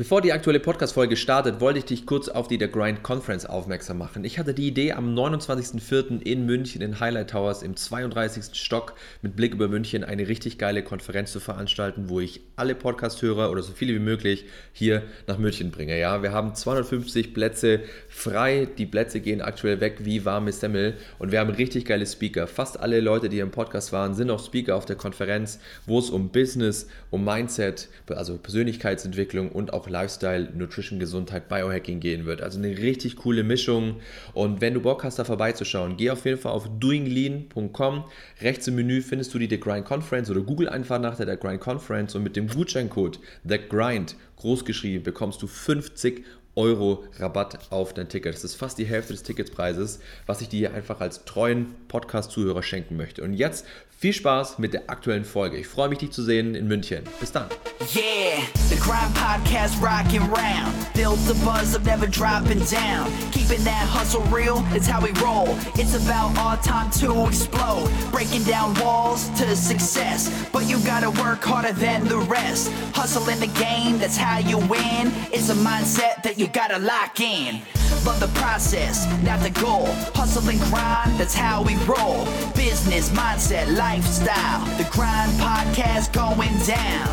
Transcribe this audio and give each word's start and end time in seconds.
Bevor 0.00 0.22
die 0.22 0.32
aktuelle 0.32 0.60
Podcast-Folge 0.60 1.14
startet, 1.14 1.60
wollte 1.60 1.80
ich 1.80 1.84
dich 1.84 2.06
kurz 2.06 2.30
auf 2.30 2.48
die 2.48 2.58
The 2.58 2.70
Grind 2.70 3.02
Conference 3.02 3.44
aufmerksam 3.44 3.98
machen. 3.98 4.24
Ich 4.24 4.38
hatte 4.38 4.54
die 4.54 4.68
Idee, 4.68 4.92
am 4.92 5.14
29.04. 5.14 6.22
in 6.22 6.46
München 6.46 6.80
in 6.80 7.00
Highlight 7.00 7.28
Towers 7.28 7.62
im 7.62 7.76
32. 7.76 8.58
Stock 8.58 8.94
mit 9.20 9.36
Blick 9.36 9.52
über 9.52 9.68
München 9.68 10.02
eine 10.02 10.26
richtig 10.26 10.56
geile 10.56 10.82
Konferenz 10.82 11.32
zu 11.32 11.38
veranstalten, 11.38 12.08
wo 12.08 12.18
ich 12.18 12.40
alle 12.56 12.74
Podcast-Hörer 12.74 13.50
oder 13.50 13.62
so 13.62 13.74
viele 13.74 13.92
wie 13.92 13.98
möglich 13.98 14.46
hier 14.72 15.02
nach 15.26 15.36
München 15.36 15.70
bringe. 15.70 16.00
Ja, 16.00 16.22
wir 16.22 16.32
haben 16.32 16.54
250 16.54 17.34
Plätze 17.34 17.80
frei. 18.08 18.68
Die 18.78 18.86
Plätze 18.86 19.20
gehen 19.20 19.42
aktuell 19.42 19.82
weg 19.82 19.98
wie 20.04 20.24
warme 20.24 20.52
Semmel 20.52 20.94
und 21.18 21.30
wir 21.30 21.40
haben 21.40 21.50
richtig 21.50 21.84
geile 21.84 22.06
Speaker. 22.06 22.46
Fast 22.46 22.80
alle 22.80 23.00
Leute, 23.00 23.28
die 23.28 23.40
im 23.40 23.50
Podcast 23.50 23.92
waren, 23.92 24.14
sind 24.14 24.30
auch 24.30 24.42
Speaker 24.42 24.76
auf 24.76 24.86
der 24.86 24.96
Konferenz, 24.96 25.60
wo 25.84 25.98
es 25.98 26.08
um 26.08 26.30
Business, 26.30 26.88
um 27.10 27.22
Mindset, 27.22 27.90
also 28.08 28.38
Persönlichkeitsentwicklung 28.38 29.52
und 29.52 29.74
auch 29.74 29.89
Lifestyle, 29.90 30.48
Nutrition, 30.54 30.98
Gesundheit, 30.98 31.48
Biohacking 31.48 32.00
gehen 32.00 32.24
wird. 32.24 32.40
Also 32.40 32.58
eine 32.58 32.76
richtig 32.78 33.16
coole 33.16 33.44
Mischung. 33.44 33.96
Und 34.32 34.60
wenn 34.60 34.74
du 34.74 34.80
Bock 34.80 35.04
hast, 35.04 35.18
da 35.18 35.24
vorbeizuschauen, 35.24 35.96
geh 35.96 36.10
auf 36.10 36.24
jeden 36.24 36.38
Fall 36.38 36.52
auf 36.52 36.68
doinglean.com. 36.78 38.04
Rechts 38.40 38.68
im 38.68 38.76
Menü 38.76 39.02
findest 39.02 39.34
du 39.34 39.38
die 39.38 39.48
The 39.48 39.60
Grind 39.60 39.84
Conference 39.84 40.30
oder 40.30 40.40
google 40.40 40.68
einfach 40.68 41.00
nach 41.00 41.16
der 41.16 41.26
The 41.26 41.36
Grind 41.36 41.60
Conference 41.60 42.14
und 42.14 42.22
mit 42.22 42.36
dem 42.36 42.48
Gutscheincode 42.48 43.18
The 43.44 43.58
Grind 43.68 44.16
großgeschrieben 44.36 45.02
bekommst 45.02 45.42
du 45.42 45.46
50 45.46 46.24
Euro 46.56 47.04
Rabatt 47.18 47.58
auf 47.70 47.94
dein 47.94 48.08
Ticket. 48.08 48.34
Das 48.34 48.44
ist 48.44 48.54
fast 48.54 48.78
die 48.78 48.84
Hälfte 48.84 49.12
des 49.12 49.22
Ticketspreises, 49.22 50.00
was 50.26 50.40
ich 50.40 50.48
dir 50.48 50.74
einfach 50.74 51.00
als 51.00 51.24
treuen 51.24 51.74
Podcast-Zuhörer 51.88 52.62
schenken 52.62 52.96
möchte. 52.96 53.22
Und 53.22 53.34
jetzt 53.34 53.64
viel 54.00 54.14
Spaß 54.14 54.58
mit 54.58 54.72
der 54.72 54.88
aktuellen 54.88 55.26
Folge. 55.26 55.58
Ich 55.58 55.66
freue 55.66 55.90
mich, 55.90 55.98
dich 55.98 56.10
zu 56.10 56.22
sehen 56.22 56.54
in 56.54 56.66
München. 56.66 57.04
Bis 57.20 57.32
dann. 57.32 57.48
Yeah, 57.94 58.40
the 58.70 58.76
Grind 58.76 59.12
Podcast 59.14 59.76
rocking 59.82 60.22
round. 60.22 60.72
Build 60.94 61.18
the 61.26 61.34
buzz 61.44 61.76
of 61.76 61.84
never 61.84 62.06
dropping 62.06 62.60
down. 62.64 63.10
Keeping 63.30 63.62
that 63.64 63.86
hustle 63.86 64.22
real, 64.34 64.64
it's 64.74 64.86
how 64.86 65.02
we 65.02 65.12
roll. 65.20 65.54
It's 65.74 65.94
about 65.94 66.36
our 66.38 66.56
time 66.62 66.90
to 67.00 67.26
explode. 67.26 67.90
Breaking 68.10 68.42
down 68.44 68.72
walls 68.80 69.28
to 69.38 69.54
success. 69.54 70.30
But 70.50 70.66
you 70.66 70.78
gotta 70.86 71.10
work 71.22 71.44
harder 71.44 71.72
than 71.72 72.08
the 72.08 72.20
rest. 72.20 72.72
Hustle 72.94 73.28
in 73.28 73.38
the 73.38 73.52
game, 73.58 73.98
that's 73.98 74.16
how 74.16 74.38
you 74.38 74.56
win. 74.58 75.12
It's 75.30 75.50
a 75.50 75.54
mindset 75.54 76.22
that 76.22 76.38
you 76.40 76.48
gotta 76.48 76.78
lock 76.78 77.20
in. 77.20 77.60
Love 78.06 78.18
the 78.18 78.40
process, 78.40 79.06
not 79.22 79.40
the 79.40 79.50
goal. 79.60 79.84
Hustle 80.14 80.48
and 80.48 80.58
grind, 80.70 81.20
that's 81.20 81.34
how 81.34 81.62
we 81.62 81.76
roll. 81.84 82.24
Business, 82.54 83.10
mindset, 83.10 83.76
lifestyle. 83.76 84.64
The 84.78 84.84
Grind 84.84 85.32
Podcast 85.38 86.14
going 86.14 86.56
down. 86.66 87.08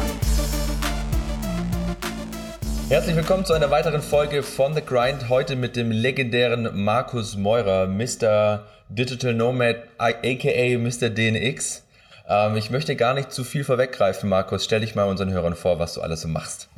Herzlich 2.87 3.17
willkommen 3.17 3.43
zu 3.43 3.51
einer 3.51 3.69
weiteren 3.69 4.01
Folge 4.01 4.43
von 4.43 4.73
The 4.73 4.81
Grind. 4.81 5.27
Heute 5.27 5.57
mit 5.57 5.75
dem 5.75 5.91
legendären 5.91 6.69
Markus 6.81 7.35
Meurer, 7.35 7.85
Mr. 7.85 8.63
Digital 8.87 9.33
Nomad, 9.33 9.75
aka 9.97 10.77
Mr. 10.77 11.09
DNX. 11.09 11.83
Ähm, 12.29 12.55
ich 12.55 12.71
möchte 12.71 12.95
gar 12.95 13.13
nicht 13.13 13.33
zu 13.33 13.43
viel 13.43 13.65
vorweggreifen, 13.65 14.29
Markus. 14.29 14.63
Stell 14.63 14.79
dich 14.79 14.95
mal 14.95 15.03
unseren 15.03 15.31
Hörern 15.31 15.55
vor, 15.55 15.79
was 15.79 15.95
du 15.95 16.01
alles 16.01 16.21
so 16.21 16.29
machst. 16.29 16.69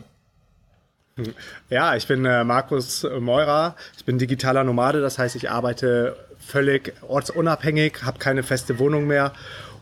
Ja, 1.70 1.96
ich 1.96 2.08
bin 2.08 2.26
äh, 2.26 2.44
Markus 2.44 3.06
Meurer. 3.20 3.76
Ich 3.98 4.06
bin 4.06 4.18
digitaler 4.18 4.64
Nomade, 4.64 5.02
das 5.02 5.18
heißt, 5.18 5.36
ich 5.36 5.50
arbeite 5.50 6.16
völlig 6.40 6.94
ortsunabhängig, 7.08 8.04
habe 8.04 8.20
keine 8.20 8.44
feste 8.44 8.80
Wohnung 8.80 9.08
mehr 9.08 9.34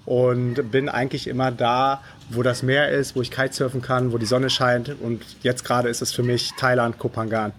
und 0.06 0.72
bin 0.72 0.88
eigentlich 0.88 1.28
immer 1.28 1.52
da, 1.52 2.02
wo 2.30 2.42
das 2.42 2.64
Meer 2.64 2.90
ist, 2.90 3.16
wo 3.16 3.22
ich 3.22 3.30
Kitesurfen 3.30 3.82
kann, 3.82 4.14
wo 4.14 4.18
die 4.18 4.26
Sonne 4.26 4.50
scheint. 4.50 4.96
Und 5.02 5.22
jetzt 5.44 5.66
gerade 5.66 5.90
ist 5.90 6.02
es 6.02 6.14
für 6.14 6.24
mich 6.24 6.52
Thailand, 6.58 6.98
Kopangan. 6.98 7.52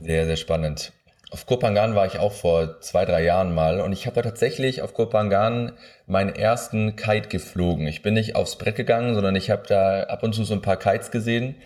Sehr, 0.00 0.24
sehr 0.24 0.36
spannend. 0.36 0.92
Auf 1.30 1.46
Kopangan 1.46 1.94
war 1.94 2.06
ich 2.06 2.18
auch 2.18 2.32
vor 2.32 2.80
zwei, 2.80 3.04
drei 3.04 3.24
Jahren 3.24 3.54
mal 3.54 3.80
und 3.80 3.92
ich 3.92 4.06
habe 4.06 4.22
tatsächlich 4.22 4.82
auf 4.82 4.94
Kopangan 4.94 5.72
meinen 6.06 6.34
ersten 6.34 6.94
Kite 6.94 7.28
geflogen. 7.28 7.86
Ich 7.86 8.02
bin 8.02 8.14
nicht 8.14 8.36
aufs 8.36 8.56
Brett 8.56 8.76
gegangen, 8.76 9.14
sondern 9.14 9.34
ich 9.34 9.50
habe 9.50 9.64
da 9.66 10.04
ab 10.04 10.22
und 10.22 10.32
zu 10.32 10.44
so 10.44 10.54
ein 10.54 10.62
paar 10.62 10.76
Kites 10.76 11.10
gesehen 11.10 11.56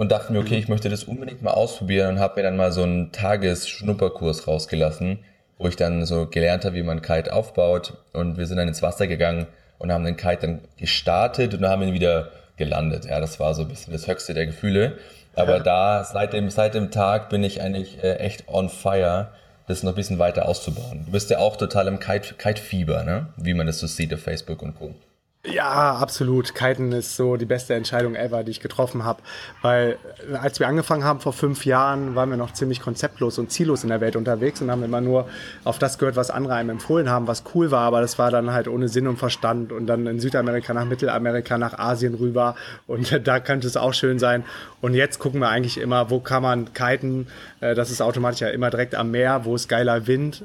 und 0.00 0.10
dachte 0.10 0.32
mir, 0.32 0.38
okay, 0.38 0.54
mhm. 0.54 0.60
ich 0.60 0.68
möchte 0.68 0.88
das 0.88 1.04
unbedingt 1.04 1.42
mal 1.42 1.50
ausprobieren 1.50 2.14
und 2.14 2.20
habe 2.20 2.36
mir 2.36 2.44
dann 2.44 2.56
mal 2.56 2.72
so 2.72 2.82
einen 2.82 3.12
Tagesschnupperkurs 3.12 4.48
rausgelassen, 4.48 5.18
wo 5.58 5.68
ich 5.68 5.76
dann 5.76 6.06
so 6.06 6.26
gelernt 6.26 6.64
habe, 6.64 6.74
wie 6.76 6.82
man 6.82 7.02
Kite 7.02 7.34
aufbaut 7.34 7.98
und 8.14 8.38
wir 8.38 8.46
sind 8.46 8.56
dann 8.56 8.66
ins 8.66 8.80
Wasser 8.80 9.06
gegangen 9.06 9.46
und 9.78 9.92
haben 9.92 10.04
den 10.04 10.16
Kite 10.16 10.38
dann 10.40 10.60
gestartet 10.78 11.52
und 11.52 11.68
haben 11.68 11.82
ihn 11.82 11.92
wieder 11.92 12.30
gelandet. 12.56 13.04
Ja, 13.04 13.20
das 13.20 13.38
war 13.40 13.52
so 13.52 13.60
ein 13.60 13.68
bisschen 13.68 13.92
das 13.92 14.06
höchste 14.06 14.32
der 14.32 14.46
Gefühle. 14.46 14.96
Aber 15.36 15.58
ja. 15.58 15.62
da, 15.62 16.04
seit 16.04 16.32
dem, 16.32 16.48
seit 16.48 16.72
dem 16.72 16.90
Tag 16.90 17.28
bin 17.28 17.44
ich 17.44 17.60
eigentlich 17.60 18.02
äh, 18.02 18.14
echt 18.14 18.48
on 18.48 18.70
fire, 18.70 19.28
das 19.66 19.82
noch 19.82 19.92
ein 19.92 19.96
bisschen 19.96 20.18
weiter 20.18 20.48
auszubauen. 20.48 21.02
Du 21.04 21.12
bist 21.12 21.28
ja 21.28 21.40
auch 21.40 21.56
total 21.56 21.88
im 21.88 21.98
Kite-Fieber, 22.00 23.04
ne? 23.04 23.26
Wie 23.36 23.52
man 23.52 23.66
das 23.66 23.78
so 23.78 23.86
sieht 23.86 24.14
auf 24.14 24.20
Facebook 24.20 24.62
und 24.62 24.78
Co. 24.78 24.94
Ja, 25.46 25.94
absolut. 25.94 26.54
Kiten 26.54 26.92
ist 26.92 27.16
so 27.16 27.36
die 27.38 27.46
beste 27.46 27.72
Entscheidung 27.72 28.14
ever, 28.14 28.44
die 28.44 28.50
ich 28.50 28.60
getroffen 28.60 29.04
habe. 29.04 29.22
Weil 29.62 29.96
äh, 30.30 30.36
als 30.36 30.60
wir 30.60 30.68
angefangen 30.68 31.02
haben 31.02 31.20
vor 31.20 31.32
fünf 31.32 31.64
Jahren, 31.64 32.14
waren 32.14 32.28
wir 32.28 32.36
noch 32.36 32.52
ziemlich 32.52 32.82
konzeptlos 32.82 33.38
und 33.38 33.50
ziellos 33.50 33.82
in 33.82 33.88
der 33.88 34.02
Welt 34.02 34.16
unterwegs 34.16 34.60
und 34.60 34.70
haben 34.70 34.82
immer 34.82 35.00
nur 35.00 35.30
auf 35.64 35.78
das 35.78 35.96
gehört, 35.96 36.16
was 36.16 36.30
andere 36.30 36.54
einem 36.54 36.68
empfohlen 36.68 37.08
haben, 37.08 37.26
was 37.26 37.42
cool 37.54 37.70
war. 37.70 37.86
Aber 37.86 38.02
das 38.02 38.18
war 38.18 38.30
dann 38.30 38.52
halt 38.52 38.68
ohne 38.68 38.88
Sinn 38.90 39.06
und 39.06 39.16
Verstand. 39.16 39.72
Und 39.72 39.86
dann 39.86 40.06
in 40.06 40.20
Südamerika 40.20 40.74
nach 40.74 40.84
Mittelamerika, 40.84 41.56
nach 41.56 41.78
Asien 41.78 42.12
rüber. 42.16 42.54
Und 42.86 43.18
da 43.26 43.40
könnte 43.40 43.66
es 43.66 43.78
auch 43.78 43.94
schön 43.94 44.18
sein. 44.18 44.44
Und 44.82 44.92
jetzt 44.92 45.20
gucken 45.20 45.40
wir 45.40 45.48
eigentlich 45.48 45.78
immer, 45.78 46.10
wo 46.10 46.20
kann 46.20 46.42
man 46.42 46.74
kiten. 46.74 47.28
Äh, 47.60 47.74
das 47.74 47.90
ist 47.90 48.02
automatisch 48.02 48.40
ja 48.40 48.48
immer 48.48 48.68
direkt 48.68 48.94
am 48.94 49.10
Meer, 49.10 49.46
wo 49.46 49.54
ist 49.54 49.68
geiler 49.68 50.06
Wind. 50.06 50.42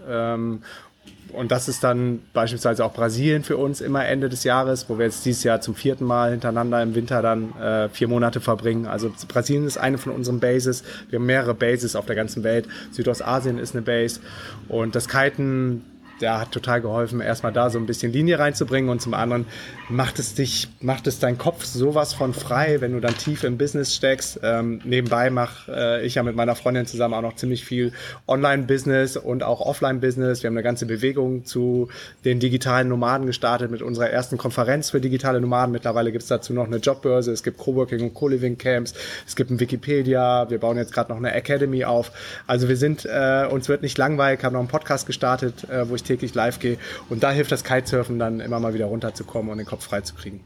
Und 1.36 1.52
das 1.52 1.68
ist 1.68 1.84
dann 1.84 2.22
beispielsweise 2.34 2.86
auch 2.86 2.94
Brasilien 2.94 3.44
für 3.44 3.58
uns 3.58 3.82
immer 3.82 4.06
Ende 4.06 4.30
des 4.30 4.46
Jahres, 4.46 4.90
wo 4.90 4.98
wir 4.98 5.06
jetzt 5.06 5.26
dieses 5.26 5.44
Jahr 5.44 5.60
zum 5.60 5.76
vierten 5.76 6.06
Mal 6.06 6.32
hintereinander 6.32 6.82
im 6.82 6.96
Winter 6.96 7.22
dann 7.22 7.54
äh, 7.60 7.90
vier 7.90 8.08
Monate 8.08 8.40
verbringen. 8.40 8.88
Also 8.88 9.12
Brasilien 9.28 9.68
ist 9.68 9.78
eine 9.78 9.98
von 9.98 10.14
unseren 10.14 10.40
Bases. 10.40 10.84
Wir 11.10 11.20
haben 11.20 11.26
mehrere 11.26 11.54
Bases 11.54 11.96
auf 11.96 12.06
der 12.06 12.16
ganzen 12.16 12.44
Welt. 12.44 12.68
Südostasien 12.92 13.58
ist 13.58 13.76
eine 13.76 13.82
Base. 13.82 14.22
Und 14.70 14.96
das 14.96 15.10
Kiten 15.10 15.84
der 16.22 16.40
hat 16.40 16.52
total 16.52 16.82
geholfen, 16.82 17.20
erstmal 17.20 17.52
da 17.52 17.70
so 17.70 17.78
ein 17.78 17.86
bisschen 17.86 18.12
Linie 18.12 18.40
reinzubringen 18.40 18.90
und 18.90 19.02
zum 19.02 19.14
anderen 19.14 19.46
macht 19.90 20.20
es 20.20 20.34
dich, 20.34 20.70
macht 20.80 21.08
es 21.08 21.20
deinen 21.20 21.38
Kopf 21.38 21.66
sowas 21.66 22.14
von 22.14 22.34
frei, 22.34 22.82
wenn 22.82 22.94
du 22.94 23.00
dann 23.00 23.18
tief 23.18 23.44
im 23.44 23.58
Business 23.58 23.94
steckst. 23.96 24.40
Ähm, 24.44 24.82
nebenbei 24.86 25.30
mache 25.30 25.72
äh, 25.72 26.06
ich 26.06 26.16
ja 26.16 26.24
mit 26.24 26.36
meiner 26.36 26.56
Freundin 26.56 26.86
zusammen 26.86 27.14
auch 27.14 27.22
noch 27.22 27.36
ziemlich 27.36 27.66
viel 27.66 27.92
Online-Business 28.28 29.18
und 29.18 29.44
auch 29.44 29.62
Offline-Business. 29.62 30.44
Wir 30.44 30.48
haben 30.48 30.56
eine 30.56 30.64
ganze 30.64 30.86
Bewegung 30.86 31.46
zu 31.46 31.90
den 32.24 32.40
digitalen 32.40 32.88
Nomaden 32.88 33.28
gestartet 33.28 33.70
mit 33.70 33.82
unserer 33.82 34.10
ersten 34.10 34.38
Konferenz 34.38 34.92
für 34.92 35.02
digitale 35.02 35.42
Nomaden. 35.42 35.72
Mittlerweile 35.72 36.12
gibt 36.12 36.24
es 36.24 36.30
dazu 36.30 36.54
noch 36.54 36.68
eine 36.68 36.78
Jobbörse, 36.78 37.32
es 37.32 37.44
gibt 37.44 37.58
Coworking 37.58 38.02
und 38.02 38.14
Co-Living-Camps, 38.14 38.94
es 39.28 39.36
gibt 39.36 39.52
ein 39.52 39.60
Wikipedia, 39.60 40.50
wir 40.50 40.60
bauen 40.60 40.78
jetzt 40.78 40.94
gerade 40.94 41.12
noch 41.12 41.18
eine 41.18 41.34
Academy 41.34 41.84
auf. 41.84 42.12
Also 42.48 42.70
wir 42.70 42.78
sind, 42.78 43.06
äh, 43.06 43.48
uns 43.50 43.68
wird 43.68 43.82
nicht 43.82 43.98
langweilig, 43.98 44.44
haben 44.44 44.54
noch 44.54 44.60
einen 44.60 44.70
Podcast 44.70 45.06
gestartet, 45.08 45.70
äh, 45.70 45.90
wo 45.90 45.96
ich 45.96 46.05
täglich 46.06 46.34
live 46.34 46.60
gehe. 46.60 46.78
Und 47.10 47.24
da 47.24 47.32
hilft 47.32 47.52
das 47.52 47.64
Kitesurfen 47.64 48.20
dann 48.20 48.40
immer 48.40 48.60
mal 48.60 48.74
wieder 48.74 48.86
runterzukommen 48.86 49.52
und 49.52 49.58
den 49.58 49.68
Kopf 49.68 49.86
frei 49.86 50.02
zu 50.02 50.16
kriegen. 50.16 50.44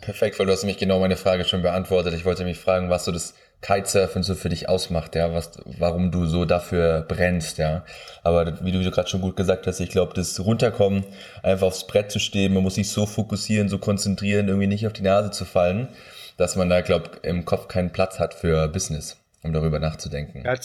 Perfekt, 0.00 0.38
weil 0.38 0.46
du 0.46 0.52
hast 0.52 0.62
nämlich 0.62 0.78
genau 0.78 0.98
meine 0.98 1.16
Frage 1.16 1.44
schon 1.44 1.62
beantwortet. 1.62 2.14
Ich 2.14 2.24
wollte 2.24 2.44
mich 2.44 2.58
fragen, 2.58 2.88
was 2.90 3.04
so 3.04 3.12
das 3.12 3.34
Kitesurfen 3.60 4.22
so 4.22 4.34
für 4.34 4.48
dich 4.48 4.68
ausmacht, 4.68 5.14
ja, 5.14 5.32
was, 5.34 5.52
warum 5.78 6.10
du 6.10 6.24
so 6.24 6.46
dafür 6.46 7.04
brennst, 7.06 7.58
ja. 7.58 7.84
Aber 8.22 8.64
wie 8.64 8.72
du 8.72 8.90
gerade 8.90 9.08
schon 9.08 9.20
gut 9.20 9.36
gesagt 9.36 9.66
hast, 9.66 9.80
ich 9.80 9.90
glaube, 9.90 10.14
das 10.14 10.40
Runterkommen, 10.40 11.04
einfach 11.42 11.66
aufs 11.66 11.86
Brett 11.86 12.10
zu 12.10 12.18
stehen, 12.18 12.54
man 12.54 12.62
muss 12.62 12.76
sich 12.76 12.88
so 12.88 13.04
fokussieren, 13.04 13.68
so 13.68 13.78
konzentrieren, 13.78 14.48
irgendwie 14.48 14.66
nicht 14.66 14.86
auf 14.86 14.94
die 14.94 15.02
Nase 15.02 15.30
zu 15.30 15.44
fallen, 15.44 15.88
dass 16.38 16.56
man 16.56 16.70
da, 16.70 16.80
glaube 16.80 17.10
im 17.22 17.44
Kopf 17.44 17.68
keinen 17.68 17.90
Platz 17.90 18.18
hat 18.18 18.32
für 18.32 18.66
Business, 18.68 19.18
um 19.42 19.52
darüber 19.52 19.78
nachzudenken. 19.78 20.42
Ja, 20.42 20.56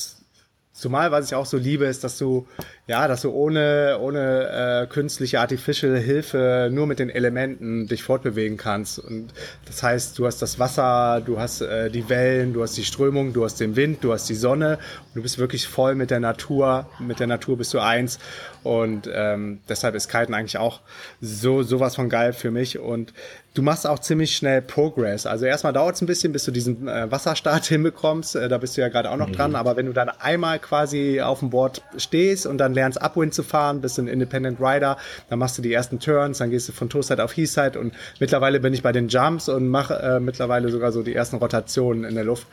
Zumal, 0.77 1.09
was 1.09 1.27
ich 1.27 1.35
auch 1.35 1.45
so 1.45 1.55
liebe, 1.55 1.85
ist, 1.85 2.03
dass 2.03 2.17
du, 2.17 2.47
ja, 2.85 3.07
dass 3.07 3.21
du 3.21 3.31
ohne, 3.31 3.97
ohne 4.01 4.83
äh, 4.83 4.87
künstliche 4.87 5.39
Artificial 5.39 5.97
Hilfe 5.97 6.67
nur 6.69 6.85
mit 6.85 6.99
den 6.99 7.09
Elementen 7.09 7.87
dich 7.87 8.03
fortbewegen 8.03 8.57
kannst. 8.57 8.99
Und 8.99 9.29
das 9.65 9.81
heißt, 9.81 10.19
du 10.19 10.25
hast 10.25 10.41
das 10.41 10.59
Wasser, 10.59 11.21
du 11.25 11.39
hast 11.39 11.61
äh, 11.61 11.89
die 11.89 12.09
Wellen, 12.09 12.51
du 12.51 12.61
hast 12.61 12.75
die 12.75 12.83
Strömung, 12.83 13.31
du 13.31 13.45
hast 13.45 13.61
den 13.61 13.77
Wind, 13.77 14.03
du 14.03 14.11
hast 14.11 14.27
die 14.27 14.35
Sonne 14.35 14.77
und 15.07 15.15
du 15.15 15.21
bist 15.21 15.37
wirklich 15.37 15.65
voll 15.65 15.95
mit 15.95 16.11
der 16.11 16.19
Natur. 16.19 16.87
Mit 16.99 17.21
der 17.21 17.27
Natur 17.27 17.57
bist 17.57 17.73
du 17.73 17.79
eins. 17.79 18.19
Und 18.65 19.07
ähm, 19.13 19.59
deshalb 19.69 19.93
ist 19.93 20.09
Kiten 20.09 20.33
eigentlich 20.33 20.57
auch 20.57 20.81
so 21.21 21.61
sowas 21.61 21.95
von 21.95 22.09
geil 22.09 22.33
für 22.33 22.49
mich. 22.49 22.79
Und 22.79 23.13
du 23.53 23.61
machst 23.61 23.85
auch 23.85 23.99
ziemlich 23.99 24.35
schnell 24.35 24.61
Progress. 24.63 25.27
Also 25.27 25.45
erstmal 25.45 25.71
dauert 25.71 25.95
es 25.95 26.01
ein 26.01 26.07
bisschen, 26.07 26.33
bis 26.33 26.45
du 26.45 26.51
diesen 26.51 26.87
äh, 26.87 27.11
Wasserstart 27.11 27.65
hinbekommst. 27.67 28.35
Äh, 28.35 28.49
da 28.49 28.57
bist 28.57 28.75
du 28.75 28.81
ja 28.81 28.89
gerade 28.89 29.11
auch 29.11 29.17
noch 29.17 29.27
mhm. 29.27 29.33
dran. 29.33 29.55
Aber 29.55 29.77
wenn 29.77 29.85
du 29.85 29.93
dann 29.93 30.09
einmal 30.09 30.57
quasi 30.57 31.21
auf 31.21 31.39
dem 31.39 31.51
Board 31.51 31.83
stehst 31.97 32.47
und 32.47 32.57
dann 32.57 32.73
lernst 32.73 32.99
Upwind 32.99 33.35
zu 33.35 33.43
fahren, 33.43 33.81
bist 33.81 33.99
du 33.99 34.01
ein 34.01 34.07
Independent 34.07 34.59
Rider, 34.59 34.97
dann 35.29 35.37
machst 35.37 35.59
du 35.59 35.61
die 35.61 35.71
ersten 35.71 35.99
Turns, 35.99 36.39
dann 36.39 36.49
gehst 36.49 36.67
du 36.67 36.73
von 36.73 36.89
Toeside 36.89 37.23
auf 37.23 37.37
Heathside 37.37 37.79
und 37.79 37.93
mittlerweile 38.19 38.59
bin 38.59 38.73
ich 38.73 38.81
bei 38.81 38.91
den 38.91 39.09
Jumps 39.09 39.47
und 39.47 39.69
mache 39.69 39.93
äh, 39.95 40.19
mittlerweile 40.19 40.69
sogar 40.69 40.91
so 40.91 41.03
die 41.03 41.13
ersten 41.13 41.35
Rotationen 41.35 42.03
in 42.03 42.15
der 42.15 42.23
Luft. 42.23 42.47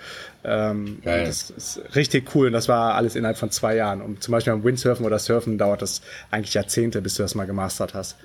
Ähm, 0.44 1.00
das 1.04 1.50
ist 1.50 1.80
richtig 1.94 2.34
cool 2.34 2.48
und 2.48 2.52
das 2.52 2.68
war 2.68 2.94
alles 2.94 3.14
innerhalb 3.14 3.36
von 3.36 3.50
zwei 3.50 3.76
Jahren. 3.76 4.00
Und 4.02 4.22
zum 4.22 4.32
Beispiel 4.32 4.52
beim 4.52 4.64
Windsurfen 4.64 5.06
oder 5.06 5.18
Surfen 5.18 5.58
dauert 5.58 5.82
das 5.82 6.02
eigentlich 6.30 6.54
Jahrzehnte, 6.54 7.00
bis 7.00 7.14
du 7.14 7.22
das 7.22 7.34
mal 7.34 7.46
gemastert 7.46 7.94
hast 7.94 8.16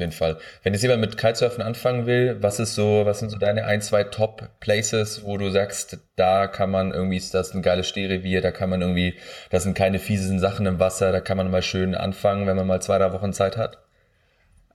jeden 0.00 0.12
Fall. 0.12 0.38
Wenn 0.64 0.72
jetzt 0.72 0.82
jemand 0.82 1.02
mit 1.02 1.16
Kitesurfen 1.16 1.62
anfangen 1.62 2.06
will, 2.06 2.38
was 2.40 2.58
ist 2.58 2.74
so, 2.74 3.02
was 3.04 3.20
sind 3.20 3.30
so 3.30 3.38
deine 3.38 3.66
ein, 3.66 3.80
zwei 3.80 4.02
Top 4.02 4.48
Places, 4.58 5.22
wo 5.24 5.38
du 5.38 5.50
sagst, 5.50 5.98
da 6.16 6.48
kann 6.48 6.70
man 6.70 6.92
irgendwie, 6.92 7.18
ist 7.18 7.34
das 7.34 7.54
ein 7.54 7.62
geiles 7.62 7.88
Stehrevier, 7.88 8.40
da 8.40 8.50
kann 8.50 8.70
man 8.70 8.80
irgendwie, 8.80 9.14
das 9.50 9.62
sind 9.62 9.74
keine 9.74 10.00
fiesen 10.00 10.40
Sachen 10.40 10.66
im 10.66 10.80
Wasser, 10.80 11.12
da 11.12 11.20
kann 11.20 11.36
man 11.36 11.50
mal 11.50 11.62
schön 11.62 11.94
anfangen, 11.94 12.46
wenn 12.48 12.56
man 12.56 12.66
mal 12.66 12.82
zwei, 12.82 12.98
drei 12.98 13.12
Wochen 13.12 13.32
Zeit 13.32 13.56
hat? 13.56 13.78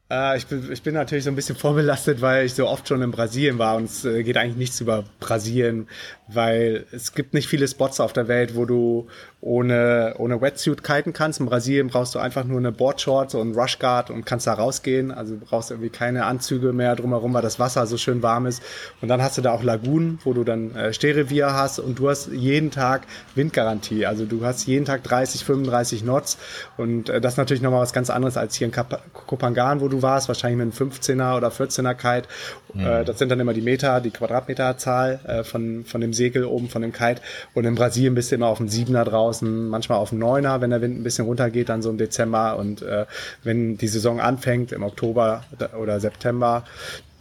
Äh, 0.10 0.38
ich, 0.38 0.46
bin, 0.46 0.72
ich 0.72 0.84
bin 0.84 0.94
natürlich 0.94 1.24
so 1.24 1.32
ein 1.32 1.36
bisschen 1.36 1.56
vorbelastet, 1.56 2.22
weil 2.22 2.46
ich 2.46 2.54
so 2.54 2.68
oft 2.68 2.88
schon 2.88 3.02
in 3.02 3.12
Brasilien 3.12 3.58
war 3.58 3.76
und 3.76 3.86
es 3.86 4.06
äh, 4.06 4.24
geht 4.24 4.38
eigentlich 4.38 4.58
nichts 4.58 4.80
über 4.80 5.04
Brasilien, 5.20 5.88
weil 6.27 6.86
es 6.92 7.13
gibt 7.13 7.33
nicht 7.33 7.48
viele 7.48 7.68
Spots 7.68 8.00
auf 8.00 8.13
der 8.13 8.27
Welt, 8.27 8.56
wo 8.56 8.66
du 8.66 9.07
ohne, 9.42 10.16
ohne 10.18 10.42
Wetsuit 10.42 10.83
kiten 10.83 11.13
kannst. 11.13 11.39
In 11.39 11.45
Brasilien 11.45 11.88
brauchst 11.88 12.16
du 12.16 12.19
einfach 12.19 12.45
nur 12.45 12.57
eine 12.57 12.72
Boardshorts 12.72 13.36
und 13.36 13.56
Rushguard 13.56 14.10
und 14.10 14.25
kannst 14.25 14.48
da 14.48 14.54
rausgehen. 14.54 15.12
Also 15.12 15.36
du 15.36 15.45
brauchst 15.45 15.69
irgendwie 15.69 15.89
keine 15.89 16.25
Anzüge 16.25 16.74
mehr 16.74 16.95
drumherum, 16.95 17.33
weil 17.33 17.44
das 17.44 17.60
Wasser 17.60 17.86
so 17.86 17.98
schön 17.98 18.24
warm 18.24 18.48
ist. 18.48 18.63
Und 19.01 19.07
dann 19.07 19.22
hast 19.22 19.38
du 19.38 19.44
da 19.44 19.51
auch 19.51 19.62
Lagunen, 19.62 20.19
wo 20.24 20.33
du 20.33 20.44
dann 20.44 20.75
äh, 20.75 20.94
Stehrevier 20.94 21.54
hast 21.54 21.77
und 21.77 22.00
du 22.00 22.10
hast 22.10 22.30
jeden 22.31 22.72
Tag 22.72 23.04
Windgarantie. 23.36 24.07
Also 24.07 24.25
du 24.25 24.44
hast 24.44 24.66
jeden 24.66 24.86
Tag 24.86 25.04
30, 25.04 25.45
35 25.45 26.01
Knots 26.01 26.39
und 26.77 27.10
äh, 27.10 27.22
das 27.22 27.33
ist 27.33 27.38
natürlich 27.38 27.62
nochmal 27.62 27.81
was 27.81 27.94
ganz 27.94 28.10
anderes 28.10 28.38
als 28.38 28.56
hier 28.56 28.66
in 28.66 28.72
Kap 28.72 29.04
Kopangan, 29.13 29.80
wo 29.81 29.89
du 29.89 30.01
warst, 30.01 30.27
wahrscheinlich 30.27 30.66
mit 30.66 30.81
einem 30.81 30.92
15er 30.92 31.38
oder 31.38 31.50
14er 31.50 31.94
Kite. 31.94 32.27
Mhm. 32.74 32.86
Äh, 32.86 33.06
das 33.06 33.19
sind 33.19 33.30
dann 33.30 33.39
immer 33.39 33.54
die 33.54 33.62
Meter, 33.62 34.01
die 34.01 34.12
Quadratmeterzahl 34.12 35.19
äh, 35.27 35.44
von, 35.44 35.86
von 35.86 36.01
dem 36.01 36.13
Segel 36.16 36.46
oben, 36.46 36.70
von 36.70 36.82
dem 36.82 36.92
Kite. 36.92 37.22
Und 37.54 37.66
in 37.66 37.76
Brasilien 37.76 38.16
bist 38.16 38.32
du 38.32 38.36
immer 38.36 38.48
auf 38.48 38.58
dem 38.58 38.68
7er 38.68 39.04
draußen 39.04 39.68
manchmal 39.70 40.00
auf 40.00 40.10
dem 40.10 40.20
Neuner, 40.20 40.62
wenn 40.62 40.72
der 40.72 40.82
Wind 40.82 41.00
ein 41.00 41.04
bisschen 41.04 41.26
runtergeht, 41.26 41.70
dann 41.70 41.82
so 41.82 41.90
im 41.90 41.98
Dezember. 41.98 42.58
Und 42.58 42.82
äh, 42.82 43.06
wenn 43.44 43.78
die 43.78 43.88
Saison 43.88 44.20
anfängt, 44.20 44.72
im 44.72 44.84
Oktober 44.84 45.44
oder 45.78 46.00
September, 46.00 46.64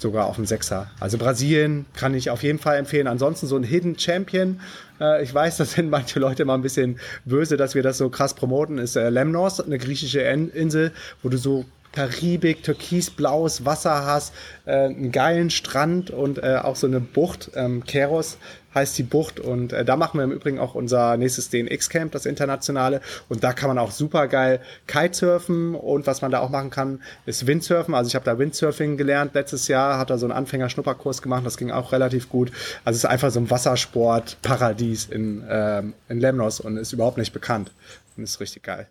sogar 0.04 0.26
auf 0.26 0.36
dem 0.36 0.46
Sechser. 0.46 0.90
Also 1.00 1.18
Brasilien 1.18 1.86
kann 1.94 2.14
ich 2.14 2.30
auf 2.30 2.42
jeden 2.42 2.58
Fall 2.58 2.76
empfehlen. 2.76 3.06
Ansonsten 3.06 3.46
so 3.46 3.56
ein 3.56 3.62
Hidden 3.62 3.98
Champion. 3.98 4.60
Äh, 5.00 5.22
ich 5.22 5.32
weiß, 5.32 5.56
das 5.56 5.72
sind 5.72 5.90
manche 5.90 6.20
Leute 6.20 6.42
immer 6.42 6.54
ein 6.54 6.62
bisschen 6.62 6.98
böse, 7.24 7.56
dass 7.56 7.74
wir 7.74 7.82
das 7.82 7.98
so 7.98 8.08
krass 8.10 8.34
promoten, 8.34 8.78
ist 8.78 8.96
äh, 8.96 9.08
Lemnos, 9.08 9.60
eine 9.60 9.78
griechische 9.78 10.20
Insel, 10.20 10.92
wo 11.22 11.28
du 11.28 11.36
so 11.36 11.64
Karibik, 11.92 12.64
türkisblaues 12.64 13.64
Wasser 13.64 14.04
hast, 14.04 14.34
äh, 14.66 14.72
einen 14.72 15.12
geilen 15.12 15.50
Strand 15.50 16.10
und 16.10 16.42
auch 16.42 16.74
so 16.74 16.88
eine 16.88 17.00
Bucht, 17.00 17.52
ähm, 17.54 17.84
Keros 17.84 18.38
heißt 18.74 18.96
die 18.98 19.02
Bucht 19.02 19.40
und 19.40 19.72
äh, 19.72 19.84
da 19.84 19.96
machen 19.96 20.18
wir 20.18 20.24
im 20.24 20.32
Übrigen 20.32 20.58
auch 20.58 20.74
unser 20.74 21.16
nächstes 21.16 21.50
DNX-Camp, 21.50 22.12
das 22.12 22.26
internationale 22.26 23.00
und 23.28 23.44
da 23.44 23.52
kann 23.52 23.68
man 23.68 23.78
auch 23.78 23.90
super 23.90 24.28
geil 24.28 24.60
Kitesurfen 24.86 25.74
und 25.74 26.06
was 26.06 26.22
man 26.22 26.30
da 26.30 26.40
auch 26.40 26.50
machen 26.50 26.70
kann, 26.70 27.02
ist 27.26 27.46
Windsurfen, 27.46 27.94
also 27.94 28.08
ich 28.08 28.14
habe 28.14 28.24
da 28.24 28.38
Windsurfing 28.38 28.96
gelernt 28.96 29.34
letztes 29.34 29.68
Jahr, 29.68 29.98
hat 29.98 30.10
da 30.10 30.18
so 30.18 30.26
einen 30.26 30.32
Anfänger-Schnupperkurs 30.32 31.22
gemacht, 31.22 31.46
das 31.46 31.56
ging 31.56 31.70
auch 31.70 31.92
relativ 31.92 32.28
gut, 32.28 32.50
also 32.84 32.96
es 32.96 33.04
ist 33.04 33.10
einfach 33.10 33.30
so 33.30 33.40
ein 33.40 33.50
Wassersport-Paradies 33.50 35.06
in, 35.06 35.44
ähm, 35.48 35.94
in 36.08 36.20
Lemnos 36.20 36.60
und 36.60 36.76
ist 36.76 36.92
überhaupt 36.92 37.18
nicht 37.18 37.32
bekannt 37.32 37.70
und 38.16 38.24
ist 38.24 38.40
richtig 38.40 38.62
geil. 38.62 38.88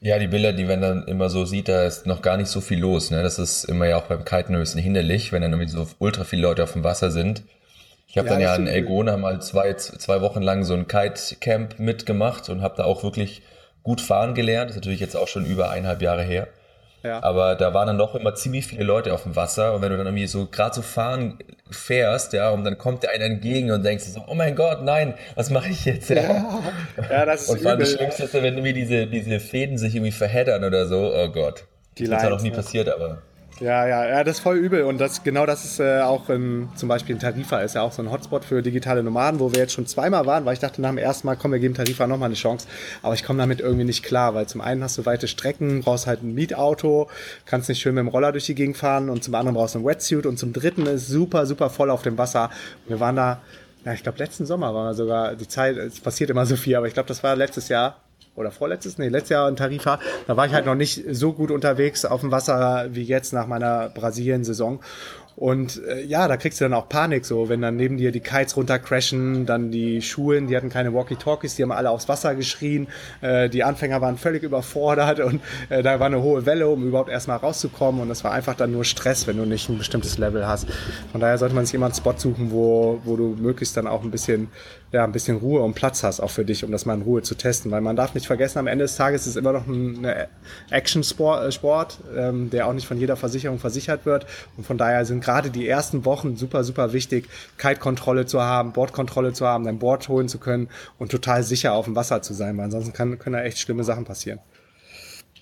Ja, 0.00 0.18
die 0.18 0.26
Bilder, 0.26 0.52
die 0.52 0.64
man 0.64 0.80
dann 0.80 1.04
immer 1.08 1.30
so 1.30 1.44
sieht, 1.44 1.68
da 1.68 1.84
ist 1.84 2.06
noch 2.06 2.20
gar 2.20 2.36
nicht 2.36 2.48
so 2.48 2.60
viel 2.60 2.78
los. 2.78 3.10
Ne? 3.10 3.22
Das 3.22 3.38
ist 3.38 3.64
immer 3.64 3.86
ja 3.86 3.96
auch 3.96 4.04
beim 4.04 4.24
Kiten 4.24 4.54
ein 4.54 4.60
bisschen 4.60 4.80
hinderlich, 4.80 5.32
wenn 5.32 5.42
dann 5.42 5.52
irgendwie 5.52 5.70
so 5.70 5.88
ultra 5.98 6.24
viele 6.24 6.42
Leute 6.42 6.62
auf 6.62 6.74
dem 6.74 6.84
Wasser 6.84 7.10
sind. 7.10 7.42
Ich 8.06 8.16
habe 8.18 8.28
ja, 8.28 8.34
dann 8.34 8.42
ja 8.42 8.54
in 8.54 8.66
Elgona 8.66 9.16
mal 9.16 9.42
zwei, 9.42 9.74
zwei 9.74 10.20
Wochen 10.20 10.40
lang 10.40 10.64
so 10.64 10.74
ein 10.74 10.86
Kite-Camp 10.86 11.78
mitgemacht 11.78 12.48
und 12.48 12.62
habe 12.62 12.74
da 12.76 12.84
auch 12.84 13.02
wirklich 13.02 13.42
gut 13.82 14.00
fahren 14.00 14.34
gelernt. 14.34 14.70
Das 14.70 14.76
ist 14.76 14.82
natürlich 14.82 15.00
jetzt 15.00 15.16
auch 15.16 15.28
schon 15.28 15.44
über 15.44 15.70
eineinhalb 15.70 16.02
Jahre 16.02 16.22
her. 16.22 16.48
Ja. 17.02 17.22
Aber 17.22 17.54
da 17.54 17.72
waren 17.72 17.86
dann 17.86 17.98
doch 17.98 18.14
immer 18.14 18.34
ziemlich 18.34 18.66
viele 18.66 18.82
Leute 18.84 19.14
auf 19.14 19.22
dem 19.22 19.36
Wasser 19.36 19.74
und 19.74 19.82
wenn 19.82 19.90
du 19.90 19.96
dann 19.96 20.06
irgendwie 20.06 20.26
so 20.26 20.46
gerade 20.46 20.74
so 20.74 20.82
fahren 20.82 21.38
fährst, 21.70 22.32
ja, 22.32 22.50
und 22.50 22.64
dann 22.64 22.78
kommt 22.78 23.04
dir 23.04 23.10
einer 23.10 23.24
entgegen 23.24 23.70
und 23.70 23.84
denkst 23.84 24.04
so, 24.04 24.24
oh 24.26 24.34
mein 24.34 24.56
Gott, 24.56 24.82
nein, 24.82 25.14
was 25.36 25.50
mache 25.50 25.68
ich 25.68 25.84
jetzt? 25.84 26.10
Ja, 26.10 26.60
ja 27.10 27.24
das 27.24 27.42
ist 27.42 27.48
Und 27.50 27.60
vor 27.60 27.70
allem 27.70 27.80
das 27.80 27.92
Schlimmste 27.92 28.24
ist, 28.24 28.34
wenn 28.34 28.44
irgendwie 28.44 28.72
diese, 28.72 29.06
diese 29.06 29.38
Fäden 29.38 29.78
sich 29.78 29.94
irgendwie 29.94 30.12
verheddern 30.12 30.64
oder 30.64 30.86
so, 30.86 31.12
oh 31.14 31.28
Gott. 31.28 31.64
Die 31.98 32.04
das 32.04 32.18
ist 32.18 32.24
ja 32.24 32.30
noch 32.30 32.42
nie 32.42 32.50
passiert, 32.50 32.88
aber. 32.88 33.22
Ja, 33.58 33.86
ja, 33.86 34.06
ja, 34.06 34.22
das 34.22 34.36
ist 34.36 34.42
voll 34.42 34.58
übel. 34.58 34.82
Und 34.82 34.98
das, 34.98 35.22
genau 35.22 35.46
das 35.46 35.64
ist 35.64 35.80
äh, 35.80 36.00
auch 36.00 36.28
in, 36.28 36.68
zum 36.76 36.90
Beispiel 36.90 37.14
in 37.14 37.20
Tarifa, 37.20 37.60
ist 37.60 37.74
ja 37.74 37.80
auch 37.80 37.92
so 37.92 38.02
ein 38.02 38.10
Hotspot 38.10 38.44
für 38.44 38.62
digitale 38.62 39.02
Nomaden, 39.02 39.40
wo 39.40 39.50
wir 39.50 39.60
jetzt 39.60 39.72
schon 39.72 39.86
zweimal 39.86 40.26
waren, 40.26 40.44
weil 40.44 40.52
ich 40.52 40.58
dachte 40.58 40.82
nach 40.82 40.90
dem 40.90 40.98
ersten 40.98 41.26
Mal, 41.26 41.36
komm, 41.36 41.52
wir 41.52 41.58
geben 41.58 41.72
Tarifa 41.72 42.06
nochmal 42.06 42.26
eine 42.26 42.34
Chance. 42.34 42.66
Aber 43.02 43.14
ich 43.14 43.24
komme 43.24 43.38
damit 43.38 43.60
irgendwie 43.60 43.86
nicht 43.86 44.02
klar, 44.02 44.34
weil 44.34 44.46
zum 44.46 44.60
einen 44.60 44.82
hast 44.82 44.98
du 44.98 45.06
weite 45.06 45.26
Strecken, 45.26 45.80
brauchst 45.80 46.06
halt 46.06 46.22
ein 46.22 46.34
Mietauto, 46.34 47.08
kannst 47.46 47.70
nicht 47.70 47.80
schön 47.80 47.94
mit 47.94 48.02
dem 48.02 48.08
Roller 48.08 48.30
durch 48.32 48.44
die 48.44 48.54
Gegend 48.54 48.76
fahren 48.76 49.08
und 49.08 49.24
zum 49.24 49.34
anderen 49.34 49.54
brauchst 49.54 49.74
du 49.74 49.78
ein 49.78 49.86
Wetsuit 49.86 50.26
und 50.26 50.38
zum 50.38 50.52
dritten 50.52 50.84
ist 50.84 51.08
super, 51.08 51.46
super 51.46 51.70
voll 51.70 51.88
auf 51.88 52.02
dem 52.02 52.18
Wasser. 52.18 52.50
Wir 52.86 53.00
waren 53.00 53.16
da, 53.16 53.40
ja, 53.86 53.94
ich 53.94 54.02
glaube, 54.02 54.18
letzten 54.18 54.44
Sommer 54.44 54.74
waren 54.74 54.88
wir 54.88 54.94
sogar, 54.94 55.34
die 55.34 55.48
Zeit, 55.48 55.78
es 55.78 56.00
passiert 56.00 56.28
immer 56.28 56.44
so 56.44 56.56
viel, 56.56 56.76
aber 56.76 56.88
ich 56.88 56.94
glaube, 56.94 57.08
das 57.08 57.22
war 57.22 57.34
letztes 57.34 57.68
Jahr 57.68 57.96
oder 58.36 58.50
vorletztes, 58.50 58.98
nee, 58.98 59.08
letztes 59.08 59.30
Jahr 59.30 59.48
in 59.48 59.56
Tarifa, 59.56 59.98
da 60.26 60.36
war 60.36 60.46
ich 60.46 60.52
halt 60.52 60.66
noch 60.66 60.74
nicht 60.74 61.04
so 61.10 61.32
gut 61.32 61.50
unterwegs 61.50 62.04
auf 62.04 62.20
dem 62.20 62.30
Wasser 62.30 62.88
wie 62.90 63.02
jetzt 63.02 63.32
nach 63.32 63.46
meiner 63.46 63.88
Brasilien-Saison. 63.88 64.80
Und 65.36 65.82
äh, 65.84 66.02
ja, 66.02 66.28
da 66.28 66.38
kriegst 66.38 66.60
du 66.60 66.64
dann 66.64 66.72
auch 66.72 66.88
Panik, 66.88 67.26
so 67.26 67.50
wenn 67.50 67.60
dann 67.60 67.76
neben 67.76 67.98
dir 67.98 68.10
die 68.10 68.20
Kites 68.20 68.56
runtercrashen, 68.56 69.44
dann 69.44 69.70
die 69.70 70.00
Schulen, 70.00 70.46
die 70.46 70.56
hatten 70.56 70.70
keine 70.70 70.94
Walkie-Talkies, 70.94 71.56
die 71.56 71.62
haben 71.62 71.72
alle 71.72 71.90
aufs 71.90 72.08
Wasser 72.08 72.34
geschrien. 72.34 72.88
Äh, 73.20 73.50
die 73.50 73.62
Anfänger 73.62 74.00
waren 74.00 74.16
völlig 74.16 74.42
überfordert 74.42 75.20
und 75.20 75.42
äh, 75.68 75.82
da 75.82 76.00
war 76.00 76.06
eine 76.06 76.22
hohe 76.22 76.46
Welle, 76.46 76.68
um 76.68 76.88
überhaupt 76.88 77.10
erstmal 77.10 77.36
rauszukommen. 77.36 78.00
Und 78.00 78.08
das 78.08 78.24
war 78.24 78.32
einfach 78.32 78.54
dann 78.54 78.72
nur 78.72 78.84
Stress, 78.84 79.26
wenn 79.26 79.36
du 79.36 79.44
nicht 79.44 79.68
ein 79.68 79.76
bestimmtes 79.76 80.16
Level 80.16 80.46
hast. 80.46 80.68
Von 81.12 81.20
daher 81.20 81.36
sollte 81.36 81.54
man 81.54 81.66
sich 81.66 81.74
immer 81.74 81.86
einen 81.86 81.94
Spot 81.94 82.14
suchen, 82.16 82.50
wo, 82.50 83.02
wo 83.04 83.16
du 83.16 83.36
möglichst 83.38 83.76
dann 83.76 83.86
auch 83.86 84.02
ein 84.02 84.10
bisschen 84.10 84.48
ja, 84.92 85.04
ein 85.04 85.12
bisschen 85.12 85.36
Ruhe 85.38 85.62
und 85.62 85.74
Platz 85.74 86.02
hast, 86.02 86.20
auch 86.20 86.30
für 86.30 86.44
dich, 86.44 86.64
um 86.64 86.70
das 86.70 86.86
mal 86.86 86.94
in 86.94 87.02
Ruhe 87.02 87.22
zu 87.22 87.34
testen. 87.34 87.70
Weil 87.70 87.80
man 87.80 87.96
darf 87.96 88.14
nicht 88.14 88.26
vergessen, 88.26 88.58
am 88.58 88.66
Ende 88.66 88.84
des 88.84 88.96
Tages 88.96 89.22
ist 89.22 89.28
es 89.28 89.36
immer 89.36 89.52
noch 89.52 89.66
ein 89.66 90.06
Action-Sport, 90.70 91.98
äh, 92.14 92.28
ähm, 92.28 92.50
der 92.50 92.66
auch 92.66 92.72
nicht 92.72 92.86
von 92.86 92.98
jeder 92.98 93.16
Versicherung 93.16 93.58
versichert 93.58 94.06
wird. 94.06 94.26
Und 94.56 94.64
von 94.64 94.78
daher 94.78 95.04
sind 95.04 95.22
gerade 95.22 95.50
die 95.50 95.68
ersten 95.68 96.04
Wochen 96.04 96.36
super, 96.36 96.62
super 96.64 96.92
wichtig, 96.92 97.28
Kite-Kontrolle 97.58 98.26
zu 98.26 98.40
haben, 98.40 98.72
Bordkontrolle 98.72 99.32
zu 99.32 99.46
haben, 99.46 99.64
dein 99.64 99.78
Board 99.78 100.08
holen 100.08 100.28
zu 100.28 100.38
können 100.38 100.68
und 100.98 101.10
total 101.10 101.42
sicher 101.42 101.72
auf 101.72 101.86
dem 101.86 101.96
Wasser 101.96 102.22
zu 102.22 102.32
sein, 102.32 102.56
weil 102.56 102.66
ansonsten 102.66 102.92
kann, 102.92 103.18
können 103.18 103.34
da 103.34 103.42
echt 103.42 103.58
schlimme 103.58 103.84
Sachen 103.84 104.04
passieren. 104.04 104.38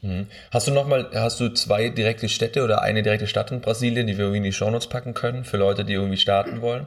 Mhm. 0.05 0.27
Hast 0.51 0.69
du 0.69 0.73
nochmal, 0.73 1.11
hast 1.15 1.41
du 1.41 1.49
zwei 1.51 1.89
direkte 1.89 2.29
Städte 2.29 2.63
oder 2.63 2.83
eine 2.83 3.03
direkte 3.03 3.27
Stadt 3.27 3.51
in 3.51 3.61
Brasilien, 3.61 4.07
die 4.07 4.15
wir 4.19 4.25
irgendwie 4.25 4.39
in 4.39 4.45
die 4.45 4.53
Shownotes 4.53 4.89
packen 4.89 5.15
können 5.15 5.45
für 5.45 5.57
Leute, 5.57 5.85
die 5.85 5.95
irgendwie 5.95 6.19
starten 6.19 6.61
wollen? 6.61 6.87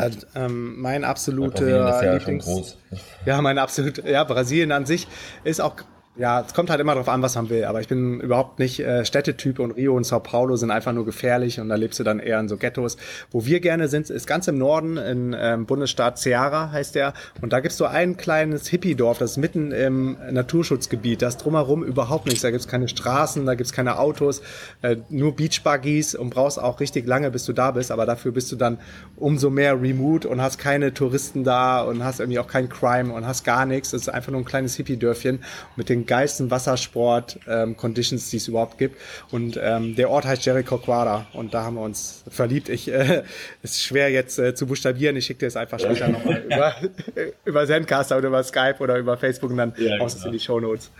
Also, 0.00 0.26
ähm, 0.34 0.80
mein 0.80 1.04
absoluter 1.04 1.68
ja 1.68 2.12
Lieblings. 2.14 2.76
Ja, 3.24 3.40
mein 3.42 3.58
absolut. 3.58 4.04
Ja, 4.04 4.24
Brasilien 4.24 4.72
an 4.72 4.86
sich 4.86 5.06
ist 5.44 5.60
auch 5.60 5.76
ja, 6.18 6.40
es 6.40 6.52
kommt 6.52 6.68
halt 6.68 6.80
immer 6.80 6.94
darauf 6.94 7.08
an, 7.08 7.22
was 7.22 7.36
man 7.36 7.48
will. 7.48 7.64
Aber 7.64 7.80
ich 7.80 7.86
bin 7.86 8.20
überhaupt 8.20 8.58
nicht 8.58 8.80
äh, 8.80 9.04
Städtetyp 9.04 9.60
und 9.60 9.70
Rio 9.70 9.96
und 9.96 10.02
Sao 10.04 10.18
Paulo 10.18 10.56
sind 10.56 10.72
einfach 10.72 10.92
nur 10.92 11.04
gefährlich 11.04 11.60
und 11.60 11.68
da 11.68 11.76
lebst 11.76 12.00
du 12.00 12.04
dann 12.04 12.18
eher 12.18 12.40
in 12.40 12.48
so 12.48 12.56
Ghettos. 12.56 12.96
Wo 13.30 13.46
wir 13.46 13.60
gerne 13.60 13.86
sind, 13.86 14.10
ist 14.10 14.26
ganz 14.26 14.48
im 14.48 14.58
Norden, 14.58 14.96
in 14.96 15.36
ähm, 15.38 15.66
Bundesstaat 15.66 16.18
Ceará 16.18 16.72
heißt 16.72 16.96
der. 16.96 17.14
Und 17.40 17.52
da 17.52 17.60
gibt's 17.60 17.76
so 17.76 17.86
ein 17.86 18.16
kleines 18.16 18.66
Hippie-Dorf, 18.66 19.18
das 19.18 19.32
ist 19.32 19.36
mitten 19.36 19.70
im 19.70 20.16
Naturschutzgebiet. 20.30 21.22
Das 21.22 21.36
drumherum 21.36 21.84
überhaupt 21.84 22.26
nichts. 22.26 22.42
Da 22.42 22.50
gibt's 22.50 22.66
keine 22.66 22.88
Straßen, 22.88 23.46
da 23.46 23.54
gibt's 23.54 23.72
keine 23.72 23.98
Autos, 24.00 24.42
äh, 24.82 24.96
nur 25.10 25.36
Beachbuggies 25.36 26.16
und 26.16 26.30
brauchst 26.30 26.60
auch 26.60 26.80
richtig 26.80 27.06
lange, 27.06 27.30
bis 27.30 27.44
du 27.44 27.52
da 27.52 27.70
bist. 27.70 27.92
Aber 27.92 28.06
dafür 28.06 28.32
bist 28.32 28.50
du 28.50 28.56
dann 28.56 28.78
umso 29.14 29.50
mehr 29.50 29.80
remote 29.80 30.28
und 30.28 30.42
hast 30.42 30.58
keine 30.58 30.92
Touristen 30.92 31.44
da 31.44 31.80
und 31.80 32.02
hast 32.02 32.18
irgendwie 32.18 32.40
auch 32.40 32.48
kein 32.48 32.68
Crime 32.68 33.12
und 33.12 33.24
hast 33.24 33.44
gar 33.44 33.66
nichts. 33.66 33.92
Es 33.92 34.02
ist 34.02 34.08
einfach 34.08 34.32
nur 34.32 34.40
ein 34.40 34.44
kleines 34.44 34.74
Hippie-Dörfchen 34.74 35.44
mit 35.76 35.88
den 35.88 36.07
geilsten 36.08 36.50
Wassersport-Conditions, 36.50 38.24
ähm, 38.24 38.30
die 38.30 38.36
es 38.38 38.48
überhaupt 38.48 38.78
gibt. 38.78 38.96
Und 39.30 39.58
ähm, 39.62 39.94
der 39.94 40.10
Ort 40.10 40.24
heißt 40.24 40.44
Jericho 40.44 40.78
Quara 40.78 41.26
und 41.32 41.54
da 41.54 41.62
haben 41.62 41.76
wir 41.76 41.82
uns 41.82 42.24
verliebt. 42.28 42.68
Ich 42.68 42.92
äh, 42.92 43.22
ist 43.62 43.82
schwer 43.82 44.10
jetzt 44.10 44.40
äh, 44.40 44.54
zu 44.54 44.66
buchstabieren. 44.66 45.16
Ich 45.16 45.26
schicke 45.26 45.40
dir 45.40 45.46
es 45.46 45.56
einfach 45.56 45.78
später 45.78 46.08
nochmal 46.08 46.42
über, 46.44 46.74
über 47.44 47.66
Zencaster 47.66 48.18
oder 48.18 48.28
über 48.28 48.42
Skype 48.42 48.76
oder 48.80 48.96
über 48.96 49.16
Facebook 49.16 49.50
und 49.50 49.58
dann 49.58 49.72
ja, 49.76 49.96
genau. 49.98 50.08
in 50.24 50.32
die 50.32 50.40
Shownotes. 50.40 50.90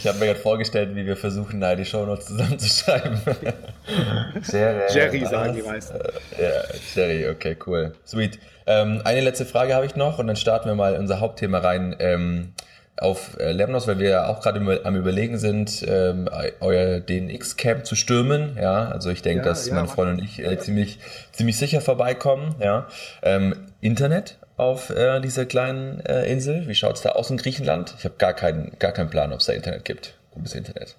Ich 0.00 0.06
habe 0.06 0.18
mir 0.18 0.26
gerade 0.26 0.40
vorgestellt, 0.40 0.94
wie 0.94 1.04
wir 1.04 1.16
versuchen, 1.16 1.60
da 1.60 1.74
die 1.74 1.84
Shownotes 1.84 2.26
zusammenzuschreiben. 2.26 3.20
Jerry, 4.52 4.92
Jerry 4.92 5.26
sagen 5.26 5.54
die 5.56 5.62
meisten. 5.62 5.98
Ja, 6.38 6.62
Jerry, 6.94 7.28
okay, 7.28 7.56
cool. 7.66 7.92
Sweet. 8.06 8.38
Ähm, 8.66 9.02
eine 9.04 9.20
letzte 9.20 9.44
Frage 9.44 9.74
habe 9.74 9.86
ich 9.86 9.96
noch 9.96 10.18
und 10.18 10.26
dann 10.26 10.36
starten 10.36 10.68
wir 10.68 10.74
mal 10.74 10.96
unser 10.96 11.20
Hauptthema 11.20 11.58
rein. 11.58 11.96
Ähm, 11.98 12.52
auf 12.96 13.38
äh, 13.40 13.52
Lemnos, 13.52 13.86
weil 13.86 13.98
wir 13.98 14.08
ja 14.08 14.26
auch 14.28 14.40
gerade 14.40 14.60
am 14.84 14.96
Überlegen 14.96 15.38
sind, 15.38 15.84
ähm, 15.86 16.28
euer 16.60 17.00
DNX-Camp 17.00 17.84
zu 17.84 17.96
stürmen. 17.96 18.56
Ja, 18.60 18.88
also 18.88 19.10
ich 19.10 19.22
denke, 19.22 19.44
ja, 19.44 19.48
dass 19.48 19.66
ja, 19.66 19.74
meine 19.74 19.88
Freundin 19.88 20.20
und 20.20 20.24
ich 20.24 20.44
äh, 20.44 20.58
ziemlich, 20.58 20.98
ziemlich 21.32 21.56
sicher 21.56 21.80
vorbeikommen. 21.80 22.54
Ja, 22.60 22.86
ähm, 23.22 23.54
Internet 23.80 24.38
auf 24.56 24.90
äh, 24.90 25.20
dieser 25.20 25.46
kleinen 25.46 26.00
äh, 26.00 26.30
Insel. 26.30 26.68
Wie 26.68 26.74
schaut 26.74 26.96
es 26.96 27.02
da 27.02 27.10
aus 27.10 27.30
in 27.30 27.36
Griechenland? 27.36 27.94
Ich 27.98 28.04
habe 28.04 28.14
gar 28.16 28.32
keinen, 28.32 28.78
gar 28.78 28.92
keinen 28.92 29.10
Plan, 29.10 29.32
ob 29.32 29.40
es 29.40 29.46
da 29.46 29.52
Internet 29.52 29.84
gibt. 29.84 30.14
Gutes 30.30 30.54
Internet. 30.54 30.96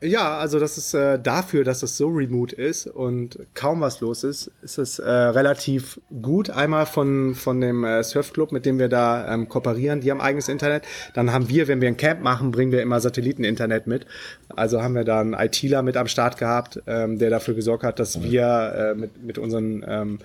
Ja, 0.00 0.38
also 0.38 0.60
das 0.60 0.78
ist 0.78 0.94
äh, 0.94 1.18
dafür, 1.18 1.64
dass 1.64 1.82
es 1.82 1.96
so 1.96 2.06
remote 2.06 2.54
ist 2.54 2.86
und 2.86 3.40
kaum 3.54 3.80
was 3.80 4.00
los 4.00 4.22
ist, 4.22 4.48
ist 4.62 4.78
es 4.78 5.00
äh, 5.00 5.10
relativ 5.10 6.00
gut. 6.22 6.50
Einmal 6.50 6.86
von, 6.86 7.34
von 7.34 7.60
dem 7.60 7.82
äh, 7.82 8.04
Surfclub, 8.04 8.52
mit 8.52 8.64
dem 8.64 8.78
wir 8.78 8.88
da 8.88 9.34
ähm, 9.34 9.48
kooperieren, 9.48 10.00
die 10.00 10.12
haben 10.12 10.20
eigenes 10.20 10.48
Internet. 10.48 10.84
Dann 11.14 11.32
haben 11.32 11.48
wir, 11.48 11.66
wenn 11.66 11.80
wir 11.80 11.88
ein 11.88 11.96
Camp 11.96 12.22
machen, 12.22 12.52
bringen 12.52 12.70
wir 12.70 12.80
immer 12.80 13.00
Satelliteninternet 13.00 13.88
mit. 13.88 14.06
Also 14.54 14.82
haben 14.82 14.94
wir 14.94 15.02
da 15.02 15.20
einen 15.20 15.34
ITler 15.34 15.82
mit 15.82 15.96
am 15.96 16.06
Start 16.06 16.38
gehabt, 16.38 16.80
ähm, 16.86 17.18
der 17.18 17.30
dafür 17.30 17.54
gesorgt 17.54 17.82
hat, 17.82 17.98
dass 17.98 18.22
wir 18.22 18.92
äh, 18.92 18.94
mit, 18.94 19.20
mit 19.24 19.36
unseren 19.36 19.84
ähm, 19.84 20.18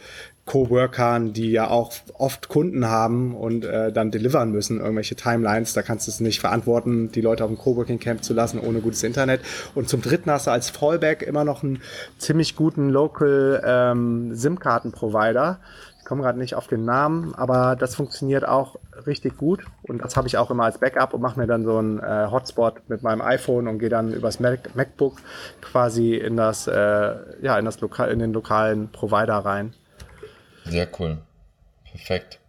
Coworkern, 0.45 1.31
die 1.31 1.51
ja 1.51 1.69
auch 1.69 1.93
oft 2.17 2.49
Kunden 2.49 2.89
haben 2.89 3.33
und 3.35 3.63
äh, 3.63 3.93
dann 3.93 4.11
delivern 4.11 4.51
müssen, 4.51 4.79
irgendwelche 4.79 5.15
Timelines. 5.15 5.73
Da 5.73 5.81
kannst 5.81 6.07
du 6.07 6.11
es 6.11 6.19
nicht 6.19 6.41
verantworten, 6.41 7.11
die 7.11 7.21
Leute 7.21 7.45
auf 7.45 7.49
dem 7.49 7.57
Coworking 7.57 7.99
Camp 7.99 8.23
zu 8.23 8.33
lassen 8.33 8.59
ohne 8.59 8.81
gutes 8.81 9.03
Internet. 9.03 9.41
Und 9.73 9.87
zum 9.87 10.01
Dritten 10.01 10.29
hast 10.29 10.47
du 10.47 10.51
als 10.51 10.69
Fallback 10.69 11.21
immer 11.21 11.45
noch 11.45 11.63
einen 11.63 11.81
ziemlich 12.17 12.57
guten 12.57 12.89
Local 12.89 13.61
ähm, 13.65 14.35
SIM-Karten-Provider. 14.35 15.59
Ich 15.99 16.05
komme 16.05 16.21
gerade 16.21 16.37
nicht 16.37 16.55
auf 16.55 16.67
den 16.67 16.83
Namen, 16.83 17.33
aber 17.33 17.77
das 17.77 17.95
funktioniert 17.95 18.45
auch 18.45 18.75
richtig 19.07 19.37
gut. 19.37 19.63
Und 19.83 20.03
das 20.03 20.17
habe 20.17 20.27
ich 20.27 20.37
auch 20.37 20.51
immer 20.51 20.65
als 20.65 20.77
Backup 20.77 21.13
und 21.13 21.21
mache 21.21 21.39
mir 21.39 21.47
dann 21.47 21.63
so 21.63 21.77
einen 21.77 21.99
äh, 21.99 22.27
Hotspot 22.29 22.81
mit 22.89 23.01
meinem 23.01 23.21
iPhone 23.21 23.69
und 23.69 23.79
gehe 23.79 23.87
dann 23.87 24.11
übers 24.11 24.41
Mac 24.41 24.75
MacBook 24.75 25.15
quasi 25.61 26.15
in 26.15 26.35
das, 26.35 26.67
äh, 26.67 27.15
ja, 27.41 27.57
in 27.57 27.63
das 27.63 27.79
Lokal, 27.79 28.11
in 28.11 28.19
den 28.19 28.33
lokalen 28.33 28.91
Provider 28.91 29.37
rein. 29.37 29.73
Sehr 30.65 30.87
cool. 30.99 31.17
Perfekt. 31.89 32.39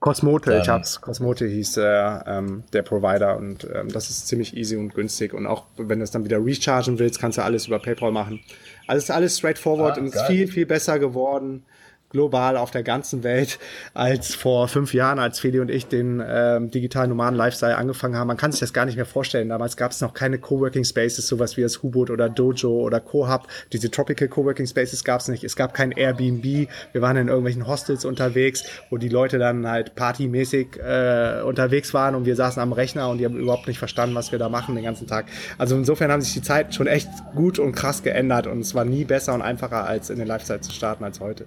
Cosmote, 0.00 0.50
Dann, 0.50 0.62
ich 0.62 0.68
hab's. 0.68 1.00
Cosmote 1.00 1.46
hieß 1.46 1.76
äh, 1.76 1.82
ähm, 2.26 2.64
der 2.72 2.82
Provider 2.82 3.36
und 3.36 3.68
ähm, 3.74 3.92
das 3.92 4.08
ist 4.08 4.28
ziemlich 4.28 4.56
easy 4.56 4.76
und 4.76 4.94
günstig. 4.94 5.34
Und 5.34 5.46
auch 5.46 5.66
wenn 5.76 5.98
du 5.98 6.04
es 6.04 6.10
dann 6.10 6.24
wieder 6.24 6.42
rechargen 6.42 6.98
willst, 6.98 7.20
kannst 7.20 7.36
du 7.36 7.42
alles 7.42 7.66
über 7.66 7.78
PayPal 7.78 8.10
machen. 8.10 8.40
Alles, 8.86 9.10
alles 9.10 9.36
straightforward 9.36 9.98
ah, 9.98 10.00
und 10.00 10.06
ist 10.06 10.22
viel, 10.22 10.48
viel 10.48 10.64
besser 10.64 10.98
geworden 10.98 11.64
global 12.10 12.56
auf 12.56 12.70
der 12.70 12.82
ganzen 12.82 13.22
Welt 13.22 13.58
als 13.94 14.34
vor 14.34 14.68
fünf 14.68 14.92
Jahren, 14.92 15.18
als 15.18 15.38
Feli 15.38 15.60
und 15.60 15.70
ich 15.70 15.86
den 15.86 16.22
ähm, 16.26 16.70
digitalen 16.70 17.08
Nomaden 17.10 17.36
Lifestyle 17.36 17.76
angefangen 17.76 18.16
haben. 18.16 18.26
Man 18.26 18.36
kann 18.36 18.50
sich 18.50 18.60
das 18.60 18.72
gar 18.72 18.84
nicht 18.84 18.96
mehr 18.96 19.06
vorstellen. 19.06 19.48
Damals 19.48 19.76
gab 19.76 19.92
es 19.92 20.00
noch 20.00 20.12
keine 20.12 20.38
Coworking 20.38 20.84
Spaces, 20.84 21.26
sowas 21.26 21.56
wie 21.56 21.62
das 21.62 21.82
Hubot 21.82 22.10
oder 22.10 22.28
Dojo 22.28 22.70
oder 22.70 23.00
Cohub. 23.00 23.46
Diese 23.72 23.90
Tropical 23.90 24.28
Coworking 24.28 24.66
Spaces 24.66 25.04
gab 25.04 25.20
es 25.20 25.28
nicht. 25.28 25.44
Es 25.44 25.54
gab 25.54 25.72
kein 25.72 25.92
Airbnb. 25.92 26.68
Wir 26.92 27.00
waren 27.00 27.16
in 27.16 27.28
irgendwelchen 27.28 27.68
Hostels 27.68 28.04
unterwegs, 28.04 28.64
wo 28.90 28.96
die 28.96 29.08
Leute 29.08 29.38
dann 29.38 29.66
halt 29.68 29.94
partymäßig 29.94 30.78
äh, 30.78 31.42
unterwegs 31.42 31.94
waren 31.94 32.16
und 32.16 32.26
wir 32.26 32.34
saßen 32.34 32.60
am 32.60 32.72
Rechner 32.72 33.08
und 33.08 33.18
die 33.18 33.24
haben 33.24 33.36
überhaupt 33.36 33.68
nicht 33.68 33.78
verstanden, 33.78 34.16
was 34.16 34.32
wir 34.32 34.38
da 34.40 34.48
machen 34.48 34.74
den 34.74 34.84
ganzen 34.84 35.06
Tag. 35.06 35.26
Also 35.58 35.76
insofern 35.76 36.10
haben 36.10 36.22
sich 36.22 36.34
die 36.34 36.42
Zeiten 36.42 36.72
schon 36.72 36.88
echt 36.88 37.08
gut 37.36 37.60
und 37.60 37.72
krass 37.72 38.02
geändert 38.02 38.48
und 38.48 38.60
es 38.60 38.74
war 38.74 38.84
nie 38.84 39.04
besser 39.04 39.32
und 39.32 39.42
einfacher 39.42 39.86
als 39.86 40.10
in 40.10 40.18
den 40.18 40.26
Lifestyle 40.26 40.60
zu 40.60 40.72
starten 40.72 41.04
als 41.04 41.20
heute 41.20 41.46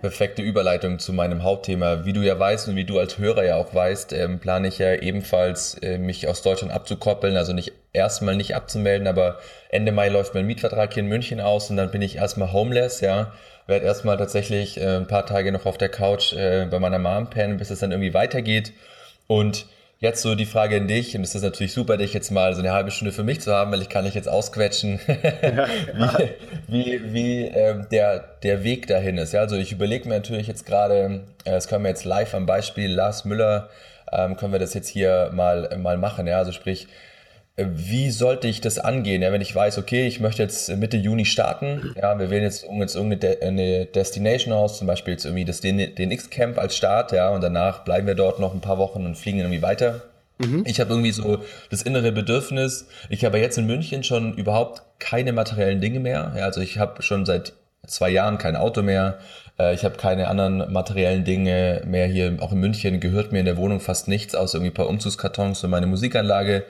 perfekte 0.00 0.42
Überleitung 0.42 0.98
zu 0.98 1.12
meinem 1.12 1.42
Hauptthema. 1.42 2.04
Wie 2.04 2.12
du 2.12 2.20
ja 2.22 2.38
weißt 2.38 2.68
und 2.68 2.76
wie 2.76 2.84
du 2.84 2.98
als 2.98 3.18
Hörer 3.18 3.44
ja 3.44 3.56
auch 3.56 3.74
weißt, 3.74 4.12
ähm, 4.12 4.38
plane 4.38 4.68
ich 4.68 4.78
ja 4.78 4.94
ebenfalls, 4.94 5.74
äh, 5.82 5.98
mich 5.98 6.26
aus 6.28 6.42
Deutschland 6.42 6.72
abzukoppeln, 6.72 7.36
also 7.36 7.52
nicht 7.52 7.72
erstmal 7.92 8.36
nicht 8.36 8.54
abzumelden, 8.54 9.06
aber 9.06 9.38
Ende 9.68 9.92
Mai 9.92 10.08
läuft 10.08 10.34
mein 10.34 10.46
Mietvertrag 10.46 10.94
hier 10.94 11.02
in 11.02 11.08
München 11.08 11.40
aus 11.40 11.70
und 11.70 11.76
dann 11.76 11.90
bin 11.90 12.02
ich 12.02 12.16
erstmal 12.16 12.52
homeless, 12.52 13.00
ja. 13.00 13.32
Werde 13.66 13.86
erstmal 13.86 14.16
tatsächlich 14.16 14.80
äh, 14.80 14.96
ein 14.96 15.06
paar 15.06 15.26
Tage 15.26 15.52
noch 15.52 15.66
auf 15.66 15.78
der 15.78 15.90
Couch 15.90 16.32
äh, 16.32 16.66
bei 16.70 16.78
meiner 16.78 16.98
Mom 16.98 17.30
pennen, 17.30 17.58
bis 17.58 17.70
es 17.70 17.80
dann 17.80 17.92
irgendwie 17.92 18.14
weitergeht. 18.14 18.72
Und 19.26 19.66
Jetzt 20.02 20.22
so 20.22 20.34
die 20.34 20.46
Frage 20.46 20.78
an 20.78 20.88
dich, 20.88 21.14
und 21.14 21.24
es 21.24 21.34
ist 21.34 21.42
natürlich 21.42 21.74
super, 21.74 21.98
dich 21.98 22.14
jetzt 22.14 22.30
mal 22.30 22.54
so 22.54 22.60
eine 22.60 22.72
halbe 22.72 22.90
Stunde 22.90 23.12
für 23.12 23.22
mich 23.22 23.42
zu 23.42 23.52
haben, 23.52 23.70
weil 23.70 23.82
ich 23.82 23.90
kann 23.90 24.06
dich 24.06 24.14
jetzt 24.14 24.30
ausquetschen, 24.30 24.98
ja, 25.42 25.68
wie, 26.68 27.02
wie, 27.02 27.12
wie 27.12 27.44
äh, 27.44 27.84
der, 27.90 28.24
der 28.42 28.64
Weg 28.64 28.86
dahin 28.86 29.18
ist. 29.18 29.32
Ja, 29.34 29.40
also 29.40 29.56
ich 29.56 29.72
überlege 29.72 30.08
mir 30.08 30.14
natürlich 30.14 30.46
jetzt 30.46 30.64
gerade, 30.64 31.20
äh, 31.44 31.50
das 31.50 31.68
können 31.68 31.84
wir 31.84 31.90
jetzt 31.90 32.06
live 32.06 32.32
am 32.32 32.46
Beispiel 32.46 32.90
Lars 32.90 33.26
Müller, 33.26 33.68
ähm, 34.10 34.38
können 34.38 34.52
wir 34.52 34.58
das 34.58 34.72
jetzt 34.72 34.88
hier 34.88 35.32
mal, 35.34 35.76
mal 35.76 35.98
machen. 35.98 36.26
Ja, 36.26 36.38
also 36.38 36.52
sprich, 36.52 36.88
wie 37.74 38.10
sollte 38.10 38.48
ich 38.48 38.60
das 38.60 38.78
angehen, 38.78 39.22
ja, 39.22 39.32
wenn 39.32 39.40
ich 39.40 39.54
weiß, 39.54 39.78
okay, 39.78 40.06
ich 40.06 40.20
möchte 40.20 40.42
jetzt 40.42 40.68
Mitte 40.76 40.96
Juni 40.96 41.24
starten, 41.24 41.94
ja, 42.00 42.18
wir 42.18 42.30
wählen 42.30 42.44
jetzt, 42.44 42.66
jetzt 42.70 42.96
irgendeine 42.96 43.86
Destination 43.86 44.52
aus, 44.52 44.78
zum 44.78 44.86
Beispiel 44.86 45.12
jetzt 45.12 45.24
irgendwie 45.24 45.44
das 45.44 45.60
DNX-Camp 45.60 46.58
als 46.58 46.76
Start, 46.76 47.12
ja, 47.12 47.30
und 47.30 47.42
danach 47.42 47.84
bleiben 47.84 48.06
wir 48.06 48.14
dort 48.14 48.40
noch 48.40 48.54
ein 48.54 48.60
paar 48.60 48.78
Wochen 48.78 49.04
und 49.04 49.16
fliegen 49.16 49.38
irgendwie 49.38 49.62
weiter. 49.62 50.02
Mhm. 50.38 50.64
Ich 50.66 50.80
habe 50.80 50.90
irgendwie 50.90 51.12
so 51.12 51.38
das 51.70 51.82
innere 51.82 52.12
Bedürfnis, 52.12 52.86
ich 53.08 53.24
habe 53.24 53.38
jetzt 53.38 53.58
in 53.58 53.66
München 53.66 54.04
schon 54.04 54.34
überhaupt 54.34 54.82
keine 54.98 55.32
materiellen 55.32 55.80
Dinge 55.80 56.00
mehr, 56.00 56.32
ja, 56.36 56.44
also 56.44 56.60
ich 56.60 56.78
habe 56.78 57.02
schon 57.02 57.26
seit 57.26 57.52
zwei 57.86 58.10
Jahren 58.10 58.38
kein 58.38 58.56
Auto 58.56 58.82
mehr, 58.82 59.18
äh, 59.58 59.74
ich 59.74 59.84
habe 59.84 59.96
keine 59.96 60.28
anderen 60.28 60.72
materiellen 60.72 61.24
Dinge 61.24 61.82
mehr 61.86 62.06
hier, 62.06 62.36
auch 62.40 62.52
in 62.52 62.60
München 62.60 63.00
gehört 63.00 63.32
mir 63.32 63.40
in 63.40 63.46
der 63.46 63.56
Wohnung 63.56 63.80
fast 63.80 64.08
nichts, 64.08 64.34
außer 64.34 64.58
irgendwie 64.58 64.72
ein 64.72 64.74
paar 64.74 64.88
Umzugskartons 64.88 65.64
und 65.64 65.70
meine 65.70 65.86
Musikanlage 65.86 66.64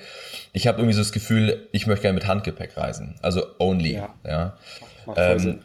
ich 0.53 0.67
habe 0.67 0.79
irgendwie 0.79 0.95
so 0.95 1.01
das 1.01 1.13
Gefühl, 1.13 1.69
ich 1.73 1.87
möchte 1.87 2.03
gerne 2.03 2.15
mit 2.15 2.27
Handgepäck 2.27 2.77
reisen. 2.77 3.15
Also 3.23 3.47
only. 3.59 3.95
Ja. 3.95 4.15
ja. 4.27 4.57
Ähm, 5.17 5.61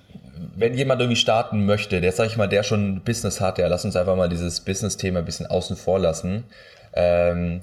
wenn 0.56 0.74
jemand 0.74 1.02
irgendwie 1.02 1.20
starten 1.20 1.66
möchte, 1.66 2.02
der, 2.02 2.12
sag 2.12 2.28
ich 2.28 2.38
mal, 2.38 2.48
der 2.48 2.64
schon 2.64 3.02
Business 3.02 3.42
hat, 3.42 3.58
ja, 3.58 3.68
lass 3.68 3.86
uns 3.86 3.96
einfach 3.96 4.16
mal 4.16 4.30
dieses 4.30 4.62
Business-Thema 4.62 5.20
ein 5.20 5.26
bisschen 5.26 5.46
außen 5.46 5.76
vor 5.76 6.00
lassen. 6.00 6.44
Ähm, 6.94 7.62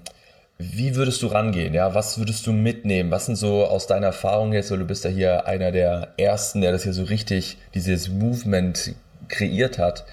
wie 0.73 0.95
würdest 0.95 1.23
du 1.23 1.26
rangehen? 1.26 1.75
Ja, 1.75 1.95
was 1.95 2.19
würdest 2.19 2.47
du 2.47 2.52
mitnehmen? 2.52 3.11
Was 3.11 3.26
sind 3.26 3.37
so 3.37 3.64
aus 3.64 3.87
deiner 3.87 4.07
Erfahrung 4.07 4.52
jetzt, 4.52 4.71
weil 4.71 4.78
du 4.78 4.85
bist 4.87 5.04
ja 5.04 5.11
hier 5.11 5.47
einer 5.47 5.73
der 5.73 6.14
ersten, 6.16 6.61
der 6.61 6.73
das 6.73 6.85
hier 6.85 6.92
so 6.92 7.04
richtig, 7.04 7.59
dieses 7.75 8.09
Movement 8.09 8.95
kreiert 9.28 9.78
hat. 9.78 10.04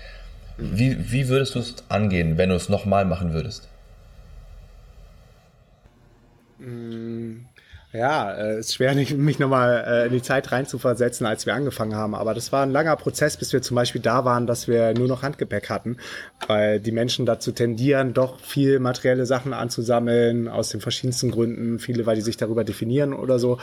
Wie, 0.57 1.11
wie 1.11 1.29
würdest 1.29 1.55
du 1.55 1.59
es 1.59 1.75
angehen, 1.87 2.37
wenn 2.37 2.49
du 2.49 2.55
es 2.55 2.69
nochmal 2.69 3.05
machen 3.05 3.33
würdest? 3.33 3.69
Mm, 6.59 7.45
ja, 7.91 8.31
es 8.33 8.55
äh, 8.55 8.59
ist 8.59 8.73
schwer, 8.75 8.93
mich 9.17 9.39
nochmal 9.39 9.83
äh, 9.87 10.05
in 10.07 10.13
die 10.13 10.21
Zeit 10.21 10.51
reinzuversetzen, 10.51 11.25
als 11.25 11.47
wir 11.47 11.55
angefangen 11.55 11.95
haben. 11.95 12.13
Aber 12.13 12.35
das 12.35 12.51
war 12.51 12.61
ein 12.61 12.69
langer 12.69 12.95
Prozess, 12.95 13.35
bis 13.35 13.51
wir 13.51 13.63
zum 13.63 13.73
Beispiel 13.73 14.01
da 14.01 14.25
waren, 14.25 14.45
dass 14.45 14.67
wir 14.67 14.93
nur 14.93 15.07
noch 15.07 15.23
Handgepäck 15.23 15.69
hatten, 15.71 15.97
weil 16.45 16.79
die 16.79 16.91
Menschen 16.91 17.25
dazu 17.25 17.51
tendieren, 17.51 18.13
doch 18.13 18.39
viel 18.41 18.79
materielle 18.79 19.25
Sachen 19.25 19.53
anzusammeln, 19.53 20.47
aus 20.47 20.69
den 20.69 20.81
verschiedensten 20.81 21.31
Gründen. 21.31 21.79
Viele, 21.79 22.05
weil 22.05 22.15
die 22.15 22.21
sich 22.21 22.37
darüber 22.37 22.63
definieren 22.63 23.11
oder 23.13 23.39
so. 23.39 23.57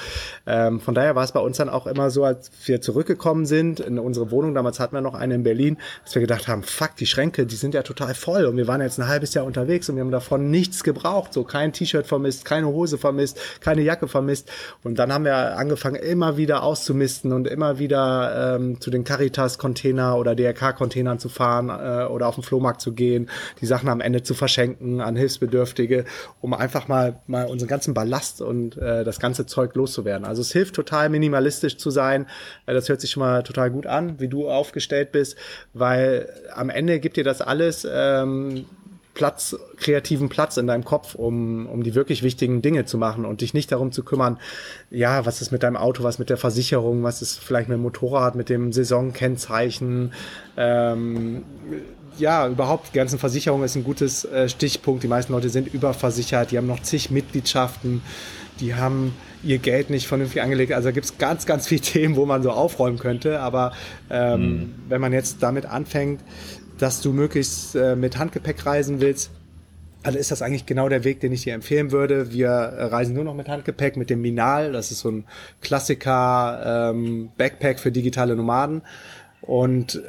Ähm, 0.44 0.80
von 0.80 0.94
daher 0.94 1.14
war 1.14 1.22
es 1.22 1.30
bei 1.30 1.40
uns 1.40 1.58
dann 1.58 1.68
auch 1.68 1.86
immer 1.86 2.10
so, 2.10 2.24
als 2.24 2.50
wir 2.64 2.80
zurückgekommen 2.80 3.46
sind 3.46 3.78
in 3.78 4.00
unsere 4.00 4.32
Wohnung, 4.32 4.54
damals 4.54 4.80
hatten 4.80 4.96
wir 4.96 5.02
noch 5.02 5.14
eine 5.14 5.36
in 5.36 5.44
Berlin, 5.44 5.76
dass 6.04 6.16
wir 6.16 6.22
gedacht 6.22 6.48
haben, 6.48 6.64
fuck, 6.64 6.96
die 6.96 7.06
Schränke, 7.06 7.46
die 7.46 7.56
sind 7.56 7.74
ja 7.74 7.82
total 7.82 8.14
voll. 8.14 8.46
Und 8.46 8.56
wir 8.56 8.66
waren 8.66 8.80
jetzt 8.80 8.98
ein 8.98 9.06
halbes 9.06 9.34
Jahr 9.34 9.44
unterwegs 9.44 9.88
und 9.88 9.94
wir 9.94 10.02
haben 10.02 10.10
davon 10.10 10.50
nichts 10.50 10.82
gebraucht. 10.82 11.32
So 11.32 11.44
kein 11.44 11.72
T-Shirt 11.72 12.08
vermisst, 12.08 12.44
keine 12.44 12.66
Hose 12.66 12.98
vermisst, 12.98 13.38
keine 13.60 13.82
Jacke 13.82 14.08
vermisst 14.08 14.15
vermisst. 14.16 14.50
Und 14.82 14.98
dann 14.98 15.12
haben 15.12 15.24
wir 15.24 15.58
angefangen, 15.58 15.96
immer 15.96 16.38
wieder 16.38 16.62
auszumisten 16.62 17.32
und 17.32 17.46
immer 17.46 17.78
wieder 17.78 18.56
ähm, 18.56 18.80
zu 18.80 18.90
den 18.90 19.04
Caritas-Container 19.04 20.16
oder 20.16 20.34
DRK-Containern 20.34 21.18
zu 21.18 21.28
fahren 21.28 21.68
äh, 21.68 22.06
oder 22.10 22.28
auf 22.28 22.36
den 22.36 22.44
Flohmarkt 22.44 22.80
zu 22.80 22.92
gehen, 22.92 23.28
die 23.60 23.66
Sachen 23.66 23.90
am 23.90 24.00
Ende 24.00 24.22
zu 24.22 24.32
verschenken 24.32 25.02
an 25.02 25.16
Hilfsbedürftige, 25.16 26.06
um 26.40 26.54
einfach 26.54 26.88
mal, 26.88 27.20
mal 27.26 27.46
unseren 27.46 27.68
ganzen 27.68 27.92
Ballast 27.92 28.40
und 28.40 28.78
äh, 28.78 29.04
das 29.04 29.20
ganze 29.20 29.44
Zeug 29.44 29.74
loszuwerden. 29.74 30.26
Also 30.26 30.40
es 30.40 30.52
hilft 30.52 30.74
total 30.74 31.10
minimalistisch 31.10 31.76
zu 31.76 31.90
sein. 31.90 32.26
Äh, 32.64 32.72
das 32.72 32.88
hört 32.88 33.02
sich 33.02 33.10
schon 33.10 33.22
mal 33.22 33.42
total 33.42 33.70
gut 33.70 33.86
an, 33.86 34.18
wie 34.18 34.28
du 34.28 34.48
aufgestellt 34.48 35.12
bist, 35.12 35.36
weil 35.74 36.28
am 36.54 36.70
Ende 36.70 37.00
gibt 37.00 37.18
dir 37.18 37.24
das 37.24 37.42
alles 37.42 37.86
ähm, 37.90 38.64
Platz, 39.16 39.56
kreativen 39.78 40.28
Platz 40.28 40.58
in 40.58 40.66
deinem 40.66 40.84
Kopf, 40.84 41.14
um, 41.14 41.66
um 41.66 41.82
die 41.82 41.94
wirklich 41.94 42.22
wichtigen 42.22 42.60
Dinge 42.60 42.84
zu 42.84 42.98
machen 42.98 43.24
und 43.24 43.40
dich 43.40 43.54
nicht 43.54 43.72
darum 43.72 43.90
zu 43.90 44.04
kümmern, 44.04 44.38
ja, 44.90 45.24
was 45.24 45.40
ist 45.40 45.52
mit 45.52 45.62
deinem 45.62 45.78
Auto, 45.78 46.02
was 46.02 46.18
mit 46.18 46.28
der 46.28 46.36
Versicherung, 46.36 47.02
was 47.02 47.22
ist 47.22 47.38
vielleicht 47.38 47.70
mit 47.70 47.78
dem 47.78 47.82
Motorrad, 47.82 48.34
mit 48.34 48.50
dem 48.50 48.74
Saisonkennzeichen, 48.74 50.12
ähm, 50.58 51.44
ja, 52.18 52.46
überhaupt, 52.46 52.88
die 52.92 52.98
ganzen 52.98 53.18
Versicherungen 53.18 53.64
ist 53.64 53.74
ein 53.74 53.84
gutes 53.84 54.26
äh, 54.26 54.48
Stichpunkt. 54.50 55.02
Die 55.02 55.08
meisten 55.08 55.32
Leute 55.32 55.48
sind 55.48 55.72
überversichert, 55.72 56.50
die 56.50 56.58
haben 56.58 56.66
noch 56.66 56.82
zig 56.82 57.10
Mitgliedschaften, 57.10 58.02
die 58.60 58.74
haben 58.74 59.14
ihr 59.42 59.58
Geld 59.58 59.88
nicht 59.88 60.06
vernünftig 60.06 60.42
angelegt. 60.42 60.72
Also 60.72 60.92
gibt 60.92 61.06
es 61.06 61.18
ganz, 61.18 61.46
ganz 61.46 61.66
viele 61.66 61.80
Themen, 61.82 62.16
wo 62.16 62.26
man 62.26 62.42
so 62.42 62.50
aufräumen 62.50 62.98
könnte. 62.98 63.40
Aber 63.40 63.72
ähm, 64.10 64.40
mhm. 64.40 64.74
wenn 64.88 65.00
man 65.00 65.12
jetzt 65.12 65.42
damit 65.42 65.64
anfängt, 65.64 66.20
dass 66.78 67.00
du 67.00 67.12
möglichst 67.12 67.74
äh, 67.74 67.96
mit 67.96 68.18
Handgepäck 68.18 68.66
reisen 68.66 69.00
willst, 69.00 69.30
also 70.06 70.20
ist 70.20 70.30
das 70.30 70.40
eigentlich 70.40 70.66
genau 70.66 70.88
der 70.88 71.02
Weg, 71.02 71.18
den 71.18 71.32
ich 71.32 71.42
dir 71.42 71.54
empfehlen 71.54 71.90
würde. 71.90 72.32
Wir 72.32 72.48
äh, 72.48 72.84
reisen 72.84 73.14
nur 73.14 73.24
noch 73.24 73.34
mit 73.34 73.48
Handgepäck, 73.48 73.96
mit 73.96 74.08
dem 74.08 74.22
Minal. 74.22 74.72
Das 74.72 74.92
ist 74.92 75.00
so 75.00 75.10
ein 75.10 75.24
Klassiker 75.62 76.92
ähm, 76.92 77.30
Backpack 77.36 77.80
für 77.80 77.90
digitale 77.90 78.36
Nomaden. 78.36 78.82
Und 79.40 80.00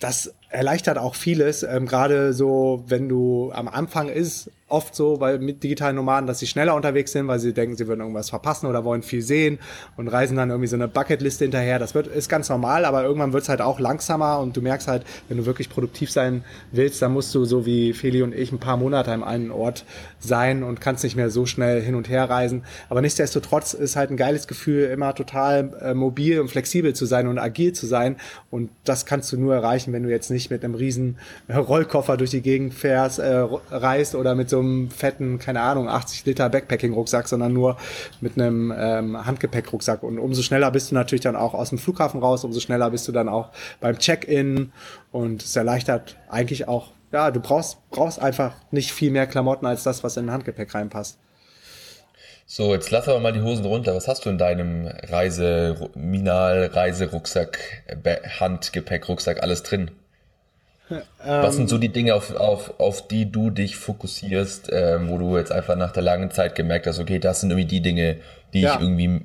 das 0.00 0.34
erleichtert 0.54 0.98
auch 0.98 1.14
vieles. 1.14 1.62
Ähm, 1.62 1.86
Gerade 1.86 2.32
so, 2.32 2.84
wenn 2.86 3.08
du 3.08 3.52
am 3.52 3.68
Anfang 3.68 4.08
ist, 4.08 4.50
oft 4.68 4.94
so, 4.94 5.20
weil 5.20 5.38
mit 5.38 5.62
digitalen 5.62 5.94
Nomaden, 5.96 6.26
dass 6.26 6.38
sie 6.38 6.46
schneller 6.46 6.74
unterwegs 6.74 7.12
sind, 7.12 7.28
weil 7.28 7.38
sie 7.38 7.52
denken, 7.52 7.76
sie 7.76 7.86
würden 7.86 8.00
irgendwas 8.00 8.30
verpassen 8.30 8.66
oder 8.66 8.84
wollen 8.84 9.02
viel 9.02 9.22
sehen 9.22 9.58
und 9.96 10.08
reisen 10.08 10.36
dann 10.36 10.50
irgendwie 10.50 10.68
so 10.68 10.76
eine 10.76 10.88
Bucketliste 10.88 11.44
hinterher. 11.44 11.78
Das 11.78 11.94
wird, 11.94 12.06
ist 12.06 12.28
ganz 12.28 12.48
normal, 12.48 12.84
aber 12.84 13.04
irgendwann 13.04 13.32
wird 13.32 13.42
es 13.42 13.48
halt 13.48 13.60
auch 13.60 13.78
langsamer 13.78 14.40
und 14.40 14.56
du 14.56 14.62
merkst 14.62 14.88
halt, 14.88 15.04
wenn 15.28 15.36
du 15.36 15.46
wirklich 15.46 15.68
produktiv 15.68 16.10
sein 16.10 16.44
willst, 16.72 17.02
dann 17.02 17.12
musst 17.12 17.34
du 17.34 17.44
so 17.44 17.66
wie 17.66 17.92
Feli 17.92 18.22
und 18.22 18.34
ich 18.34 18.52
ein 18.52 18.58
paar 18.58 18.76
Monate 18.76 19.12
an 19.12 19.22
einem 19.22 19.52
Ort 19.52 19.84
sein 20.18 20.62
und 20.62 20.80
kannst 20.80 21.04
nicht 21.04 21.14
mehr 21.14 21.30
so 21.30 21.44
schnell 21.44 21.82
hin 21.82 21.94
und 21.94 22.08
her 22.08 22.28
reisen. 22.28 22.64
Aber 22.88 23.02
nichtsdestotrotz 23.02 23.74
ist 23.74 23.96
halt 23.96 24.10
ein 24.10 24.16
geiles 24.16 24.48
Gefühl, 24.48 24.84
immer 24.84 25.14
total 25.14 25.72
äh, 25.82 25.94
mobil 25.94 26.40
und 26.40 26.48
flexibel 26.48 26.94
zu 26.94 27.04
sein 27.04 27.28
und 27.28 27.38
agil 27.38 27.74
zu 27.74 27.86
sein. 27.86 28.16
Und 28.50 28.70
das 28.84 29.04
kannst 29.04 29.30
du 29.30 29.36
nur 29.36 29.54
erreichen, 29.54 29.92
wenn 29.92 30.02
du 30.02 30.10
jetzt 30.10 30.30
nicht 30.30 30.43
mit 30.50 30.64
einem 30.64 30.74
riesen 30.74 31.18
Rollkoffer 31.48 32.16
durch 32.16 32.30
die 32.30 32.42
Gegend 32.42 32.74
fährst, 32.74 33.18
äh, 33.18 33.44
reist 33.70 34.14
oder 34.14 34.34
mit 34.34 34.50
so 34.50 34.60
einem 34.60 34.90
fetten, 34.90 35.38
keine 35.38 35.60
Ahnung, 35.60 35.88
80 35.88 36.24
Liter 36.26 36.48
Backpacking-Rucksack, 36.48 37.28
sondern 37.28 37.52
nur 37.52 37.76
mit 38.20 38.38
einem 38.38 38.72
ähm, 38.76 39.26
Handgepäck-Rucksack. 39.26 40.02
Und 40.02 40.18
umso 40.18 40.42
schneller 40.42 40.70
bist 40.70 40.90
du 40.90 40.94
natürlich 40.94 41.22
dann 41.22 41.36
auch 41.36 41.54
aus 41.54 41.70
dem 41.70 41.78
Flughafen 41.78 42.20
raus, 42.20 42.44
umso 42.44 42.60
schneller 42.60 42.90
bist 42.90 43.06
du 43.08 43.12
dann 43.12 43.28
auch 43.28 43.50
beim 43.80 43.98
Check-in 43.98 44.72
und 45.12 45.42
es 45.42 45.54
erleichtert 45.56 46.16
eigentlich 46.28 46.68
auch, 46.68 46.92
ja, 47.12 47.30
du 47.30 47.40
brauchst, 47.40 47.78
brauchst 47.90 48.20
einfach 48.20 48.54
nicht 48.70 48.92
viel 48.92 49.10
mehr 49.10 49.26
Klamotten 49.26 49.66
als 49.66 49.82
das, 49.84 50.02
was 50.02 50.16
in 50.16 50.26
ein 50.26 50.32
Handgepäck 50.32 50.74
reinpasst. 50.74 51.18
So, 52.46 52.74
jetzt 52.74 52.90
lass 52.90 53.08
aber 53.08 53.20
mal 53.20 53.32
die 53.32 53.40
Hosen 53.40 53.64
runter. 53.64 53.94
Was 53.94 54.06
hast 54.06 54.26
du 54.26 54.30
in 54.30 54.36
deinem 54.36 54.86
Reise, 54.86 55.90
Minal, 55.94 56.66
Reiserucksack, 56.66 57.58
Handgepäck, 58.38 59.08
Rucksack, 59.08 59.42
alles 59.42 59.62
drin? 59.62 59.90
Was 61.24 61.56
sind 61.56 61.68
so 61.68 61.78
die 61.78 61.88
Dinge, 61.88 62.14
auf, 62.14 62.34
auf, 62.36 62.78
auf 62.78 63.08
die 63.08 63.30
du 63.30 63.50
dich 63.50 63.76
fokussierst, 63.76 64.68
ähm, 64.70 65.08
wo 65.08 65.18
du 65.18 65.36
jetzt 65.38 65.50
einfach 65.50 65.76
nach 65.76 65.92
der 65.92 66.02
langen 66.02 66.30
Zeit 66.30 66.54
gemerkt 66.54 66.86
hast, 66.86 66.98
okay, 66.98 67.18
das 67.18 67.40
sind 67.40 67.50
irgendwie 67.50 67.68
die 67.68 67.80
Dinge, 67.80 68.18
die 68.52 68.60
ja. 68.60 68.74
ich 68.74 68.80
irgendwie 68.80 69.22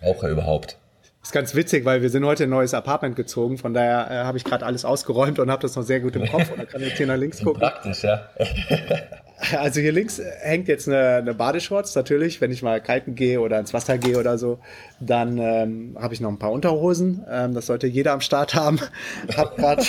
brauche 0.00 0.28
überhaupt? 0.28 0.78
Das 1.20 1.28
ist 1.28 1.32
ganz 1.34 1.54
witzig, 1.54 1.84
weil 1.84 2.02
wir 2.02 2.10
sind 2.10 2.24
heute 2.24 2.44
ein 2.44 2.50
neues 2.50 2.74
Apartment 2.74 3.14
gezogen, 3.14 3.56
von 3.56 3.74
daher 3.74 4.10
äh, 4.10 4.24
habe 4.24 4.38
ich 4.38 4.44
gerade 4.44 4.66
alles 4.66 4.84
ausgeräumt 4.84 5.38
und 5.38 5.50
habe 5.52 5.62
das 5.62 5.76
noch 5.76 5.84
sehr 5.84 6.00
gut 6.00 6.16
im 6.16 6.26
Kopf 6.26 6.50
und 6.50 6.68
kann 6.68 6.82
ich 6.82 6.94
hier 6.94 7.06
nach 7.06 7.16
links 7.16 7.40
gucken. 7.44 7.60
Praktisch, 7.60 8.02
ja. 8.02 8.28
also 9.58 9.80
hier 9.80 9.92
links 9.92 10.20
hängt 10.40 10.66
jetzt 10.66 10.88
eine, 10.88 11.16
eine 11.16 11.34
Badeshorts 11.34 11.94
natürlich, 11.94 12.40
wenn 12.40 12.50
ich 12.50 12.62
mal 12.62 12.80
kalten 12.80 13.14
gehe 13.14 13.40
oder 13.40 13.60
ins 13.60 13.72
Wasser 13.72 13.98
gehe 13.98 14.18
oder 14.18 14.36
so, 14.36 14.58
dann 14.98 15.38
ähm, 15.38 15.96
habe 16.00 16.12
ich 16.12 16.20
noch 16.20 16.28
ein 16.28 16.40
paar 16.40 16.50
Unterhosen, 16.50 17.24
ähm, 17.30 17.54
das 17.54 17.66
sollte 17.66 17.86
jeder 17.86 18.12
am 18.12 18.20
Start 18.20 18.56
haben. 18.56 18.80
hab 19.36 19.56
gerade 19.56 19.84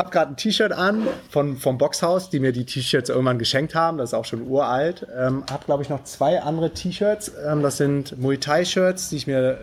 Hab 0.00 0.12
gerade 0.12 0.32
ein 0.32 0.36
T-Shirt 0.36 0.72
an 0.72 1.06
von, 1.28 1.58
vom 1.58 1.76
Boxhaus, 1.76 2.30
die 2.30 2.40
mir 2.40 2.52
die 2.52 2.64
T-Shirts 2.64 3.10
irgendwann 3.10 3.38
geschenkt 3.38 3.74
haben. 3.74 3.98
Das 3.98 4.10
ist 4.10 4.14
auch 4.14 4.24
schon 4.24 4.48
uralt. 4.48 5.06
Ähm, 5.14 5.44
hab, 5.50 5.66
glaube 5.66 5.82
ich, 5.82 5.90
noch 5.90 6.04
zwei 6.04 6.40
andere 6.40 6.70
T-Shirts. 6.70 7.32
Ähm, 7.46 7.60
das 7.60 7.76
sind 7.76 8.18
Muay 8.18 8.38
Thai-Shirts, 8.38 9.10
die 9.10 9.16
ich 9.16 9.26
mir 9.26 9.58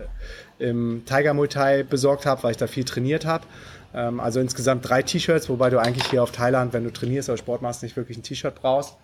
im 0.60 1.02
Tiger 1.06 1.34
Muay 1.34 1.48
Thai 1.48 1.82
besorgt 1.82 2.24
habe, 2.24 2.44
weil 2.44 2.52
ich 2.52 2.56
da 2.56 2.68
viel 2.68 2.84
trainiert 2.84 3.26
habe. 3.26 3.46
Ähm, 3.92 4.20
also 4.20 4.38
insgesamt 4.38 4.88
drei 4.88 5.02
T-Shirts, 5.02 5.48
wobei 5.48 5.70
du 5.70 5.80
eigentlich 5.80 6.06
hier 6.08 6.22
auf 6.22 6.30
Thailand, 6.30 6.72
wenn 6.72 6.84
du 6.84 6.92
trainierst 6.92 7.28
oder 7.28 7.38
Sport 7.38 7.60
machst, 7.60 7.82
nicht 7.82 7.96
wirklich 7.96 8.16
ein 8.16 8.22
T-Shirt 8.22 8.54
brauchst. 8.54 8.94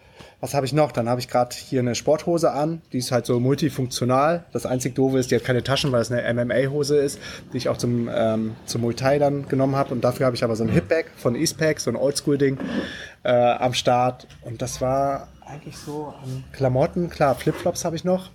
Was 0.40 0.54
habe 0.54 0.66
ich 0.66 0.73
noch? 0.73 0.92
Dann 0.92 1.09
habe 1.09 1.21
ich 1.21 1.28
gerade 1.28 1.54
hier 1.56 1.80
eine 1.80 1.94
Sporthose 1.94 2.52
an. 2.52 2.83
Die 2.92 2.99
ist 2.99 3.12
halt 3.12 3.25
so 3.26 3.40
multifunktional. 3.40 4.44
Das 4.52 4.66
einzig 4.66 4.94
Doofe 4.94 5.18
ist, 5.18 5.30
die 5.30 5.37
hat 5.37 5.44
keine 5.44 5.62
Taschen, 5.62 5.90
weil 5.92 6.02
es 6.02 6.12
eine 6.12 6.44
MMA-Hose 6.44 6.97
ist, 6.97 7.18
die 7.52 7.56
ich 7.56 7.68
auch 7.68 7.78
zum, 7.78 8.11
ähm, 8.12 8.54
zum 8.66 8.83
Muay 8.83 8.94
Thai 8.94 9.18
dann 9.18 9.49
genommen 9.49 9.76
habe. 9.76 9.94
Und 9.94 10.02
dafür 10.02 10.26
habe 10.26 10.37
ich 10.37 10.44
aber 10.44 10.54
so 10.54 10.64
ein 10.64 10.71
Hipback 10.71 11.06
von 11.16 11.35
Eastpack, 11.35 11.80
so 11.80 11.90
ein 11.90 11.97
Oldschool-Ding 11.97 12.59
äh, 13.23 13.30
am 13.32 13.75
Start. 13.75 14.26
Und 14.43 14.60
das 14.60 14.80
war 14.80 15.28
eigentlich 15.47 15.76
so 15.78 16.12
an 16.23 16.45
Klamotten. 16.52 17.08
Klar, 17.10 17.34
Flipflops 17.34 17.84
habe 17.84 17.97
ich 17.97 18.04
noch. 18.04 18.30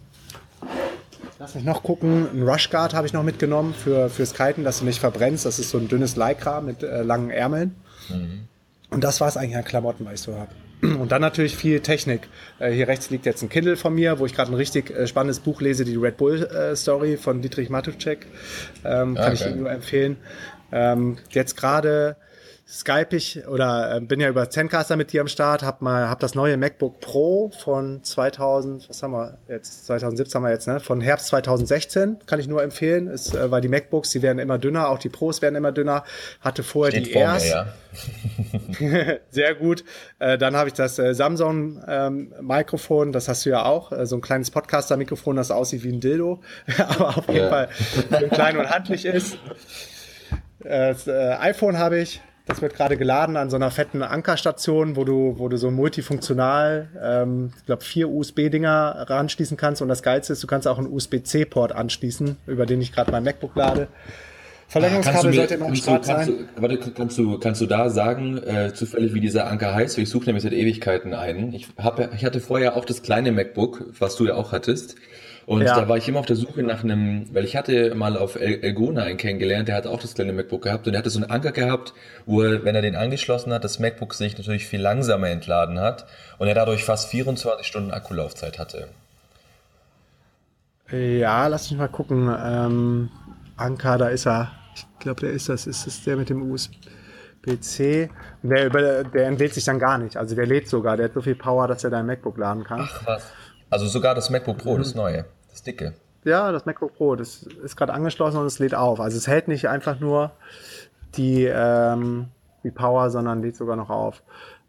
Lass 1.37 1.55
mich 1.55 1.63
noch 1.63 1.83
gucken. 1.83 2.27
Ein 2.33 2.41
Rushguard 2.41 2.93
habe 2.93 3.07
ich 3.07 3.13
noch 3.13 3.23
mitgenommen 3.23 3.73
für, 3.73 4.09
fürs 4.09 4.33
Kiten, 4.33 4.63
dass 4.63 4.79
du 4.79 4.85
nicht 4.85 4.99
verbrennst. 4.99 5.45
Das 5.45 5.59
ist 5.59 5.69
so 5.69 5.77
ein 5.77 5.87
dünnes 5.87 6.15
Lycra 6.15 6.59
mit 6.59 6.83
äh, 6.83 7.01
langen 7.01 7.29
Ärmeln. 7.29 7.75
Mhm. 8.09 8.47
Und 8.89 9.03
das 9.03 9.21
war 9.21 9.27
es 9.27 9.37
eigentlich 9.37 9.55
an 9.55 9.63
Klamotten, 9.63 10.05
was 10.05 10.13
ich 10.15 10.21
so 10.21 10.35
habe. 10.35 10.49
Und 10.81 11.11
dann 11.11 11.21
natürlich 11.21 11.57
viel 11.57 11.81
Technik. 11.81 12.21
Äh, 12.59 12.71
hier 12.71 12.87
rechts 12.87 13.09
liegt 13.09 13.25
jetzt 13.25 13.41
ein 13.41 13.49
Kindle 13.49 13.75
von 13.75 13.93
mir, 13.93 14.19
wo 14.19 14.25
ich 14.25 14.33
gerade 14.33 14.51
ein 14.51 14.55
richtig 14.55 14.91
äh, 14.91 15.07
spannendes 15.07 15.39
Buch 15.39 15.61
lese, 15.61 15.83
die 15.83 15.95
Red 15.95 16.17
Bull 16.17 16.43
äh, 16.43 16.75
Story 16.75 17.17
von 17.17 17.41
Dietrich 17.41 17.69
Matuszek. 17.69 18.27
Ähm, 18.85 19.15
kann 19.15 19.25
okay. 19.25 19.33
ich 19.33 19.45
Ihnen 19.45 19.59
nur 19.59 19.71
empfehlen. 19.71 20.17
Ähm, 20.71 21.17
jetzt 21.31 21.57
gerade 21.57 22.15
Skype 22.71 23.15
ich 23.15 23.47
oder 23.47 23.95
äh, 23.95 23.99
bin 23.99 24.19
ja 24.19 24.29
über 24.29 24.47
Zencaster 24.47 24.95
mit 24.95 25.11
dir 25.11 25.21
am 25.21 25.27
Start, 25.27 25.63
hab 25.63 25.81
mal 25.81 26.07
hab 26.07 26.19
das 26.19 26.35
neue 26.35 26.55
MacBook 26.55 26.99
Pro 26.99 27.49
von 27.49 28.03
2000, 28.03 28.87
was 28.87 29.01
haben 29.01 29.11
wir 29.11 29.39
jetzt 29.47 29.87
2017 29.87 30.35
haben 30.35 30.43
wir 30.43 30.51
jetzt, 30.51 30.67
ne? 30.67 30.79
Von 30.79 31.01
Herbst 31.01 31.27
2016 31.27 32.19
kann 32.27 32.39
ich 32.39 32.47
nur 32.47 32.61
empfehlen, 32.61 33.07
ist 33.07 33.33
äh, 33.33 33.49
weil 33.49 33.61
die 33.61 33.69
MacBooks, 33.69 34.11
die 34.11 34.21
werden 34.21 34.37
immer 34.37 34.59
dünner, 34.59 34.89
auch 34.89 34.99
die 34.99 35.09
Pros 35.09 35.41
werden 35.41 35.55
immer 35.55 35.71
dünner. 35.71 36.03
Hatte 36.41 36.61
vorher 36.61 36.91
Steht 36.91 37.07
die 37.07 37.13
vor 37.13 37.23
Airs. 37.23 37.43
Mir, 38.79 39.07
ja. 39.07 39.15
Sehr 39.31 39.55
gut. 39.55 39.83
Äh, 40.19 40.37
dann 40.37 40.55
habe 40.55 40.69
ich 40.69 40.73
das 40.75 40.99
äh, 40.99 41.15
Samsung 41.15 41.83
ähm, 41.87 42.35
Mikrofon, 42.39 43.11
das 43.11 43.27
hast 43.27 43.47
du 43.47 43.49
ja 43.49 43.65
auch, 43.65 43.91
äh, 43.91 44.05
so 44.05 44.15
ein 44.15 44.21
kleines 44.21 44.51
Podcaster 44.51 44.95
Mikrofon, 44.95 45.37
das 45.37 45.49
aussieht 45.49 45.83
wie 45.83 45.91
ein 45.91 46.01
Dildo, 46.01 46.41
aber 46.77 47.17
auf 47.17 47.27
jeden 47.29 47.39
ja. 47.39 47.49
Fall 47.49 47.69
klein 48.29 48.57
und 48.57 48.69
handlich 48.69 49.05
ist. 49.05 49.39
Äh, 50.63 50.93
das 50.93 51.07
iPhone 51.07 51.79
habe 51.79 51.99
ich, 51.99 52.21
das 52.49 52.61
wird 52.63 52.73
gerade 52.73 52.97
geladen 52.97 53.37
an 53.37 53.49
so 53.49 53.55
einer 53.55 53.69
fetten 53.69 54.01
Ankerstation, 54.01 54.95
wo 54.95 55.03
du, 55.03 55.35
wo 55.37 55.47
du 55.49 55.57
so 55.57 55.69
multifunktional, 55.69 56.89
ähm, 57.01 57.51
ich 57.57 57.65
glaube, 57.65 57.83
vier 57.83 58.09
USB-Dinger 58.09 59.05
ranschließen 59.07 59.55
kannst. 59.55 59.81
Und 59.81 59.87
das 59.87 60.01
Geilste 60.01 60.33
ist, 60.33 60.41
du 60.41 60.47
kannst 60.47 60.67
auch 60.67 60.79
einen 60.79 60.91
USB-C-Port 60.91 61.71
anschließen, 61.71 62.37
über 62.47 62.65
den 62.65 62.81
ich 62.81 62.91
gerade 62.91 63.11
mein 63.11 63.23
MacBook 63.23 63.55
lade. 63.55 63.87
Verlängerungskabel 64.67 65.33
sollte 65.33 65.53
immer 65.55 65.67
am 65.67 65.75
Start 65.75 66.05
sein. 66.05 66.27
Du, 66.27 66.61
warte, 66.61 66.77
kannst 66.77 67.17
du, 67.17 67.39
kannst 67.39 67.61
du 67.61 67.65
da 67.67 67.89
sagen, 67.89 68.37
äh, 68.37 68.73
zufällig 68.73 69.13
wie 69.13 69.19
dieser 69.19 69.47
Anker 69.47 69.73
heißt? 69.73 69.97
Ich 69.99 70.09
suche 70.09 70.25
nämlich 70.25 70.43
seit 70.43 70.53
Ewigkeiten 70.53 71.13
einen. 71.13 71.53
Ich, 71.53 71.67
hab, 71.77 72.13
ich 72.13 72.25
hatte 72.25 72.39
vorher 72.39 72.75
auch 72.75 72.85
das 72.85 73.03
kleine 73.03 73.31
MacBook, 73.31 73.85
was 73.99 74.15
du 74.15 74.27
ja 74.27 74.35
auch 74.35 74.51
hattest. 74.51 74.95
Und 75.49 75.63
ja. 75.63 75.73
da 75.73 75.89
war 75.89 75.97
ich 75.97 76.07
immer 76.07 76.19
auf 76.19 76.27
der 76.27 76.35
Suche 76.35 76.61
nach 76.61 76.83
einem, 76.83 77.25
weil 77.33 77.43
ich 77.43 77.55
hatte 77.55 77.95
mal 77.95 78.15
auf 78.15 78.35
El 78.35 78.61
Elgona 78.61 79.01
einen 79.01 79.17
kennengelernt, 79.17 79.67
der 79.67 79.75
hat 79.75 79.87
auch 79.87 79.99
das 79.99 80.13
kleine 80.13 80.31
MacBook 80.31 80.61
gehabt 80.61 80.85
und 80.85 80.93
der 80.93 80.99
hatte 80.99 81.09
so 81.09 81.19
einen 81.19 81.31
Anker 81.31 81.51
gehabt, 81.51 81.95
wo 82.27 82.43
er, 82.43 82.63
wenn 82.65 82.75
er 82.75 82.83
den 82.83 82.95
angeschlossen 82.95 83.51
hat, 83.51 83.63
das 83.63 83.79
MacBook 83.79 84.13
sich 84.13 84.37
natürlich 84.37 84.67
viel 84.67 84.79
langsamer 84.79 85.29
entladen 85.29 85.79
hat 85.79 86.05
und 86.37 86.47
er 86.47 86.53
dadurch 86.53 86.83
fast 86.85 87.09
24 87.09 87.65
Stunden 87.65 87.89
Akkulaufzeit 87.89 88.59
hatte. 88.59 88.89
Ja, 90.91 91.47
lass 91.47 91.71
mich 91.71 91.79
mal 91.79 91.87
gucken. 91.87 92.31
Ähm, 92.45 93.09
Anker, 93.57 93.97
da 93.97 94.09
ist 94.09 94.27
er. 94.27 94.51
Ich 94.75 94.85
glaube, 94.99 95.21
der 95.21 95.31
ist 95.31 95.49
das. 95.49 95.65
Ist 95.65 95.87
das 95.87 96.03
der 96.03 96.15
mit 96.15 96.29
dem 96.29 96.43
USB-C? 96.51 98.11
Der, 98.43 98.69
der 99.03 99.25
entlädt 99.25 99.55
sich 99.55 99.63
dann 99.63 99.79
gar 99.79 99.97
nicht. 99.97 100.15
Also 100.15 100.35
der 100.35 100.45
lädt 100.45 100.69
sogar. 100.69 100.95
Der 100.95 101.05
hat 101.05 101.15
so 101.15 101.21
viel 101.23 101.33
Power, 101.33 101.67
dass 101.67 101.83
er 101.83 101.89
dein 101.89 102.05
MacBook 102.05 102.37
laden 102.37 102.63
kann. 102.63 102.81
Ach 102.83 103.01
was. 103.07 103.23
Also 103.71 103.87
sogar 103.87 104.13
das 104.13 104.29
MacBook 104.29 104.59
Pro, 104.59 104.75
mhm. 104.75 104.79
das 104.79 104.93
neue. 104.93 105.25
Das 105.51 105.63
dicke. 105.63 105.93
Ja, 106.25 106.51
das 106.51 106.65
MacBook 106.65 106.95
Pro, 106.95 107.15
das 107.15 107.43
ist 107.43 107.77
gerade 107.77 107.93
angeschlossen 107.93 108.37
und 108.37 108.45
es 108.45 108.59
lädt 108.59 108.75
auf. 108.75 108.99
Also 108.99 109.17
es 109.17 109.27
hält 109.27 109.47
nicht 109.47 109.69
einfach 109.69 109.99
nur 109.99 110.31
die, 111.15 111.45
ähm, 111.45 112.27
die 112.63 112.71
Power, 112.71 113.09
sondern 113.09 113.41
lädt 113.41 113.55
sogar 113.55 113.75
noch 113.75 113.89
auf. 113.89 114.21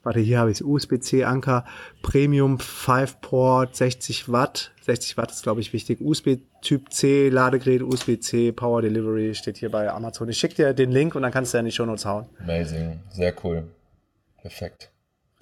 Warte, 0.03 0.21
hier 0.21 0.39
habe 0.39 0.51
ich 0.51 0.65
USB-C-Anker, 0.65 1.67
Premium 2.01 2.57
5-Port, 2.57 3.77
60 3.77 4.33
Watt. 4.33 4.73
60 4.83 5.19
Watt 5.19 5.31
ist, 5.31 5.43
glaube 5.43 5.61
ich, 5.61 5.75
wichtig. 5.75 6.01
USB-Typ 6.01 6.91
C, 6.91 7.29
Ladegerät, 7.29 7.83
USB-C, 7.83 8.53
Power 8.53 8.81
Delivery 8.81 9.35
steht 9.35 9.59
hier 9.59 9.71
bei 9.71 9.91
Amazon. 9.91 10.29
Ich 10.31 10.39
schicke 10.39 10.55
dir 10.55 10.73
den 10.73 10.91
Link 10.91 11.15
und 11.15 11.23
dann 11.23 11.33
kannst 11.33 11.53
du 11.53 11.59
ja 11.59 11.61
in 11.61 11.67
die 11.67 11.73
Show 11.73 11.85
Notes 11.85 12.07
hauen. 12.07 12.27
Amazing, 12.41 13.01
sehr 13.11 13.35
cool. 13.45 13.65
Perfekt. 14.41 14.90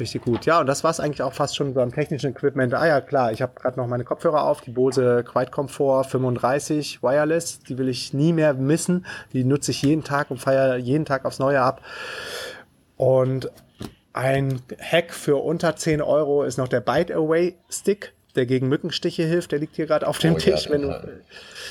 Richtig 0.01 0.23
gut. 0.23 0.47
Ja, 0.47 0.61
und 0.61 0.67
das 0.67 0.85
war 0.85 0.93
es 0.93 1.01
eigentlich 1.01 1.23
auch 1.23 1.33
fast 1.33 1.57
schon 1.57 1.75
beim 1.75 1.93
technischen 1.93 2.31
Equipment. 2.31 2.73
Ah 2.73 2.87
ja, 2.87 3.01
klar, 3.01 3.33
ich 3.33 3.43
habe 3.43 3.53
gerade 3.61 3.77
noch 3.77 3.89
meine 3.89 4.05
Kopfhörer 4.05 4.45
auf, 4.45 4.61
die 4.61 4.71
Bose 4.71 5.25
Quiet 5.25 5.51
Comfort 5.51 6.05
35 6.05 7.03
Wireless. 7.03 7.61
Die 7.61 7.79
will 7.79 7.89
ich 7.89 8.15
nie 8.15 8.33
mehr 8.33 8.55
missen. 8.55 9.07
Die 9.33 9.43
nutze 9.43 9.73
ich 9.73 9.83
jeden 9.83 10.05
Tag 10.05 10.31
und 10.31 10.39
feiere 10.39 10.77
jeden 10.77 11.05
Tag 11.05 11.25
aufs 11.25 11.41
Neue 11.41 11.61
ab. 11.61 11.83
Und 12.97 13.51
ein 14.13 14.63
Hack 14.81 15.13
für 15.13 15.37
unter 15.37 15.75
10 15.75 16.01
Euro 16.01 16.45
ist 16.45 16.59
noch 16.59 16.69
der 16.69 16.81
Bite 16.81 17.15
Away 17.17 17.57
Stick, 17.69 18.15
der 18.37 18.47
gegen 18.47 18.69
Mückenstiche 18.69 19.25
hilft. 19.25 19.51
Der 19.51 19.59
liegt 19.59 19.75
hier 19.75 19.87
gerade 19.87 20.07
auf 20.07 20.19
dem 20.19 20.35
oh, 20.35 20.39
Tisch. 20.39 20.67
Ja, 20.67 20.79
den, 20.79 20.95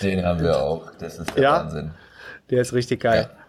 den 0.02 0.26
haben 0.26 0.42
wir 0.42 0.62
auch. 0.62 0.92
Das 1.00 1.18
ist 1.18 1.34
der 1.34 1.44
ja, 1.44 1.54
Wahnsinn. 1.63 1.92
Der 2.50 2.62
ist 2.62 2.74
richtig 2.74 3.02
geil. 3.02 3.30
Ja. 3.32 3.46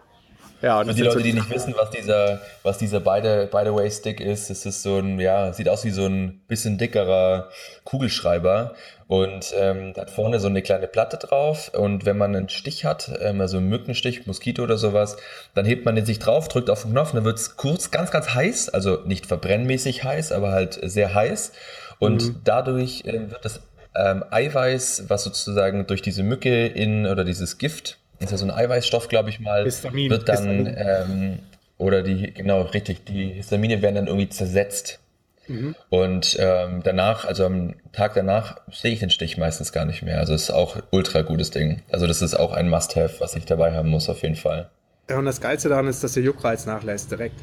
Ja, 0.60 0.80
und 0.80 0.86
Für 0.88 0.94
die 0.94 1.02
Leute, 1.02 1.18
so 1.18 1.22
die 1.22 1.32
nicht 1.32 1.50
wissen, 1.50 1.74
was 1.76 1.90
dieser, 1.90 2.40
was 2.62 2.78
dieser 2.78 3.00
by 3.00 3.20
the, 3.22 3.46
by 3.50 3.62
the 3.64 3.72
way 3.72 3.88
Stick 3.90 4.20
ist, 4.20 4.50
es 4.50 4.66
ist 4.66 4.82
so 4.82 4.98
ein, 4.98 5.20
ja, 5.20 5.52
sieht 5.52 5.68
aus 5.68 5.84
wie 5.84 5.90
so 5.90 6.06
ein 6.06 6.40
bisschen 6.48 6.78
dickerer 6.78 7.48
Kugelschreiber. 7.84 8.74
Und 9.06 9.54
ähm, 9.56 9.94
da 9.94 10.02
hat 10.02 10.10
vorne 10.10 10.40
so 10.40 10.48
eine 10.48 10.60
kleine 10.60 10.88
Platte 10.88 11.16
drauf. 11.16 11.70
Und 11.74 12.04
wenn 12.04 12.18
man 12.18 12.34
einen 12.34 12.48
Stich 12.48 12.84
hat, 12.84 13.10
ähm, 13.20 13.40
also 13.40 13.58
einen 13.58 13.68
Mückenstich, 13.68 14.26
Moskito 14.26 14.62
oder 14.62 14.78
sowas, 14.78 15.16
dann 15.54 15.64
hebt 15.64 15.84
man 15.84 15.94
den 15.94 16.04
sich 16.04 16.18
drauf, 16.18 16.48
drückt 16.48 16.70
auf 16.70 16.82
den 16.82 16.90
Knopf, 16.90 17.12
dann 17.12 17.24
wird 17.24 17.38
es 17.38 17.56
kurz 17.56 17.90
ganz, 17.90 18.10
ganz 18.10 18.34
heiß, 18.34 18.68
also 18.68 18.98
nicht 19.06 19.26
verbrennmäßig 19.26 20.04
heiß, 20.04 20.32
aber 20.32 20.50
halt 20.50 20.78
sehr 20.82 21.14
heiß. 21.14 21.52
Und 22.00 22.22
mhm. 22.22 22.40
dadurch 22.44 23.04
äh, 23.06 23.30
wird 23.30 23.44
das 23.44 23.60
ähm, 23.94 24.24
Eiweiß, 24.30 25.04
was 25.08 25.24
sozusagen 25.24 25.86
durch 25.86 26.02
diese 26.02 26.22
Mücke 26.22 26.66
in 26.66 27.06
oder 27.06 27.24
dieses 27.24 27.58
Gift 27.58 27.98
ist 28.18 28.30
ja 28.30 28.36
so 28.36 28.44
ein 28.44 28.50
Eiweißstoff, 28.50 29.08
glaube 29.08 29.30
ich 29.30 29.40
mal, 29.40 29.64
Histamin. 29.64 30.10
wird 30.10 30.28
dann, 30.28 30.66
ähm, 30.76 31.38
oder 31.76 32.02
die, 32.02 32.32
genau, 32.32 32.62
richtig, 32.62 33.04
die 33.04 33.32
Histamine 33.34 33.82
werden 33.82 33.94
dann 33.94 34.06
irgendwie 34.06 34.28
zersetzt. 34.28 34.98
Mhm. 35.46 35.74
Und 35.88 36.36
ähm, 36.38 36.82
danach, 36.84 37.24
also 37.24 37.46
am 37.46 37.74
Tag 37.92 38.14
danach, 38.14 38.60
sehe 38.70 38.92
ich 38.92 39.00
den 39.00 39.10
Stich 39.10 39.38
meistens 39.38 39.72
gar 39.72 39.84
nicht 39.84 40.02
mehr. 40.02 40.18
Also 40.18 40.34
es 40.34 40.44
ist 40.44 40.50
auch 40.50 40.76
ultra 40.90 41.22
gutes 41.22 41.50
Ding. 41.50 41.82
Also 41.90 42.06
das 42.06 42.20
ist 42.20 42.34
auch 42.34 42.52
ein 42.52 42.68
Must-Have, 42.68 43.20
was 43.20 43.34
ich 43.34 43.46
dabei 43.46 43.72
haben 43.72 43.88
muss, 43.88 44.08
auf 44.08 44.22
jeden 44.22 44.36
Fall. 44.36 44.68
Ja, 45.08 45.18
und 45.18 45.24
das 45.24 45.40
Geilste 45.40 45.70
daran 45.70 45.86
ist, 45.86 46.04
dass 46.04 46.12
der 46.12 46.22
Juckreiz 46.22 46.66
nachlässt, 46.66 47.10
direkt. 47.10 47.40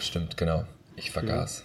Stimmt, 0.00 0.36
genau. 0.36 0.64
Ich 0.96 1.10
vergaß. 1.10 1.64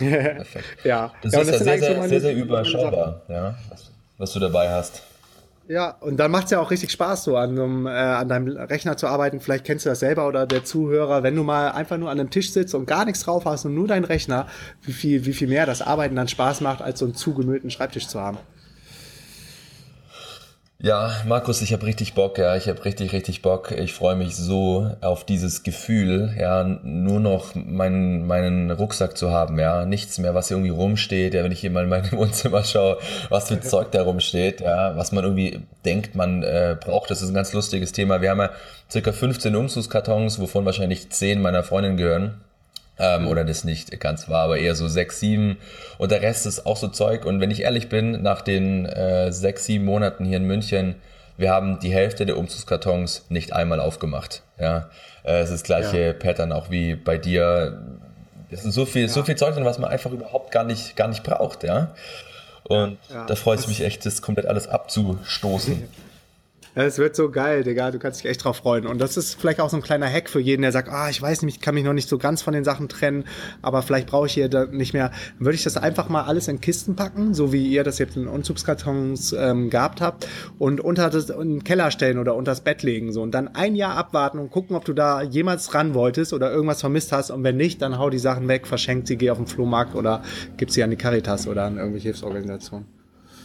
Ja, 0.00 0.06
perfekt. 0.08 0.66
ja. 0.84 1.12
Das 1.22 1.32
ja, 1.32 1.40
ist 1.40 1.50
ja 1.50 1.58
sehr, 1.58 1.78
sehr, 1.78 2.08
sehr, 2.08 2.20
sehr 2.20 2.34
überschaubar, 2.34 3.22
ja, 3.28 3.56
was, 3.70 3.90
was 4.18 4.32
du 4.32 4.40
dabei 4.40 4.68
hast. 4.68 5.02
Ja, 5.68 5.90
und 6.00 6.16
dann 6.16 6.30
macht 6.30 6.46
es 6.46 6.50
ja 6.52 6.60
auch 6.60 6.70
richtig 6.70 6.90
Spaß, 6.90 7.24
so 7.24 7.36
an, 7.36 7.58
um, 7.58 7.86
äh, 7.86 7.90
an 7.90 8.26
deinem 8.26 8.56
Rechner 8.56 8.96
zu 8.96 9.06
arbeiten. 9.06 9.38
Vielleicht 9.38 9.64
kennst 9.66 9.84
du 9.84 9.90
das 9.90 10.00
selber 10.00 10.26
oder 10.26 10.46
der 10.46 10.64
Zuhörer, 10.64 11.22
wenn 11.22 11.36
du 11.36 11.42
mal 11.42 11.72
einfach 11.72 11.98
nur 11.98 12.10
an 12.10 12.18
einem 12.18 12.30
Tisch 12.30 12.52
sitzt 12.52 12.74
und 12.74 12.86
gar 12.86 13.04
nichts 13.04 13.20
drauf 13.20 13.44
hast 13.44 13.66
und 13.66 13.74
nur 13.74 13.86
deinen 13.86 14.04
Rechner, 14.04 14.46
wie 14.80 14.92
viel, 14.92 15.26
wie 15.26 15.34
viel 15.34 15.46
mehr 15.46 15.66
das 15.66 15.82
Arbeiten 15.82 16.16
dann 16.16 16.26
Spaß 16.26 16.62
macht, 16.62 16.80
als 16.80 17.00
so 17.00 17.04
einen 17.04 17.14
zugemüllten 17.14 17.70
Schreibtisch 17.70 18.08
zu 18.08 18.18
haben. 18.18 18.38
Ja, 20.80 21.12
Markus, 21.26 21.60
ich 21.60 21.72
habe 21.72 21.86
richtig 21.86 22.14
Bock, 22.14 22.38
ja, 22.38 22.54
ich 22.54 22.68
habe 22.68 22.84
richtig, 22.84 23.12
richtig 23.12 23.42
Bock. 23.42 23.72
Ich 23.72 23.92
freue 23.94 24.14
mich 24.14 24.36
so 24.36 24.88
auf 25.00 25.24
dieses 25.24 25.64
Gefühl, 25.64 26.32
ja, 26.38 26.62
nur 26.62 27.18
noch 27.18 27.56
meinen, 27.56 28.28
meinen 28.28 28.70
Rucksack 28.70 29.16
zu 29.18 29.32
haben, 29.32 29.58
ja, 29.58 29.84
nichts 29.86 30.18
mehr, 30.18 30.36
was 30.36 30.52
irgendwie 30.52 30.70
rumsteht, 30.70 31.34
ja, 31.34 31.42
wenn 31.42 31.50
ich 31.50 31.58
hier 31.58 31.72
mal 31.72 31.82
in 31.82 31.90
mein 31.90 32.12
Wohnzimmer 32.12 32.62
schaue, 32.62 32.98
was 33.28 33.48
für 33.48 33.60
Zeug 33.62 33.90
da 33.90 34.02
rumsteht, 34.02 34.60
ja, 34.60 34.96
was 34.96 35.10
man 35.10 35.24
irgendwie 35.24 35.62
denkt, 35.84 36.14
man 36.14 36.44
äh, 36.44 36.76
braucht, 36.78 37.10
das 37.10 37.22
ist 37.22 37.30
ein 37.30 37.34
ganz 37.34 37.52
lustiges 37.52 37.90
Thema. 37.90 38.20
Wir 38.20 38.30
haben 38.30 38.38
ja 38.38 38.50
circa 38.88 39.10
15 39.10 39.56
Umzugskartons, 39.56 40.38
wovon 40.38 40.64
wahrscheinlich 40.64 41.10
10 41.10 41.42
meiner 41.42 41.64
Freundin 41.64 41.96
gehören 41.96 42.40
ähm, 42.98 43.26
oder 43.26 43.44
das 43.44 43.64
nicht 43.64 43.98
ganz 44.00 44.28
war, 44.28 44.44
aber 44.44 44.58
eher 44.58 44.74
so 44.74 44.88
sechs, 44.88 45.20
sieben 45.20 45.58
und 45.98 46.10
der 46.10 46.22
Rest 46.22 46.46
ist 46.46 46.66
auch 46.66 46.76
so 46.76 46.88
Zeug. 46.88 47.24
Und 47.24 47.40
wenn 47.40 47.50
ich 47.50 47.62
ehrlich 47.62 47.88
bin, 47.88 48.22
nach 48.22 48.42
den 48.42 48.86
äh, 48.86 49.32
sechs, 49.32 49.64
sieben 49.64 49.84
Monaten 49.84 50.24
hier 50.24 50.38
in 50.38 50.44
München, 50.44 50.96
wir 51.36 51.50
haben 51.50 51.78
die 51.78 51.92
Hälfte 51.92 52.26
der 52.26 52.36
Umzugskartons 52.36 53.26
nicht 53.28 53.52
einmal 53.52 53.80
aufgemacht. 53.80 54.42
Ja, 54.60 54.90
äh, 55.24 55.38
es 55.40 55.50
ist 55.50 55.52
das 55.52 55.62
gleiche 55.62 56.06
ja. 56.06 56.12
Pattern 56.12 56.52
auch 56.52 56.70
wie 56.70 56.96
bei 56.96 57.16
dir. 57.16 57.80
Es 58.50 58.64
ist 58.64 58.74
so 58.74 58.86
viel, 58.86 59.02
ja. 59.02 59.08
so 59.08 59.22
viel 59.22 59.36
Zeug 59.36 59.54
drin, 59.54 59.64
was 59.64 59.78
man 59.78 59.90
einfach 59.90 60.10
überhaupt 60.10 60.50
gar 60.50 60.64
nicht, 60.64 60.96
gar 60.96 61.08
nicht 61.08 61.22
braucht, 61.22 61.64
ja. 61.64 61.94
Und 62.64 62.98
ja, 63.08 63.24
da 63.26 63.34
freut 63.34 63.60
es 63.60 63.68
mich 63.68 63.82
echt, 63.82 64.04
das 64.04 64.20
komplett 64.20 64.46
alles 64.46 64.68
abzustoßen. 64.68 65.88
Es 66.80 66.96
wird 66.98 67.16
so 67.16 67.28
geil, 67.28 67.64
Digga. 67.64 67.90
Du 67.90 67.98
kannst 67.98 68.22
dich 68.22 68.30
echt 68.30 68.44
drauf 68.44 68.58
freuen. 68.58 68.86
Und 68.86 69.00
das 69.00 69.16
ist 69.16 69.34
vielleicht 69.34 69.60
auch 69.60 69.68
so 69.68 69.76
ein 69.76 69.82
kleiner 69.82 70.08
Hack 70.08 70.30
für 70.30 70.38
jeden, 70.38 70.62
der 70.62 70.70
sagt, 70.70 70.88
ah, 70.88 71.10
ich 71.10 71.20
weiß 71.20 71.42
nicht, 71.42 71.56
ich 71.56 71.60
kann 71.60 71.74
mich 71.74 71.82
noch 71.82 71.92
nicht 71.92 72.08
so 72.08 72.18
ganz 72.18 72.40
von 72.40 72.54
den 72.54 72.62
Sachen 72.62 72.88
trennen, 72.88 73.24
aber 73.62 73.82
vielleicht 73.82 74.06
brauche 74.06 74.26
ich 74.26 74.34
hier 74.34 74.48
da 74.48 74.64
nicht 74.66 74.92
mehr. 74.92 75.10
Dann 75.38 75.46
würde 75.46 75.56
ich 75.56 75.64
das 75.64 75.76
einfach 75.76 76.08
mal 76.08 76.22
alles 76.22 76.46
in 76.46 76.60
Kisten 76.60 76.94
packen, 76.94 77.34
so 77.34 77.52
wie 77.52 77.66
ihr 77.66 77.82
das 77.82 77.98
jetzt 77.98 78.16
in 78.16 78.28
Unzugskartons 78.28 79.32
ähm, 79.32 79.70
gehabt 79.70 80.00
habt 80.00 80.28
und 80.60 80.80
unter 80.80 81.10
das, 81.10 81.30
in 81.30 81.48
den 81.56 81.64
Keller 81.64 81.90
stellen 81.90 82.16
oder 82.16 82.36
unter 82.36 82.52
das 82.52 82.60
Bett 82.60 82.84
legen. 82.84 83.12
So. 83.12 83.22
Und 83.22 83.32
dann 83.32 83.48
ein 83.48 83.74
Jahr 83.74 83.96
abwarten 83.96 84.38
und 84.38 84.52
gucken, 84.52 84.76
ob 84.76 84.84
du 84.84 84.92
da 84.92 85.20
jemals 85.22 85.74
ran 85.74 85.94
wolltest 85.94 86.32
oder 86.32 86.52
irgendwas 86.52 86.80
vermisst 86.80 87.10
hast. 87.10 87.32
Und 87.32 87.42
wenn 87.42 87.56
nicht, 87.56 87.82
dann 87.82 87.98
hau 87.98 88.08
die 88.08 88.20
Sachen 88.20 88.46
weg, 88.46 88.68
verschenk 88.68 89.08
sie, 89.08 89.16
geh 89.16 89.30
auf 89.30 89.38
den 89.38 89.48
Flohmarkt 89.48 89.96
oder 89.96 90.22
gib 90.56 90.70
sie 90.70 90.84
an 90.84 90.90
die 90.90 90.96
Caritas 90.96 91.48
oder 91.48 91.64
an 91.64 91.76
irgendwelche 91.76 92.10
Hilfsorganisationen. 92.10 92.97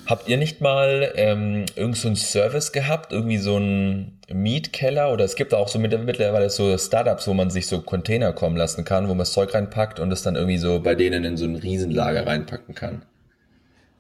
Habt 0.06 0.28
ihr 0.28 0.38
nicht 0.38 0.60
mal 0.60 1.14
ähm, 1.16 1.66
irgend 1.76 1.98
so 1.98 2.08
einen 2.10 2.18
Service 2.18 2.74
gehabt, 2.74 3.14
irgendwie 3.14 3.38
so 3.38 3.56
einen 3.56 4.20
Mietkeller? 4.32 5.14
Oder 5.14 5.24
es 5.24 5.36
gibt 5.36 5.54
auch 5.54 5.70
so 5.70 5.80
mittlerweile 5.80 6.50
so 6.50 6.78
Startups, 6.78 7.28
wo 7.28 7.34
man 7.34 7.50
sich 7.50 7.68
so 7.68 7.82
Container 7.82 8.34
kommen 8.34 8.58
lassen 8.58 8.84
kann, 8.84 9.06
wo 9.06 9.10
man 9.10 9.20
das 9.20 9.32
Zeug 9.32 9.54
reinpackt 9.54 10.00
und 10.00 10.12
es 10.12 10.22
dann 10.22 10.36
irgendwie 10.36 10.58
so 10.58 10.82
bei 10.82 10.96
denen 10.96 11.24
in 11.24 11.38
so 11.38 11.46
ein 11.46 11.56
Riesenlager 11.56 12.28
reinpacken 12.28 12.76
kann. 12.76 13.04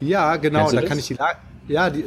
Ja, 0.01 0.35
genau, 0.35 0.69
da 0.69 0.81
kann 0.81 0.99
ich 0.99 1.07
die 1.07 1.13
Lager 1.13 1.39
ja, 1.67 1.89
die, 1.89 2.03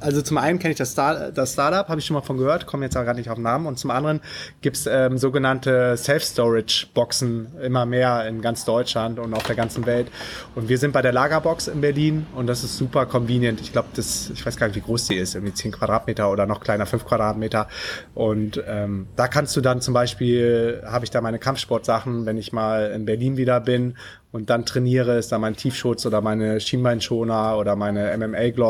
also 0.00 0.22
zum 0.22 0.38
einen 0.38 0.58
kenne 0.58 0.72
ich 0.72 0.78
das, 0.78 0.92
Star, 0.92 1.30
das 1.30 1.52
Startup, 1.52 1.88
habe 1.88 2.00
ich 2.00 2.06
schon 2.06 2.14
mal 2.14 2.22
von 2.22 2.38
gehört, 2.38 2.66
komme 2.66 2.84
jetzt 2.84 2.96
aber 2.96 3.06
gar 3.06 3.14
nicht 3.14 3.28
auf 3.28 3.34
den 3.34 3.42
Namen. 3.42 3.66
Und 3.66 3.78
zum 3.78 3.90
anderen 3.90 4.20
gibt's 4.60 4.86
ähm, 4.86 5.18
sogenannte 5.18 5.96
Self-Storage-Boxen 5.96 7.60
immer 7.62 7.84
mehr 7.84 8.26
in 8.26 8.40
ganz 8.40 8.64
Deutschland 8.64 9.18
und 9.18 9.34
auf 9.34 9.42
der 9.42 9.56
ganzen 9.56 9.86
Welt. 9.86 10.08
Und 10.54 10.68
wir 10.68 10.78
sind 10.78 10.92
bei 10.92 11.02
der 11.02 11.12
Lagerbox 11.12 11.68
in 11.68 11.80
Berlin 11.80 12.26
und 12.34 12.46
das 12.46 12.64
ist 12.64 12.78
super 12.78 13.06
convenient. 13.06 13.60
Ich 13.60 13.72
glaube, 13.72 13.88
das, 13.94 14.30
ich 14.30 14.44
weiß 14.44 14.56
gar 14.56 14.68
nicht, 14.68 14.76
wie 14.76 14.80
groß 14.80 15.08
die 15.08 15.16
ist, 15.16 15.34
irgendwie 15.34 15.54
10 15.54 15.72
Quadratmeter 15.72 16.30
oder 16.30 16.46
noch 16.46 16.60
kleiner, 16.60 16.86
5 16.86 17.04
Quadratmeter. 17.04 17.68
Und 18.14 18.62
ähm, 18.66 19.08
da 19.16 19.28
kannst 19.28 19.56
du 19.56 19.60
dann 19.60 19.80
zum 19.80 19.94
Beispiel, 19.94 20.82
habe 20.86 21.04
ich 21.04 21.10
da 21.10 21.20
meine 21.20 21.38
Kampfsportsachen, 21.38 22.24
wenn 22.24 22.38
ich 22.38 22.52
mal 22.52 22.90
in 22.92 23.04
Berlin 23.04 23.36
wieder 23.36 23.60
bin 23.60 23.96
und 24.30 24.50
dann 24.50 24.66
trainiere, 24.66 25.16
ist 25.16 25.32
da 25.32 25.38
mein 25.38 25.56
Tiefschutz 25.56 26.04
oder 26.04 26.20
meine 26.20 26.60
Schienbeinschoner 26.60 27.56
oder 27.56 27.76
meine 27.76 28.10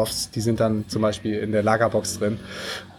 MMA-Gloves, 0.09 0.31
die 0.31 0.41
sind 0.41 0.61
dann 0.61 0.89
zum 0.89 1.03
Beispiel 1.03 1.39
in 1.39 1.53
der 1.53 1.63
Lagerbox 1.63 2.19
drin. 2.19 2.39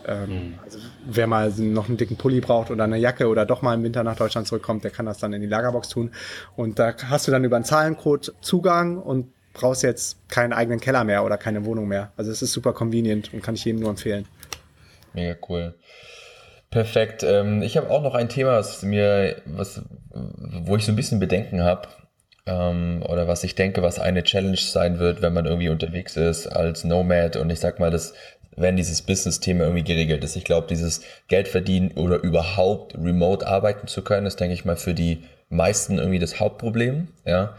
Ähm, 0.07 0.29
mhm. 0.29 0.59
also 0.63 0.79
wer 1.05 1.27
mal 1.27 1.49
noch 1.49 1.87
einen 1.87 1.97
dicken 1.97 2.15
Pulli 2.15 2.39
braucht 2.39 2.71
oder 2.71 2.85
eine 2.85 2.97
Jacke 2.97 3.27
oder 3.27 3.45
doch 3.45 3.61
mal 3.61 3.73
im 3.73 3.83
Winter 3.83 4.03
nach 4.03 4.15
Deutschland 4.15 4.47
zurückkommt, 4.47 4.83
der 4.83 4.91
kann 4.91 5.05
das 5.05 5.19
dann 5.19 5.33
in 5.33 5.41
die 5.41 5.47
Lagerbox 5.47 5.89
tun. 5.89 6.11
Und 6.55 6.79
da 6.79 6.93
hast 7.09 7.27
du 7.27 7.31
dann 7.31 7.43
über 7.43 7.57
einen 7.57 7.65
Zahlencode 7.65 8.33
Zugang 8.41 8.97
und 8.97 9.31
brauchst 9.53 9.83
jetzt 9.83 10.17
keinen 10.29 10.53
eigenen 10.53 10.79
Keller 10.79 11.03
mehr 11.03 11.25
oder 11.25 11.37
keine 11.37 11.65
Wohnung 11.65 11.87
mehr. 11.87 12.11
Also 12.17 12.31
es 12.31 12.41
ist 12.41 12.53
super 12.53 12.73
convenient 12.73 13.33
und 13.33 13.43
kann 13.43 13.55
ich 13.55 13.65
jedem 13.65 13.81
nur 13.81 13.89
empfehlen. 13.89 14.25
Mega 15.13 15.35
cool. 15.49 15.75
Perfekt. 16.69 17.23
Ähm, 17.23 17.61
ich 17.61 17.77
habe 17.77 17.89
auch 17.89 18.01
noch 18.01 18.13
ein 18.13 18.29
Thema, 18.29 18.57
was 18.57 18.83
mir, 18.83 19.41
was, 19.45 19.81
wo 20.11 20.75
ich 20.75 20.85
so 20.85 20.91
ein 20.91 20.95
bisschen 20.95 21.19
Bedenken 21.19 21.63
habe 21.63 21.87
ähm, 22.49 23.03
oder 23.07 23.27
was 23.27 23.43
ich 23.43 23.55
denke, 23.55 23.81
was 23.81 23.99
eine 23.99 24.23
Challenge 24.23 24.57
sein 24.57 24.99
wird, 24.99 25.21
wenn 25.21 25.33
man 25.33 25.45
irgendwie 25.45 25.69
unterwegs 25.69 26.17
ist 26.17 26.47
als 26.47 26.83
Nomad 26.83 27.35
und 27.35 27.49
ich 27.49 27.59
sag 27.59 27.79
mal, 27.79 27.91
das 27.91 28.13
wenn 28.55 28.75
dieses 28.75 29.01
Business-Thema 29.03 29.63
irgendwie 29.63 29.85
geregelt 29.85 30.21
ist. 30.23 30.35
Ich 30.35 30.43
glaube, 30.43 30.67
dieses 30.67 31.01
Geld 31.29 31.47
verdienen 31.47 31.91
oder 31.91 32.17
überhaupt 32.21 32.93
remote 32.95 33.47
arbeiten 33.47 33.87
zu 33.87 34.01
können, 34.03 34.27
ist, 34.27 34.39
denke 34.39 34.53
ich 34.53 34.65
mal, 34.65 34.75
für 34.75 34.93
die 34.93 35.23
meisten 35.49 35.97
irgendwie 35.97 36.19
das 36.19 36.41
Hauptproblem. 36.41 37.07
Ja. 37.25 37.55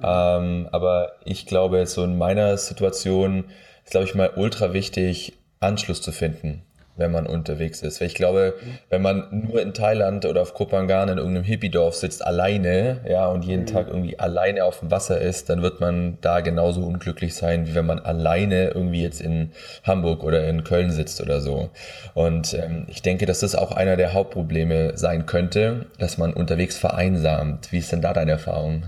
Ähm, 0.00 0.68
aber 0.70 1.12
ich 1.24 1.46
glaube, 1.46 1.84
so 1.86 2.04
in 2.04 2.18
meiner 2.18 2.56
Situation 2.56 3.46
ist, 3.84 3.90
glaube 3.90 4.06
ich, 4.06 4.14
mal 4.14 4.30
ultra 4.36 4.72
wichtig, 4.72 5.32
Anschluss 5.58 6.02
zu 6.02 6.12
finden 6.12 6.62
wenn 6.96 7.10
man 7.10 7.26
unterwegs 7.26 7.82
ist. 7.82 8.00
Weil 8.00 8.08
ich 8.08 8.14
glaube, 8.14 8.54
wenn 8.88 9.02
man 9.02 9.26
nur 9.48 9.60
in 9.60 9.74
Thailand 9.74 10.24
oder 10.26 10.42
auf 10.42 10.54
Kopangan 10.54 11.08
in 11.08 11.18
irgendeinem 11.18 11.44
Hippie-Dorf 11.44 11.94
sitzt, 11.94 12.24
alleine, 12.24 13.00
ja, 13.08 13.26
und 13.26 13.44
jeden 13.44 13.62
mhm. 13.62 13.66
Tag 13.66 13.88
irgendwie 13.88 14.18
alleine 14.18 14.64
auf 14.64 14.80
dem 14.80 14.90
Wasser 14.90 15.20
ist, 15.20 15.50
dann 15.50 15.62
wird 15.62 15.80
man 15.80 16.18
da 16.20 16.40
genauso 16.40 16.82
unglücklich 16.82 17.34
sein, 17.34 17.66
wie 17.66 17.74
wenn 17.74 17.86
man 17.86 17.98
alleine 17.98 18.68
irgendwie 18.68 19.02
jetzt 19.02 19.20
in 19.20 19.50
Hamburg 19.82 20.22
oder 20.22 20.46
in 20.46 20.64
Köln 20.64 20.90
sitzt 20.90 21.20
oder 21.20 21.40
so. 21.40 21.70
Und 22.14 22.54
ähm, 22.54 22.86
ich 22.88 23.02
denke, 23.02 23.26
dass 23.26 23.40
das 23.40 23.54
auch 23.54 23.72
einer 23.72 23.96
der 23.96 24.12
Hauptprobleme 24.12 24.96
sein 24.96 25.26
könnte, 25.26 25.86
dass 25.98 26.18
man 26.18 26.32
unterwegs 26.32 26.76
vereinsamt. 26.76 27.72
Wie 27.72 27.78
ist 27.78 27.92
denn 27.92 28.02
da 28.02 28.12
deine 28.12 28.32
Erfahrung? 28.32 28.84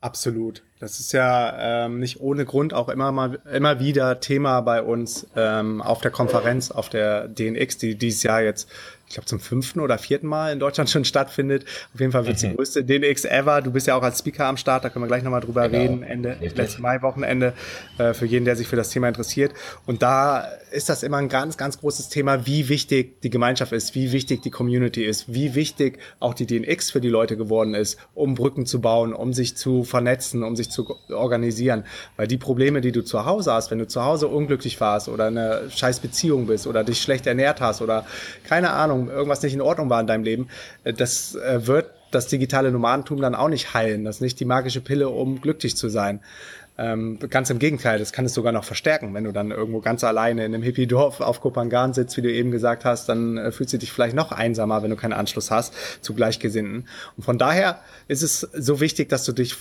Absolut. 0.00 0.62
Das 0.78 1.00
ist 1.00 1.12
ja 1.12 1.86
ähm, 1.86 2.00
nicht 2.00 2.20
ohne 2.20 2.44
Grund 2.44 2.74
auch 2.74 2.90
immer 2.90 3.10
mal 3.10 3.38
immer 3.50 3.80
wieder 3.80 4.20
Thema 4.20 4.60
bei 4.60 4.82
uns 4.82 5.26
ähm, 5.34 5.80
auf 5.80 6.02
der 6.02 6.10
Konferenz, 6.10 6.70
auf 6.70 6.90
der 6.90 7.28
DNX, 7.28 7.78
die 7.78 7.94
dieses 7.94 8.22
Jahr 8.22 8.42
jetzt 8.42 8.68
ich 9.08 9.14
glaube, 9.14 9.26
zum 9.26 9.38
fünften 9.38 9.80
oder 9.80 9.98
vierten 9.98 10.26
Mal 10.26 10.52
in 10.52 10.58
Deutschland 10.58 10.90
schon 10.96 11.04
stattfindet. 11.04 11.64
Auf 11.94 12.00
jeden 12.00 12.12
Fall 12.12 12.26
wird 12.26 12.36
es 12.36 12.42
mhm. 12.42 12.50
die 12.50 12.56
größte 12.56 12.84
DNX 12.84 13.24
ever. 13.24 13.62
Du 13.62 13.70
bist 13.70 13.86
ja 13.86 13.94
auch 13.94 14.02
als 14.02 14.18
Speaker 14.18 14.46
am 14.46 14.56
Start, 14.56 14.84
da 14.84 14.88
können 14.88 15.04
wir 15.04 15.08
gleich 15.08 15.22
nochmal 15.22 15.40
drüber 15.40 15.68
genau. 15.68 15.82
reden. 15.82 16.02
Ende 16.02 16.36
letzten 16.40 16.82
Mai-Wochenende 16.82 17.52
äh, 17.98 18.14
für 18.14 18.26
jeden, 18.26 18.44
der 18.44 18.56
sich 18.56 18.66
für 18.66 18.76
das 18.76 18.90
Thema 18.90 19.08
interessiert. 19.08 19.52
Und 19.86 20.02
da 20.02 20.48
ist 20.72 20.88
das 20.88 21.02
immer 21.02 21.18
ein 21.18 21.28
ganz, 21.28 21.56
ganz 21.56 21.78
großes 21.78 22.08
Thema, 22.08 22.46
wie 22.46 22.68
wichtig 22.68 23.20
die 23.20 23.30
Gemeinschaft 23.30 23.72
ist, 23.72 23.94
wie 23.94 24.12
wichtig 24.12 24.42
die 24.42 24.50
Community 24.50 25.04
ist, 25.04 25.32
wie 25.32 25.54
wichtig 25.54 25.98
auch 26.18 26.34
die 26.34 26.46
DNX 26.46 26.90
für 26.90 27.00
die 27.00 27.08
Leute 27.08 27.36
geworden 27.36 27.74
ist, 27.74 27.98
um 28.14 28.34
Brücken 28.34 28.66
zu 28.66 28.80
bauen, 28.80 29.12
um 29.12 29.32
sich 29.32 29.56
zu 29.56 29.84
vernetzen, 29.84 30.42
um 30.42 30.56
sich 30.56 30.65
zu 30.70 30.96
organisieren. 31.10 31.84
Weil 32.16 32.26
die 32.26 32.38
Probleme, 32.38 32.80
die 32.80 32.92
du 32.92 33.04
zu 33.04 33.24
Hause 33.24 33.52
hast, 33.52 33.70
wenn 33.70 33.78
du 33.78 33.86
zu 33.86 34.04
Hause 34.04 34.28
unglücklich 34.28 34.80
warst 34.80 35.08
oder 35.08 35.26
eine 35.26 35.70
scheiß 35.70 36.00
Beziehung 36.00 36.46
bist 36.46 36.66
oder 36.66 36.82
dich 36.82 37.00
schlecht 37.00 37.26
ernährt 37.26 37.60
hast 37.60 37.82
oder 37.82 38.06
keine 38.44 38.70
Ahnung, 38.70 38.86
Ahnung, 38.86 39.08
irgendwas 39.08 39.42
nicht 39.42 39.54
in 39.54 39.60
Ordnung 39.60 39.90
war 39.90 40.00
in 40.00 40.06
deinem 40.06 40.24
Leben, 40.24 40.48
äh, 40.84 40.92
das 40.92 41.34
äh, 41.34 41.66
wird 41.66 41.90
das 42.10 42.28
digitale 42.28 42.70
Nomadentum 42.70 43.20
dann 43.20 43.34
auch 43.34 43.48
nicht 43.48 43.74
heilen. 43.74 44.04
Das 44.04 44.16
ist 44.16 44.20
nicht 44.20 44.38
die 44.40 44.44
magische 44.44 44.80
Pille, 44.80 45.08
um 45.08 45.40
glücklich 45.40 45.76
zu 45.76 45.88
sein. 45.88 46.20
Ähm, 46.78 47.18
ganz 47.30 47.48
im 47.50 47.58
Gegenteil, 47.58 47.98
das 47.98 48.12
kann 48.12 48.26
es 48.26 48.34
sogar 48.34 48.52
noch 48.52 48.64
verstärken. 48.64 49.12
Wenn 49.14 49.24
du 49.24 49.32
dann 49.32 49.50
irgendwo 49.50 49.80
ganz 49.80 50.04
alleine 50.04 50.44
in 50.44 50.54
einem 50.54 50.62
Hippie-Dorf 50.62 51.20
auf 51.20 51.40
Kopangan 51.40 51.94
sitzt, 51.94 52.16
wie 52.16 52.22
du 52.22 52.30
eben 52.30 52.50
gesagt 52.50 52.84
hast, 52.84 53.08
dann 53.08 53.38
äh, 53.38 53.50
fühlst 53.50 53.72
du 53.72 53.78
dich 53.78 53.92
vielleicht 53.92 54.14
noch 54.14 54.30
einsamer, 54.30 54.82
wenn 54.82 54.90
du 54.90 54.96
keinen 54.96 55.14
Anschluss 55.14 55.50
hast 55.50 55.74
zu 56.02 56.14
Gleichgesinnten. 56.14 56.86
Und 57.16 57.22
von 57.24 57.38
daher 57.38 57.80
ist 58.08 58.22
es 58.22 58.40
so 58.40 58.80
wichtig, 58.80 59.08
dass 59.08 59.24
du 59.24 59.32
dich 59.32 59.56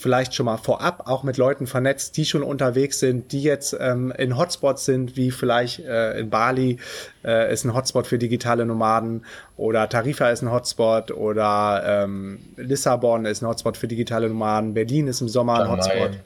vielleicht 0.00 0.34
schon 0.34 0.46
mal 0.46 0.56
vorab 0.56 1.04
auch 1.06 1.22
mit 1.22 1.36
Leuten 1.36 1.66
vernetzt, 1.66 2.16
die 2.16 2.24
schon 2.24 2.42
unterwegs 2.42 2.98
sind, 2.98 3.32
die 3.32 3.42
jetzt 3.42 3.76
ähm, 3.78 4.12
in 4.16 4.36
Hotspots 4.36 4.84
sind, 4.84 5.16
wie 5.16 5.30
vielleicht 5.30 5.80
äh, 5.80 6.18
in 6.18 6.30
Bali 6.30 6.78
äh, 7.24 7.52
ist 7.52 7.64
ein 7.64 7.74
Hotspot 7.74 8.06
für 8.06 8.18
digitale 8.18 8.64
Nomaden 8.64 9.24
oder 9.56 9.88
Tarifa 9.88 10.30
ist 10.30 10.42
ein 10.42 10.50
Hotspot 10.50 11.10
oder 11.10 11.82
ähm, 11.84 12.40
Lissabon 12.56 13.26
ist 13.26 13.42
ein 13.42 13.48
Hotspot 13.48 13.76
für 13.76 13.88
digitale 13.88 14.28
Nomaden, 14.28 14.74
Berlin 14.74 15.06
ist 15.06 15.20
im 15.20 15.28
Sommer 15.28 15.62
ein 15.62 15.70
Hotspot. 15.70 16.18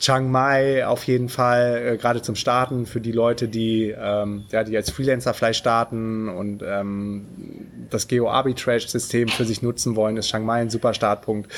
Chiang 0.00 0.30
Mai 0.30 0.86
auf 0.86 1.04
jeden 1.04 1.28
Fall, 1.28 1.92
äh, 1.92 1.96
gerade 1.98 2.22
zum 2.22 2.34
Starten 2.34 2.86
für 2.86 3.02
die 3.02 3.12
Leute, 3.12 3.48
die, 3.48 3.94
ähm, 3.96 4.44
ja, 4.50 4.64
die 4.64 4.74
als 4.74 4.90
Freelancer 4.90 5.34
vielleicht 5.34 5.58
starten 5.58 6.30
und 6.30 6.64
ähm, 6.66 7.26
das 7.90 8.08
Geo-Arbitrage-System 8.08 9.28
für 9.28 9.44
sich 9.44 9.62
nutzen 9.62 9.96
wollen, 9.96 10.16
ist 10.16 10.28
Chiang 10.28 10.44
Mai 10.44 10.60
ein 10.60 10.70
super 10.70 10.94
Startpunkt. 10.94 11.50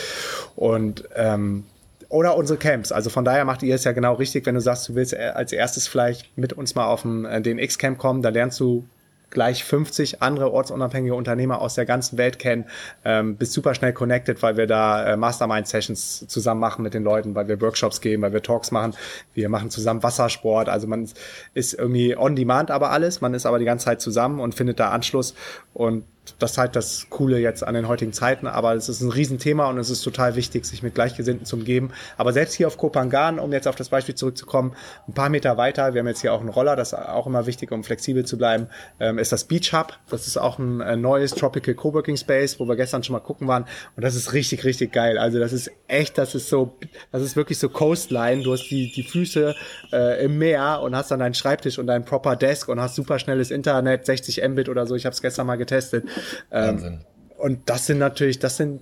Und 0.56 1.04
ähm, 1.14 1.64
oder 2.12 2.36
unsere 2.36 2.58
Camps. 2.58 2.92
Also 2.92 3.08
von 3.08 3.24
daher 3.24 3.46
macht 3.46 3.62
ihr 3.62 3.74
es 3.74 3.84
ja 3.84 3.92
genau 3.92 4.14
richtig, 4.14 4.44
wenn 4.44 4.54
du 4.54 4.60
sagst, 4.60 4.86
du 4.86 4.94
willst 4.94 5.16
als 5.16 5.50
erstes 5.50 5.88
vielleicht 5.88 6.36
mit 6.36 6.52
uns 6.52 6.74
mal 6.74 6.84
auf 6.84 7.02
den, 7.02 7.24
äh, 7.24 7.64
X-Camp 7.64 7.96
kommen, 7.96 8.20
da 8.20 8.28
lernst 8.28 8.60
du 8.60 8.84
gleich 9.32 9.64
50 9.64 10.22
andere 10.22 10.52
ortsunabhängige 10.52 11.14
Unternehmer 11.14 11.62
aus 11.62 11.74
der 11.74 11.86
ganzen 11.86 12.18
Welt 12.18 12.38
kennen, 12.38 12.66
ähm, 13.04 13.36
bist 13.36 13.54
super 13.54 13.74
schnell 13.74 13.94
connected, 13.94 14.42
weil 14.42 14.58
wir 14.58 14.66
da 14.66 15.14
äh, 15.14 15.16
Mastermind-Sessions 15.16 16.26
zusammen 16.28 16.60
machen 16.60 16.82
mit 16.82 16.92
den 16.92 17.02
Leuten, 17.02 17.34
weil 17.34 17.48
wir 17.48 17.60
Workshops 17.62 18.02
geben, 18.02 18.22
weil 18.22 18.34
wir 18.34 18.42
Talks 18.42 18.70
machen, 18.70 18.94
wir 19.32 19.48
machen 19.48 19.70
zusammen 19.70 20.02
Wassersport, 20.02 20.68
also 20.68 20.86
man 20.86 21.08
ist 21.54 21.72
irgendwie 21.72 22.14
on 22.14 22.36
demand 22.36 22.70
aber 22.70 22.90
alles, 22.90 23.22
man 23.22 23.32
ist 23.32 23.46
aber 23.46 23.58
die 23.58 23.64
ganze 23.64 23.86
Zeit 23.86 24.02
zusammen 24.02 24.38
und 24.38 24.54
findet 24.54 24.78
da 24.78 24.90
Anschluss 24.90 25.34
und 25.72 26.04
das 26.38 26.52
ist 26.52 26.58
halt 26.58 26.76
das 26.76 27.06
Coole 27.10 27.38
jetzt 27.38 27.64
an 27.64 27.74
den 27.74 27.88
heutigen 27.88 28.12
Zeiten, 28.12 28.46
aber 28.46 28.74
es 28.74 28.88
ist 28.88 29.00
ein 29.00 29.10
Riesenthema 29.10 29.68
und 29.68 29.78
es 29.78 29.90
ist 29.90 30.02
total 30.02 30.36
wichtig, 30.36 30.64
sich 30.64 30.82
mit 30.82 30.94
Gleichgesinnten 30.94 31.46
zu 31.46 31.56
umgeben. 31.56 31.90
Aber 32.16 32.32
selbst 32.32 32.54
hier 32.54 32.68
auf 32.68 32.76
Kopangan, 32.76 33.40
um 33.40 33.52
jetzt 33.52 33.66
auf 33.66 33.74
das 33.74 33.88
Beispiel 33.88 34.14
zurückzukommen, 34.14 34.74
ein 35.08 35.14
paar 35.14 35.28
Meter 35.30 35.56
weiter, 35.56 35.94
wir 35.94 36.00
haben 36.00 36.06
jetzt 36.06 36.20
hier 36.20 36.32
auch 36.32 36.40
einen 36.40 36.48
Roller, 36.48 36.76
das 36.76 36.92
ist 36.92 36.98
auch 36.98 37.26
immer 37.26 37.46
wichtig, 37.46 37.72
um 37.72 37.82
flexibel 37.82 38.24
zu 38.24 38.38
bleiben, 38.38 38.68
ähm, 39.00 39.18
ist 39.18 39.32
das 39.32 39.44
Beach 39.44 39.72
Hub. 39.72 39.98
Das 40.10 40.26
ist 40.26 40.36
auch 40.36 40.58
ein, 40.58 41.00
neues 41.00 41.32
Tropical 41.32 41.74
Coworking 41.74 42.16
Space, 42.16 42.60
wo 42.60 42.68
wir 42.68 42.76
gestern 42.76 43.02
schon 43.02 43.14
mal 43.14 43.20
gucken 43.20 43.48
waren 43.48 43.64
und 43.96 44.04
das 44.04 44.14
ist 44.14 44.32
richtig, 44.32 44.64
richtig 44.64 44.92
geil. 44.92 45.18
Also 45.18 45.40
das 45.40 45.52
ist 45.52 45.70
echt, 45.88 46.18
das 46.18 46.34
ist 46.34 46.48
so, 46.48 46.76
das 47.10 47.22
ist 47.22 47.34
wirklich 47.34 47.58
so 47.58 47.68
Coastline. 47.68 48.42
Du 48.42 48.52
hast 48.52 48.68
die, 48.68 48.92
die 48.92 49.02
Füße 49.02 49.54
äh, 49.92 50.24
im 50.24 50.38
Meer 50.38 50.80
und 50.82 50.94
hast 50.94 51.10
dann 51.10 51.20
deinen 51.20 51.34
Schreibtisch 51.34 51.78
und 51.78 51.86
deinen 51.86 52.04
proper 52.04 52.36
Desk 52.36 52.68
und 52.68 52.80
hast 52.80 52.94
super 52.94 53.18
schnelles 53.18 53.50
Internet, 53.50 54.06
60 54.06 54.42
Mbit 54.48 54.68
oder 54.68 54.86
so. 54.86 54.94
Ich 54.94 55.04
habe 55.04 55.14
es 55.14 55.22
gestern 55.22 55.46
mal 55.46 55.56
getestet. 55.56 56.04
Ähm, 56.50 57.00
und 57.38 57.68
das 57.68 57.86
sind 57.86 57.98
natürlich, 57.98 58.38
das 58.38 58.56
sind 58.56 58.80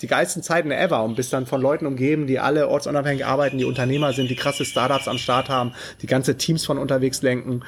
die 0.00 0.06
geilsten 0.06 0.42
Zeiten 0.42 0.70
ever 0.70 1.02
und 1.02 1.16
bist 1.16 1.32
dann 1.32 1.46
von 1.46 1.60
Leuten 1.60 1.86
umgeben, 1.86 2.26
die 2.26 2.38
alle 2.38 2.68
ortsunabhängig 2.68 3.26
arbeiten, 3.26 3.58
die 3.58 3.64
Unternehmer 3.64 4.12
sind, 4.12 4.30
die 4.30 4.36
krasse 4.36 4.64
Startups 4.64 5.08
am 5.08 5.18
Start 5.18 5.48
haben, 5.48 5.72
die 6.02 6.06
ganze 6.06 6.36
Teams 6.36 6.64
von 6.64 6.78
unterwegs 6.78 7.22
lenken. 7.22 7.62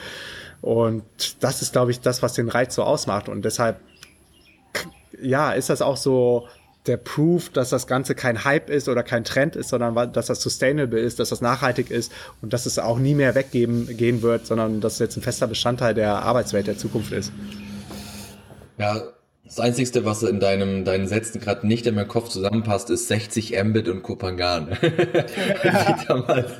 Und 0.60 1.02
das 1.40 1.62
ist, 1.62 1.72
glaube 1.72 1.90
ich, 1.90 2.00
das, 2.00 2.22
was 2.22 2.34
den 2.34 2.48
Reiz 2.48 2.74
so 2.74 2.84
ausmacht. 2.84 3.28
Und 3.28 3.44
deshalb, 3.44 3.80
ja, 5.20 5.52
ist 5.52 5.70
das 5.70 5.82
auch 5.82 5.96
so 5.96 6.46
der 6.86 6.96
Proof, 6.96 7.50
dass 7.50 7.70
das 7.70 7.86
Ganze 7.86 8.14
kein 8.14 8.44
Hype 8.44 8.70
ist 8.70 8.88
oder 8.88 9.02
kein 9.02 9.24
Trend 9.24 9.56
ist, 9.56 9.68
sondern 9.68 10.12
dass 10.12 10.26
das 10.26 10.40
sustainable 10.40 10.98
ist, 10.98 11.18
dass 11.18 11.28
das 11.28 11.40
nachhaltig 11.40 11.90
ist 11.90 12.10
und 12.40 12.52
dass 12.52 12.64
es 12.64 12.78
auch 12.78 12.98
nie 12.98 13.14
mehr 13.14 13.34
weggehen 13.34 13.96
gehen 13.96 14.22
wird, 14.22 14.46
sondern 14.46 14.80
dass 14.80 14.94
es 14.94 14.98
jetzt 15.00 15.16
ein 15.16 15.22
fester 15.22 15.46
Bestandteil 15.46 15.94
der 15.94 16.22
Arbeitswelt 16.22 16.66
der 16.66 16.78
Zukunft 16.78 17.12
ist. 17.12 17.32
Ja, 18.80 19.02
das 19.44 19.60
Einzige, 19.60 20.06
was 20.06 20.22
in 20.22 20.40
deinem, 20.40 20.86
deinen 20.86 21.06
Sätzen 21.06 21.38
gerade 21.38 21.66
nicht 21.66 21.86
in 21.86 21.96
meinem 21.96 22.08
Kopf 22.08 22.30
zusammenpasst, 22.30 22.88
ist 22.88 23.08
60 23.08 23.62
Mbit 23.62 23.88
und 23.88 24.02
Kopangan. 24.02 24.68
als, 25.62 25.88
ich 25.88 26.06
damals, 26.06 26.50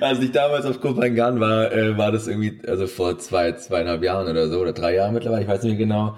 als 0.00 0.18
ich 0.18 0.32
damals 0.32 0.66
auf 0.66 0.80
Kopangan 0.80 1.38
war, 1.38 1.70
äh, 1.70 1.96
war 1.96 2.10
das 2.10 2.26
irgendwie, 2.26 2.60
also 2.66 2.88
vor 2.88 3.16
zwei, 3.18 3.52
zweieinhalb 3.52 4.02
Jahren 4.02 4.26
oder 4.26 4.48
so, 4.48 4.58
oder 4.58 4.72
drei 4.72 4.96
Jahren 4.96 5.14
mittlerweile, 5.14 5.42
ich 5.42 5.48
weiß 5.48 5.62
nicht 5.62 5.78
mehr 5.78 5.86
genau. 5.86 6.16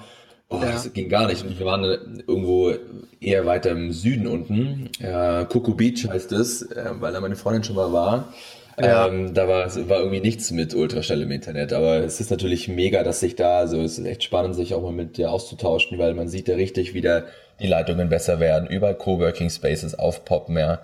Oh, 0.49 0.61
ja. 0.63 0.73
das 0.73 0.91
ging 0.95 1.11
gar 1.11 1.27
nicht. 1.27 1.45
Und 1.45 1.59
wir 1.59 1.67
waren 1.67 2.23
irgendwo 2.27 2.73
eher 3.21 3.45
weiter 3.45 3.71
im 3.71 3.93
Süden 3.93 4.27
unten. 4.27 4.89
Äh, 4.99 5.45
Coco 5.45 5.75
Beach 5.75 6.09
heißt 6.09 6.33
es, 6.33 6.63
äh, 6.63 6.91
weil 7.01 7.13
da 7.13 7.21
meine 7.21 7.37
Freundin 7.37 7.65
schon 7.65 7.77
mal 7.77 7.93
war. 7.93 8.33
Ja. 8.81 9.07
Ähm, 9.07 9.35
da 9.35 9.47
war, 9.47 9.67
war 9.89 9.99
irgendwie 9.99 10.21
nichts 10.21 10.51
mit 10.51 10.75
ultraschnell 10.75 11.23
im 11.23 11.31
Internet, 11.31 11.73
aber 11.73 11.99
es 11.99 12.21
ist 12.21 12.31
natürlich 12.31 12.69
mega, 12.69 13.03
dass 13.03 13.21
sich 13.21 13.37
da, 13.37 13.59
also 13.59 13.81
es 13.81 13.99
ist 13.99 14.07
echt 14.07 14.25
spannend, 14.25 14.55
sich 14.57 14.75
auch 14.75 14.83
mal 14.83 14.93
mit 14.93 15.17
dir 15.17 15.31
auszutauschen, 15.31 15.99
weil 15.99 16.15
man 16.15 16.29
sieht 16.29 16.49
ja 16.49 16.57
richtig, 16.57 16.95
wie 16.95 17.01
da 17.01 17.23
die 17.61 17.69
Leitungen 17.69 18.09
besser 18.09 18.41
werden, 18.41 18.69
überall 18.69 18.97
Coworking 18.97 19.51
Spaces 19.51 19.97
aufpoppen, 19.97 20.57
ja. 20.57 20.81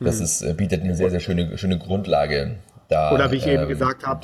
Das 0.00 0.18
mhm. 0.18 0.24
ist, 0.24 0.42
äh, 0.42 0.54
bietet 0.54 0.82
eine 0.82 0.94
sehr, 0.94 1.10
sehr 1.10 1.20
schöne, 1.20 1.58
schöne 1.58 1.78
Grundlage 1.78 2.56
da. 2.88 3.12
Oder 3.12 3.30
wie 3.30 3.36
ich 3.36 3.46
ähm, 3.46 3.60
eben 3.60 3.68
gesagt 3.68 4.06
habe, 4.06 4.20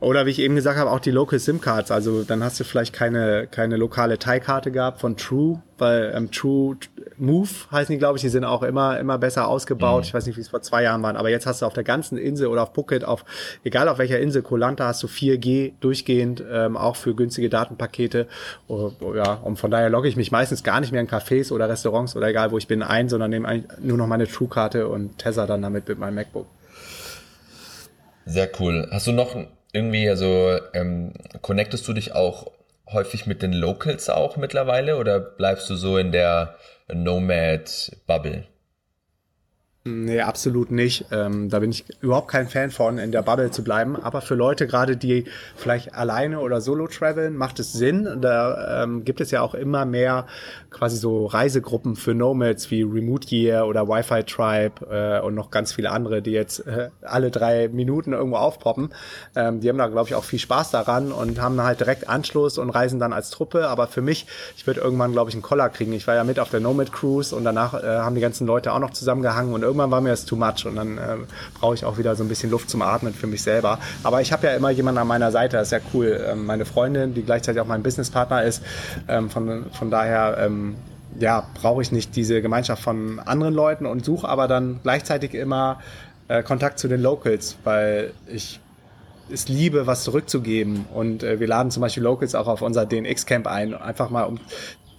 oder 0.00 0.26
wie 0.26 0.30
ich 0.30 0.40
eben 0.40 0.54
gesagt 0.54 0.78
habe, 0.78 0.90
auch 0.90 1.00
die 1.00 1.10
Local 1.10 1.38
SIM-Cards. 1.38 1.90
Also 1.90 2.22
dann 2.22 2.44
hast 2.44 2.60
du 2.60 2.64
vielleicht 2.64 2.92
keine, 2.92 3.46
keine 3.46 3.76
lokale 3.76 4.18
Teilkarte 4.18 4.70
gehabt 4.70 5.00
von 5.00 5.16
True, 5.16 5.62
weil 5.78 6.12
ähm, 6.14 6.30
True 6.30 6.76
Move 7.18 7.48
heißen 7.70 7.92
die, 7.92 7.98
glaube 7.98 8.18
ich, 8.18 8.22
die 8.22 8.28
sind 8.28 8.44
auch 8.44 8.62
immer, 8.62 8.98
immer 8.98 9.18
besser 9.18 9.48
ausgebaut. 9.48 10.02
Mhm. 10.02 10.06
Ich 10.08 10.14
weiß 10.14 10.26
nicht, 10.26 10.36
wie 10.36 10.40
es 10.40 10.48
vor 10.48 10.62
zwei 10.62 10.82
Jahren 10.82 11.02
waren, 11.02 11.16
aber 11.16 11.30
jetzt 11.30 11.46
hast 11.46 11.62
du 11.62 11.66
auf 11.66 11.72
der 11.72 11.84
ganzen 11.84 12.18
Insel 12.18 12.48
oder 12.48 12.62
auf 12.62 12.74
Phuket, 12.74 13.04
auf, 13.04 13.24
egal 13.64 13.88
auf 13.88 13.98
welcher 13.98 14.20
Insel, 14.20 14.42
Kolanta 14.42 14.86
hast 14.86 15.02
du 15.02 15.06
4G 15.06 15.72
durchgehend, 15.80 16.42
ähm, 16.50 16.76
auch 16.76 16.96
für 16.96 17.14
günstige 17.14 17.48
Datenpakete. 17.48 18.26
Oh, 18.68 18.92
oh, 19.00 19.14
ja, 19.14 19.34
und 19.34 19.58
von 19.58 19.70
daher 19.70 19.90
logge 19.90 20.08
ich 20.08 20.16
mich 20.16 20.30
meistens 20.30 20.62
gar 20.62 20.80
nicht 20.80 20.92
mehr 20.92 21.00
in 21.00 21.08
Cafés 21.08 21.52
oder 21.52 21.68
Restaurants 21.68 22.16
oder 22.16 22.28
egal, 22.28 22.50
wo 22.50 22.58
ich 22.58 22.68
bin, 22.68 22.82
ein, 22.82 23.08
sondern 23.08 23.30
nehme 23.30 23.64
nur 23.80 23.96
noch 23.96 24.06
meine 24.06 24.26
True-Karte 24.26 24.88
und 24.88 25.18
Tesla 25.18 25.46
dann 25.46 25.62
damit 25.62 25.88
mit 25.88 25.98
meinem 25.98 26.16
MacBook. 26.16 26.46
Sehr 28.24 28.50
cool. 28.58 28.88
Hast 28.90 29.06
du 29.06 29.12
noch 29.12 29.36
irgendwie, 29.72 30.08
also 30.08 30.58
ähm, 30.74 31.12
connectest 31.42 31.86
du 31.86 31.92
dich 31.92 32.12
auch 32.12 32.50
häufig 32.92 33.26
mit 33.26 33.42
den 33.42 33.52
Locals 33.52 34.08
auch 34.08 34.36
mittlerweile 34.36 34.96
oder 34.96 35.18
bleibst 35.20 35.68
du 35.70 35.76
so 35.76 35.98
in 35.98 36.12
der 36.12 36.56
Nomad-Bubble? 36.92 38.44
Nee, 39.88 40.20
absolut 40.20 40.72
nicht. 40.72 41.04
Ähm, 41.12 41.48
da 41.48 41.60
bin 41.60 41.70
ich 41.70 41.84
überhaupt 42.00 42.26
kein 42.26 42.48
Fan 42.48 42.72
von, 42.72 42.98
in 42.98 43.12
der 43.12 43.22
Bubble 43.22 43.52
zu 43.52 43.62
bleiben. 43.62 43.94
Aber 43.94 44.20
für 44.20 44.34
Leute 44.34 44.66
gerade, 44.66 44.96
die 44.96 45.26
vielleicht 45.54 45.94
alleine 45.94 46.40
oder 46.40 46.60
solo 46.60 46.88
traveln, 46.88 47.36
macht 47.36 47.60
es 47.60 47.72
Sinn. 47.72 48.18
Da 48.20 48.82
ähm, 48.82 49.04
gibt 49.04 49.20
es 49.20 49.30
ja 49.30 49.42
auch 49.42 49.54
immer 49.54 49.84
mehr 49.84 50.26
quasi 50.70 50.96
so 50.96 51.26
Reisegruppen 51.26 51.94
für 51.94 52.14
Nomads 52.14 52.72
wie 52.72 52.82
Remote 52.82 53.28
Gear 53.28 53.68
oder 53.68 53.86
Wi-Fi 53.86 54.24
Tribe 54.24 54.86
äh, 54.90 55.24
und 55.24 55.36
noch 55.36 55.52
ganz 55.52 55.72
viele 55.72 55.92
andere, 55.92 56.20
die 56.20 56.32
jetzt 56.32 56.66
äh, 56.66 56.90
alle 57.02 57.30
drei 57.30 57.68
Minuten 57.68 58.12
irgendwo 58.12 58.38
aufpoppen. 58.38 58.92
Ähm, 59.36 59.60
die 59.60 59.68
haben 59.68 59.78
da, 59.78 59.86
glaube 59.86 60.08
ich, 60.08 60.16
auch 60.16 60.24
viel 60.24 60.40
Spaß 60.40 60.72
daran 60.72 61.12
und 61.12 61.40
haben 61.40 61.62
halt 61.62 61.78
direkt 61.78 62.08
Anschluss 62.08 62.58
und 62.58 62.70
reisen 62.70 62.98
dann 62.98 63.12
als 63.12 63.30
Truppe. 63.30 63.68
Aber 63.68 63.86
für 63.86 64.02
mich, 64.02 64.26
ich 64.56 64.66
würde 64.66 64.80
irgendwann, 64.80 65.12
glaube 65.12 65.30
ich, 65.30 65.36
einen 65.36 65.42
Collar 65.42 65.68
kriegen. 65.68 65.92
Ich 65.92 66.08
war 66.08 66.16
ja 66.16 66.24
mit 66.24 66.40
auf 66.40 66.50
der 66.50 66.58
Nomad 66.58 66.92
Cruise 66.92 67.32
und 67.32 67.44
danach 67.44 67.74
äh, 67.74 67.86
haben 67.86 68.16
die 68.16 68.20
ganzen 68.20 68.48
Leute 68.48 68.72
auch 68.72 68.80
noch 68.80 68.90
zusammengehangen 68.90 69.54
und 69.54 69.62
irgendwann 69.76 69.90
war 69.90 70.00
mir 70.00 70.10
das 70.10 70.24
too 70.24 70.36
much 70.36 70.64
und 70.64 70.76
dann 70.76 70.98
äh, 70.98 71.16
brauche 71.60 71.74
ich 71.74 71.84
auch 71.84 71.98
wieder 71.98 72.14
so 72.16 72.24
ein 72.24 72.28
bisschen 72.28 72.50
Luft 72.50 72.70
zum 72.70 72.82
Atmen 72.82 73.12
für 73.12 73.26
mich 73.26 73.42
selber. 73.42 73.78
Aber 74.02 74.22
ich 74.22 74.32
habe 74.32 74.46
ja 74.46 74.54
immer 74.54 74.70
jemanden 74.70 74.98
an 74.98 75.06
meiner 75.06 75.30
Seite, 75.30 75.56
das 75.58 75.68
ist 75.68 75.72
ja 75.72 75.80
cool. 75.92 76.24
Ähm, 76.26 76.46
meine 76.46 76.64
Freundin, 76.64 77.14
die 77.14 77.22
gleichzeitig 77.22 77.60
auch 77.60 77.66
mein 77.66 77.82
Businesspartner 77.82 78.42
ist. 78.42 78.62
Ähm, 79.08 79.28
von, 79.28 79.66
von 79.72 79.90
daher 79.90 80.38
ähm, 80.40 80.76
ja, 81.18 81.46
brauche 81.54 81.82
ich 81.82 81.92
nicht 81.92 82.16
diese 82.16 82.40
Gemeinschaft 82.40 82.82
von 82.82 83.20
anderen 83.20 83.54
Leuten 83.54 83.86
und 83.86 84.04
suche 84.04 84.28
aber 84.28 84.48
dann 84.48 84.80
gleichzeitig 84.82 85.34
immer 85.34 85.80
äh, 86.28 86.42
Kontakt 86.42 86.78
zu 86.78 86.88
den 86.88 87.02
Locals, 87.02 87.56
weil 87.64 88.12
ich 88.26 88.60
es 89.30 89.48
liebe, 89.48 89.86
was 89.86 90.04
zurückzugeben. 90.04 90.86
Und 90.94 91.22
äh, 91.22 91.40
wir 91.40 91.48
laden 91.48 91.70
zum 91.70 91.82
Beispiel 91.82 92.02
Locals 92.02 92.34
auch 92.34 92.46
auf 92.46 92.62
unser 92.62 92.86
DNX-Camp 92.86 93.46
ein, 93.46 93.74
einfach 93.74 94.08
mal 94.08 94.24
um 94.24 94.38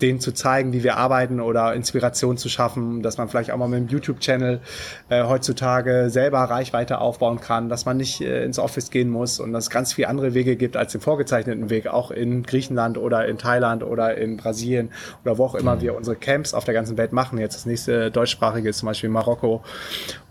denen 0.02 0.20
zu 0.20 0.34
zeigen, 0.34 0.74
wie 0.74 0.84
wir 0.84 0.98
arbeiten 0.98 1.40
oder 1.40 1.74
Inspiration 1.74 2.38
zu 2.38 2.50
schaffen, 2.50 3.02
dass 3.02 3.18
man 3.18 3.30
vielleicht 3.30 3.52
auch 3.52 3.58
mal 3.58 3.68
mit 3.68 3.80
dem 3.80 3.88
YouTube-Channel 3.88 4.62
äh, 5.10 5.24
heutzutage 5.24 6.10
selber 6.10 6.40
Reichweite 6.40 7.00
aufbauen 7.00 7.42
kann, 7.42 7.70
dass 7.70 7.86
man 7.86 7.98
nicht 7.98 8.22
äh, 8.22 8.44
ins 8.44 8.60
Office 8.60 8.92
gehen 8.92 9.10
muss 9.10 9.40
und 9.40 9.54
dass 9.54 9.66
es 9.66 9.70
ganz 9.70 9.94
viele 9.94 10.08
andere 10.10 10.34
Wege 10.34 10.56
gibt 10.56 10.78
als 10.78 10.92
den 10.92 11.02
vorgezeichneten 11.02 11.70
Weg, 11.70 11.88
auch 11.88 12.12
in 12.12 12.44
Griechenland 12.44 12.98
oder 12.98 13.28
in 13.28 13.38
Thailand 13.38 13.84
oder 13.84 14.18
in 14.18 14.38
Brasilien 14.38 14.92
oder 15.24 15.38
wo 15.38 15.46
auch 15.46 15.56
immer 15.56 15.76
mhm. 15.76 15.82
wir 15.82 15.96
unsere 15.96 16.16
Camps 16.16 16.54
auf 16.54 16.64
der 16.64 16.74
ganzen 16.74 16.98
Welt 16.98 17.14
machen. 17.14 17.40
Jetzt 17.40 17.56
das 17.56 17.66
nächste 17.66 18.12
deutschsprachige 18.12 18.70
ist 18.70 18.80
zum 18.80 18.88
Beispiel 18.88 19.10
Marokko 19.10 19.64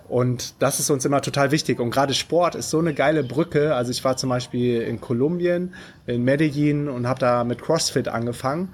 und 0.09 0.63
das 0.63 0.79
ist 0.79 0.91
uns 0.91 1.05
immer 1.05 1.21
total 1.21 1.51
wichtig. 1.51 1.81
Und 1.81 1.91
gerade 1.91 2.15
Sport 2.15 2.55
ist 2.55 2.71
so 2.71 2.79
eine 2.79 2.95
geile 2.95 3.25
Brücke. 3.25 3.75
Also 3.75 3.91
ich 3.91 4.05
war 4.05 4.17
zum 4.17 4.31
Beispiel 4.31 4.83
in 4.83 5.01
Kolumbien, 5.01 5.75
in 6.07 6.23
Medellin 6.23 6.89
und 6.89 7.09
habe 7.09 7.19
da 7.19 7.43
mit 7.45 7.61
CrossFit 7.61 8.09
angefangen 8.09 8.69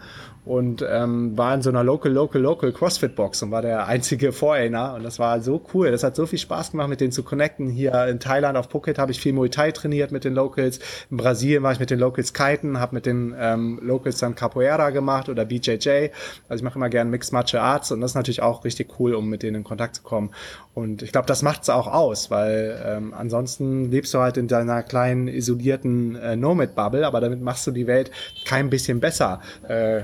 und 0.44 0.84
ähm, 0.88 1.38
war 1.38 1.54
in 1.54 1.62
so 1.62 1.70
einer 1.70 1.84
Local, 1.84 2.10
Local, 2.10 2.40
Local 2.40 2.72
CrossFit-Box 2.72 3.44
und 3.44 3.52
war 3.52 3.62
der 3.62 3.86
einzige 3.86 4.32
Foreigner 4.32 4.94
und 4.94 5.04
das 5.04 5.20
war 5.20 5.40
so 5.40 5.64
cool. 5.72 5.92
Das 5.92 6.02
hat 6.02 6.16
so 6.16 6.26
viel 6.26 6.38
Spaß 6.38 6.72
gemacht, 6.72 6.88
mit 6.88 7.00
denen 7.00 7.12
zu 7.12 7.22
connecten. 7.22 7.68
Hier 7.70 8.06
in 8.08 8.18
Thailand 8.18 8.58
auf 8.58 8.68
Phuket 8.68 8.98
habe 8.98 9.12
ich 9.12 9.20
viel 9.20 9.32
Muay 9.32 9.50
Thai 9.50 9.70
trainiert 9.70 10.10
mit 10.10 10.24
den 10.24 10.34
Locals. 10.34 10.80
In 11.10 11.16
Brasilien 11.16 11.62
war 11.62 11.72
ich 11.72 11.78
mit 11.78 11.90
den 11.90 12.00
Locals 12.00 12.32
kiten, 12.32 12.80
habe 12.80 12.96
mit 12.96 13.06
den 13.06 13.34
ähm, 13.38 13.78
Locals 13.82 14.18
dann 14.18 14.34
Capoeira 14.34 14.90
gemacht 14.90 15.28
oder 15.28 15.44
BJJ. 15.44 16.08
Also 16.48 16.60
ich 16.60 16.62
mache 16.62 16.74
immer 16.74 16.88
gerne 16.88 17.08
Mixed 17.08 17.32
Martial 17.32 17.62
Arts 17.62 17.92
und 17.92 18.00
das 18.00 18.10
ist 18.12 18.16
natürlich 18.16 18.42
auch 18.42 18.64
richtig 18.64 18.98
cool, 18.98 19.14
um 19.14 19.28
mit 19.28 19.44
denen 19.44 19.58
in 19.58 19.64
Kontakt 19.64 19.94
zu 19.94 20.02
kommen. 20.02 20.30
Und 20.74 21.02
ich 21.02 21.12
glaube, 21.12 21.26
das 21.26 21.42
macht's 21.42 21.68
auch 21.68 21.86
aus, 21.86 22.30
weil 22.30 22.82
ähm, 22.84 23.12
ansonsten 23.12 23.90
lebst 23.90 24.14
du 24.14 24.20
halt 24.20 24.38
in 24.38 24.48
deiner 24.48 24.82
kleinen 24.82 25.28
isolierten 25.28 26.16
äh, 26.16 26.34
Nomad-Bubble, 26.34 27.06
aber 27.06 27.20
damit 27.20 27.42
machst 27.42 27.66
du 27.66 27.72
die 27.72 27.86
Welt 27.86 28.10
kein 28.46 28.70
bisschen 28.70 28.98
besser. 28.98 29.40
Äh, 29.68 30.02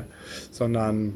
sondern 0.50 1.14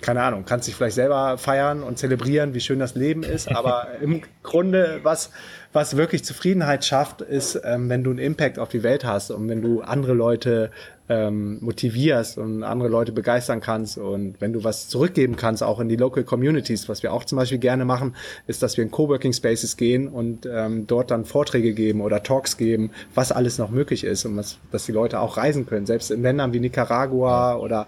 keine 0.00 0.22
Ahnung, 0.22 0.44
kannst 0.46 0.68
dich 0.68 0.74
vielleicht 0.74 0.94
selber 0.94 1.38
feiern 1.38 1.82
und 1.82 1.98
zelebrieren, 1.98 2.54
wie 2.54 2.60
schön 2.60 2.78
das 2.78 2.94
Leben 2.94 3.22
ist, 3.22 3.48
aber 3.54 3.88
im 4.00 4.22
Grunde, 4.42 5.00
was, 5.02 5.30
was 5.72 5.96
wirklich 5.96 6.24
Zufriedenheit 6.24 6.84
schafft, 6.84 7.20
ist, 7.20 7.60
ähm, 7.64 7.88
wenn 7.88 8.04
du 8.04 8.10
einen 8.10 8.18
Impact 8.18 8.58
auf 8.58 8.68
die 8.68 8.82
Welt 8.82 9.04
hast 9.04 9.30
und 9.30 9.48
wenn 9.48 9.62
du 9.62 9.80
andere 9.80 10.12
Leute 10.12 10.70
ähm, 11.08 11.58
motivierst 11.60 12.38
und 12.38 12.62
andere 12.62 12.88
Leute 12.88 13.12
begeistern 13.12 13.60
kannst 13.60 13.98
und 13.98 14.40
wenn 14.40 14.52
du 14.52 14.64
was 14.64 14.88
zurückgeben 14.88 15.36
kannst, 15.36 15.62
auch 15.62 15.80
in 15.80 15.88
die 15.88 15.96
Local 15.96 16.24
Communities, 16.24 16.88
was 16.88 17.02
wir 17.02 17.12
auch 17.12 17.24
zum 17.24 17.36
Beispiel 17.36 17.58
gerne 17.58 17.84
machen, 17.84 18.14
ist, 18.46 18.62
dass 18.62 18.76
wir 18.76 18.84
in 18.84 18.90
Coworking 18.90 19.32
Spaces 19.32 19.76
gehen 19.76 20.08
und 20.08 20.46
ähm, 20.50 20.86
dort 20.86 21.10
dann 21.10 21.24
Vorträge 21.24 21.72
geben 21.72 22.02
oder 22.02 22.22
Talks 22.22 22.56
geben, 22.56 22.90
was 23.14 23.32
alles 23.32 23.58
noch 23.58 23.70
möglich 23.70 24.04
ist 24.04 24.24
und 24.26 24.36
was, 24.36 24.58
dass 24.70 24.86
die 24.86 24.92
Leute 24.92 25.20
auch 25.20 25.36
reisen 25.36 25.66
können. 25.66 25.86
Selbst 25.86 26.10
in 26.10 26.22
Ländern 26.22 26.52
wie 26.52 26.60
Nicaragua 26.60 27.56
oder 27.56 27.86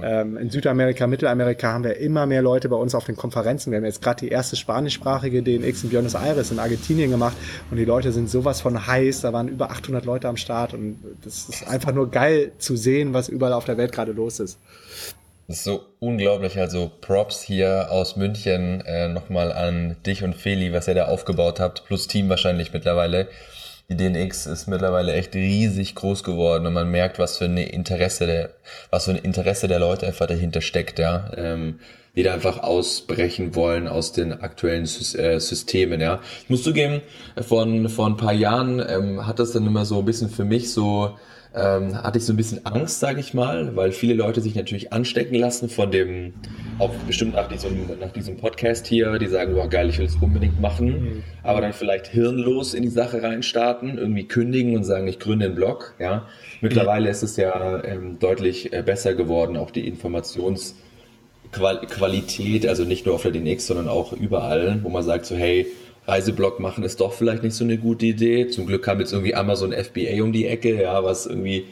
ähm, 0.00 0.36
in 0.36 0.50
Südamerika, 0.50 1.06
Mittelamerika 1.06 1.72
haben 1.72 1.84
wir 1.84 1.96
immer 1.96 2.26
mehr 2.26 2.42
Leute 2.42 2.68
bei 2.68 2.76
uns 2.76 2.94
auf 2.94 3.04
den 3.04 3.16
Konferenzen. 3.16 3.72
Wir 3.72 3.78
haben 3.78 3.84
jetzt 3.84 4.02
gerade 4.02 4.20
die 4.20 4.28
erste 4.28 4.56
spanischsprachige 4.56 5.42
DNX 5.42 5.84
in 5.84 5.90
Buenos 5.90 6.14
Aires 6.14 6.50
in 6.52 6.58
Argentinien 6.58 7.10
gemacht 7.10 7.36
und 7.70 7.76
die 7.76 7.84
Leute 7.84 8.12
sind 8.12 8.30
sowas 8.30 8.60
von 8.60 8.86
heiß. 8.86 9.22
Da 9.22 9.32
waren 9.32 9.48
über 9.48 9.70
800 9.70 10.04
Leute 10.04 10.28
am 10.28 10.36
Start 10.36 10.74
und 10.74 10.98
das 11.24 11.48
ist 11.48 11.66
einfach 11.66 11.92
nur 11.92 12.10
geil 12.10 12.51
zu 12.58 12.76
sehen, 12.76 13.14
was 13.14 13.28
überall 13.28 13.52
auf 13.52 13.64
der 13.64 13.76
Welt 13.76 13.92
gerade 13.92 14.12
los 14.12 14.40
ist. 14.40 14.58
Das 15.48 15.58
ist 15.58 15.64
so 15.64 15.84
unglaublich. 15.98 16.58
Also 16.58 16.90
Props 17.00 17.42
hier 17.42 17.88
aus 17.90 18.16
München 18.16 18.80
äh, 18.86 19.08
nochmal 19.08 19.52
an 19.52 19.96
dich 20.06 20.22
und 20.22 20.34
Feli, 20.34 20.72
was 20.72 20.88
ihr 20.88 20.94
da 20.94 21.06
aufgebaut 21.06 21.60
habt, 21.60 21.84
plus 21.84 22.06
Team 22.06 22.28
wahrscheinlich 22.28 22.72
mittlerweile. 22.72 23.28
Die 23.90 23.96
DNX 23.96 24.46
ist 24.46 24.68
mittlerweile 24.68 25.12
echt 25.12 25.34
riesig 25.34 25.94
groß 25.94 26.24
geworden 26.24 26.66
und 26.66 26.72
man 26.72 26.90
merkt, 26.90 27.18
was 27.18 27.36
für 27.36 27.44
ein 27.44 27.56
Interesse 27.58 28.26
der, 28.26 28.50
was 28.90 29.04
für 29.04 29.10
ein 29.10 29.16
Interesse 29.16 29.68
der 29.68 29.80
Leute 29.80 30.06
einfach 30.06 30.26
dahinter 30.26 30.62
steckt, 30.62 30.98
ja. 30.98 31.30
Ähm, 31.36 31.80
die 32.14 32.22
da 32.22 32.34
einfach 32.34 32.62
ausbrechen 32.62 33.54
wollen 33.54 33.88
aus 33.88 34.12
den 34.12 34.32
aktuellen 34.40 34.84
äh, 34.84 35.40
Systemen, 35.40 36.00
ja. 36.00 36.20
Ich 36.44 36.50
muss 36.50 36.62
zugeben, 36.62 37.02
von, 37.46 37.88
vor 37.88 38.06
ein 38.06 38.16
paar 38.16 38.32
Jahren 38.32 38.82
ähm, 38.86 39.26
hat 39.26 39.38
das 39.38 39.52
dann 39.52 39.66
immer 39.66 39.84
so 39.84 39.98
ein 39.98 40.04
bisschen 40.04 40.30
für 40.30 40.44
mich 40.44 40.72
so, 40.72 41.16
ähm, 41.54 42.02
hatte 42.02 42.16
ich 42.18 42.24
so 42.24 42.32
ein 42.32 42.36
bisschen 42.36 42.64
Angst, 42.64 42.98
sage 43.00 43.20
ich 43.20 43.34
mal, 43.34 43.76
weil 43.76 43.92
viele 43.92 44.14
Leute 44.14 44.40
sich 44.40 44.54
natürlich 44.54 44.90
anstecken 44.92 45.34
lassen 45.34 45.68
von 45.68 45.90
dem, 45.90 46.32
auch 46.78 46.88
bestimmt 47.06 47.34
nach 47.34 47.48
diesem, 47.48 47.90
nach 48.00 48.12
diesem 48.12 48.38
Podcast 48.38 48.86
hier, 48.86 49.18
die 49.18 49.26
sagen, 49.26 49.52
boah 49.54 49.68
geil, 49.68 49.90
ich 49.90 49.98
will 49.98 50.06
es 50.06 50.16
unbedingt 50.16 50.58
machen, 50.60 50.86
mhm. 50.86 51.22
aber 51.42 51.60
dann 51.60 51.74
vielleicht 51.74 52.06
hirnlos 52.06 52.74
in 52.74 52.82
die 52.82 52.88
Sache 52.88 53.22
reinstarten, 53.22 53.98
irgendwie 53.98 54.24
kündigen 54.24 54.76
und 54.76 54.84
sagen, 54.84 55.06
ich 55.08 55.18
gründe 55.18 55.46
einen 55.46 55.54
Blog, 55.54 55.94
ja. 55.98 56.26
Mittlerweile 56.62 57.10
ist 57.10 57.22
es 57.22 57.36
ja 57.36 57.84
ähm, 57.84 58.18
deutlich 58.18 58.72
äh, 58.72 58.82
besser 58.82 59.12
geworden, 59.14 59.58
auch 59.58 59.70
die 59.70 59.86
Informationsqualität, 59.86 62.66
also 62.66 62.84
nicht 62.84 63.04
nur 63.04 63.16
auf 63.16 63.22
der 63.22 63.32
DNX, 63.32 63.66
sondern 63.66 63.88
auch 63.88 64.12
überall, 64.12 64.78
wo 64.82 64.88
man 64.88 65.02
sagt 65.02 65.26
so, 65.26 65.36
hey, 65.36 65.66
Reiseblog 66.06 66.58
machen 66.58 66.84
ist 66.84 67.00
doch 67.00 67.12
vielleicht 67.12 67.42
nicht 67.42 67.54
so 67.54 67.64
eine 67.64 67.78
gute 67.78 68.06
Idee. 68.06 68.48
Zum 68.48 68.66
Glück 68.66 68.82
kam 68.82 69.00
jetzt 69.00 69.12
irgendwie 69.12 69.34
Amazon 69.34 69.72
FBA 69.72 70.22
um 70.22 70.32
die 70.32 70.46
Ecke, 70.46 70.80
ja, 70.80 71.04
was 71.04 71.26
irgendwie 71.26 71.66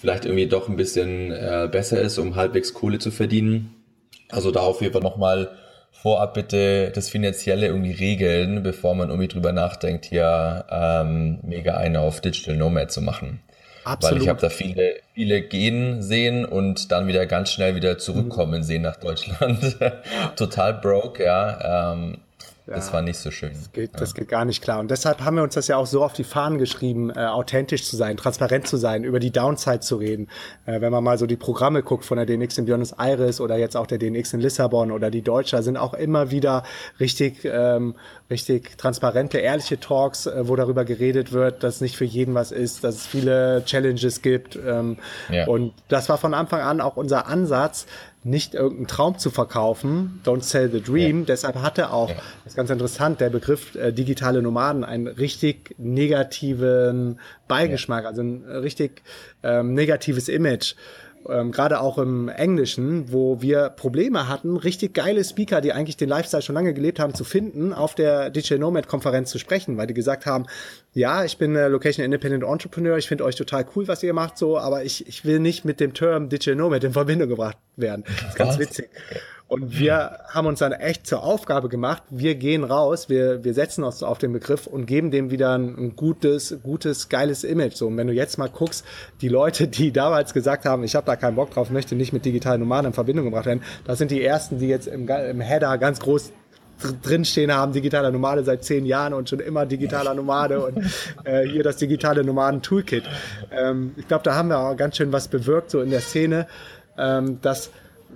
vielleicht 0.00 0.24
irgendwie 0.24 0.46
doch 0.46 0.68
ein 0.68 0.76
bisschen 0.76 1.30
äh, 1.32 1.68
besser 1.70 2.00
ist, 2.00 2.18
um 2.18 2.36
halbwegs 2.36 2.74
Kohle 2.74 2.98
zu 2.98 3.10
verdienen. 3.10 3.74
Also 4.30 4.50
da 4.50 4.60
auf 4.60 4.80
jeden 4.80 4.92
Fall 4.92 5.02
nochmal 5.02 5.50
vorab 5.90 6.34
bitte 6.34 6.90
das 6.92 7.08
Finanzielle 7.08 7.66
irgendwie 7.66 7.92
regeln, 7.92 8.62
bevor 8.62 8.94
man 8.94 9.08
irgendwie 9.08 9.28
drüber 9.28 9.52
nachdenkt, 9.52 10.06
hier 10.06 10.64
ähm, 10.70 11.38
mega 11.42 11.76
eine 11.76 12.00
auf 12.00 12.20
Digital 12.20 12.56
Nomad 12.56 12.90
zu 12.90 13.02
machen. 13.02 13.40
Absolut. 13.84 14.16
Weil 14.16 14.22
ich 14.22 14.28
habe 14.28 14.40
da 14.40 14.48
viele, 14.48 14.94
viele 15.14 15.42
gehen 15.42 16.02
sehen 16.02 16.44
und 16.44 16.92
dann 16.92 17.08
wieder 17.08 17.26
ganz 17.26 17.50
schnell 17.50 17.74
wieder 17.74 17.98
zurückkommen 17.98 18.62
sehen 18.62 18.82
nach 18.82 18.96
Deutschland. 18.96 19.76
Total 20.36 20.74
broke, 20.74 21.24
ja. 21.24 21.92
Ähm, 21.92 22.18
ja, 22.72 22.78
das 22.78 22.92
war 22.92 23.02
nicht 23.02 23.18
so 23.18 23.30
schön. 23.30 23.52
Das 23.52 23.72
geht, 23.72 23.90
das 24.00 24.14
geht 24.14 24.28
gar 24.28 24.44
nicht 24.44 24.62
klar. 24.62 24.80
Und 24.80 24.90
deshalb 24.90 25.20
haben 25.20 25.36
wir 25.36 25.42
uns 25.42 25.54
das 25.54 25.68
ja 25.68 25.76
auch 25.76 25.86
so 25.86 26.02
auf 26.02 26.14
die 26.14 26.24
Fahnen 26.24 26.58
geschrieben, 26.58 27.10
äh, 27.10 27.26
authentisch 27.26 27.84
zu 27.84 27.96
sein, 27.96 28.16
transparent 28.16 28.66
zu 28.66 28.78
sein, 28.78 29.04
über 29.04 29.20
die 29.20 29.30
Downside 29.30 29.80
zu 29.80 29.96
reden. 29.96 30.28
Äh, 30.64 30.80
wenn 30.80 30.90
man 30.90 31.04
mal 31.04 31.18
so 31.18 31.26
die 31.26 31.36
Programme 31.36 31.82
guckt 31.82 32.04
von 32.04 32.16
der 32.16 32.24
DNX 32.24 32.56
in 32.58 32.64
Buenos 32.64 32.92
Aires 32.92 33.40
oder 33.40 33.58
jetzt 33.58 33.76
auch 33.76 33.86
der 33.86 33.98
DNX 33.98 34.32
in 34.32 34.40
Lissabon 34.40 34.90
oder 34.90 35.10
die 35.10 35.22
Deutscher, 35.22 35.62
sind 35.62 35.76
auch 35.76 35.92
immer 35.92 36.30
wieder 36.30 36.62
richtig, 36.98 37.44
ähm, 37.44 37.94
richtig 38.30 38.78
transparente, 38.78 39.38
ehrliche 39.38 39.78
Talks, 39.78 40.26
äh, 40.26 40.48
wo 40.48 40.56
darüber 40.56 40.86
geredet 40.86 41.32
wird, 41.32 41.62
dass 41.62 41.82
nicht 41.82 41.96
für 41.96 42.06
jeden 42.06 42.34
was 42.34 42.52
ist, 42.52 42.84
dass 42.84 42.94
es 42.94 43.06
viele 43.06 43.62
Challenges 43.66 44.22
gibt. 44.22 44.56
Ähm, 44.56 44.96
ja. 45.30 45.46
Und 45.46 45.74
das 45.88 46.08
war 46.08 46.16
von 46.16 46.32
Anfang 46.32 46.62
an 46.62 46.80
auch 46.80 46.96
unser 46.96 47.26
Ansatz, 47.26 47.86
nicht 48.24 48.54
irgendeinen 48.54 48.86
Traum 48.86 49.18
zu 49.18 49.30
verkaufen, 49.30 50.20
don't 50.24 50.42
sell 50.42 50.70
the 50.70 50.80
dream. 50.80 51.20
Ja. 51.20 51.26
Deshalb 51.26 51.56
hatte 51.56 51.90
auch, 51.92 52.10
ja. 52.10 52.16
das 52.44 52.52
ist 52.52 52.56
ganz 52.56 52.70
interessant, 52.70 53.20
der 53.20 53.30
Begriff 53.30 53.74
äh, 53.74 53.92
digitale 53.92 54.42
Nomaden 54.42 54.84
einen 54.84 55.08
richtig 55.08 55.74
negativen 55.78 57.18
Beigeschmack, 57.48 58.04
ja. 58.04 58.10
also 58.10 58.22
ein 58.22 58.44
richtig 58.44 59.02
ähm, 59.42 59.74
negatives 59.74 60.28
Image 60.28 60.74
ähm, 61.28 61.52
gerade 61.52 61.80
auch 61.80 61.98
im 61.98 62.28
Englischen, 62.28 63.12
wo 63.12 63.40
wir 63.40 63.70
Probleme 63.70 64.28
hatten, 64.28 64.56
richtig 64.56 64.94
geile 64.94 65.24
Speaker, 65.24 65.60
die 65.60 65.72
eigentlich 65.72 65.96
den 65.96 66.08
Lifestyle 66.08 66.42
schon 66.42 66.54
lange 66.54 66.74
gelebt 66.74 66.98
haben, 66.98 67.14
zu 67.14 67.24
finden, 67.24 67.72
auf 67.72 67.94
der 67.94 68.30
Digital 68.30 68.58
Nomad 68.58 68.88
Konferenz 68.88 69.30
zu 69.30 69.38
sprechen, 69.38 69.76
weil 69.76 69.86
die 69.86 69.94
gesagt 69.94 70.26
haben, 70.26 70.46
ja, 70.94 71.24
ich 71.24 71.38
bin 71.38 71.54
Location 71.54 72.04
Independent 72.04 72.44
Entrepreneur, 72.44 72.98
ich 72.98 73.08
finde 73.08 73.24
euch 73.24 73.36
total 73.36 73.66
cool, 73.74 73.88
was 73.88 74.02
ihr 74.02 74.12
macht, 74.12 74.38
so, 74.38 74.58
aber 74.58 74.84
ich, 74.84 75.06
ich 75.06 75.24
will 75.24 75.38
nicht 75.38 75.64
mit 75.64 75.80
dem 75.80 75.94
Term 75.94 76.28
Digital 76.28 76.56
Nomad 76.56 76.84
in 76.84 76.92
Verbindung 76.92 77.28
gebracht 77.28 77.58
werden. 77.76 78.04
Das 78.06 78.28
ist 78.28 78.36
ganz 78.36 78.58
witzig. 78.58 78.90
Und 79.52 79.78
wir 79.78 80.20
haben 80.30 80.46
uns 80.46 80.60
dann 80.60 80.72
echt 80.72 81.06
zur 81.06 81.22
Aufgabe 81.22 81.68
gemacht, 81.68 82.02
wir 82.08 82.36
gehen 82.36 82.64
raus, 82.64 83.10
wir, 83.10 83.44
wir 83.44 83.52
setzen 83.52 83.84
uns 83.84 84.02
auf 84.02 84.16
den 84.16 84.32
Begriff 84.32 84.66
und 84.66 84.86
geben 84.86 85.10
dem 85.10 85.30
wieder 85.30 85.52
ein, 85.52 85.76
ein 85.76 85.94
gutes, 85.94 86.56
gutes, 86.62 87.10
geiles 87.10 87.44
Image. 87.44 87.74
So, 87.74 87.88
und 87.88 87.98
wenn 87.98 88.06
du 88.06 88.14
jetzt 88.14 88.38
mal 88.38 88.48
guckst, 88.48 88.82
die 89.20 89.28
Leute, 89.28 89.68
die 89.68 89.92
damals 89.92 90.32
gesagt 90.32 90.64
haben, 90.64 90.84
ich 90.84 90.94
habe 90.94 91.04
da 91.04 91.16
keinen 91.16 91.34
Bock 91.34 91.50
drauf, 91.50 91.68
möchte 91.68 91.94
nicht 91.94 92.14
mit 92.14 92.24
digitalen 92.24 92.60
Nomaden 92.60 92.86
in 92.86 92.92
Verbindung 92.94 93.26
gebracht 93.26 93.44
werden, 93.44 93.62
das 93.84 93.98
sind 93.98 94.10
die 94.10 94.24
ersten, 94.24 94.58
die 94.58 94.68
jetzt 94.68 94.86
im, 94.86 95.06
im 95.06 95.42
Header 95.42 95.76
ganz 95.76 96.00
groß 96.00 96.32
drinstehen 97.02 97.52
haben, 97.52 97.74
digitaler 97.74 98.10
Nomade 98.10 98.44
seit 98.44 98.64
zehn 98.64 98.86
Jahren 98.86 99.12
und 99.12 99.28
schon 99.28 99.40
immer 99.40 99.66
digitaler 99.66 100.14
Nomade 100.14 100.64
und 100.64 100.78
äh, 101.24 101.46
hier 101.46 101.62
das 101.62 101.76
digitale 101.76 102.24
Nomaden-Toolkit. 102.24 103.04
Ähm, 103.50 103.92
ich 103.98 104.08
glaube, 104.08 104.24
da 104.24 104.34
haben 104.34 104.48
wir 104.48 104.60
auch 104.60 104.74
ganz 104.78 104.96
schön 104.96 105.12
was 105.12 105.28
bewirkt, 105.28 105.70
so 105.70 105.82
in 105.82 105.90
der 105.90 106.00
Szene, 106.00 106.46
ähm, 106.96 107.38
dass 107.42 107.70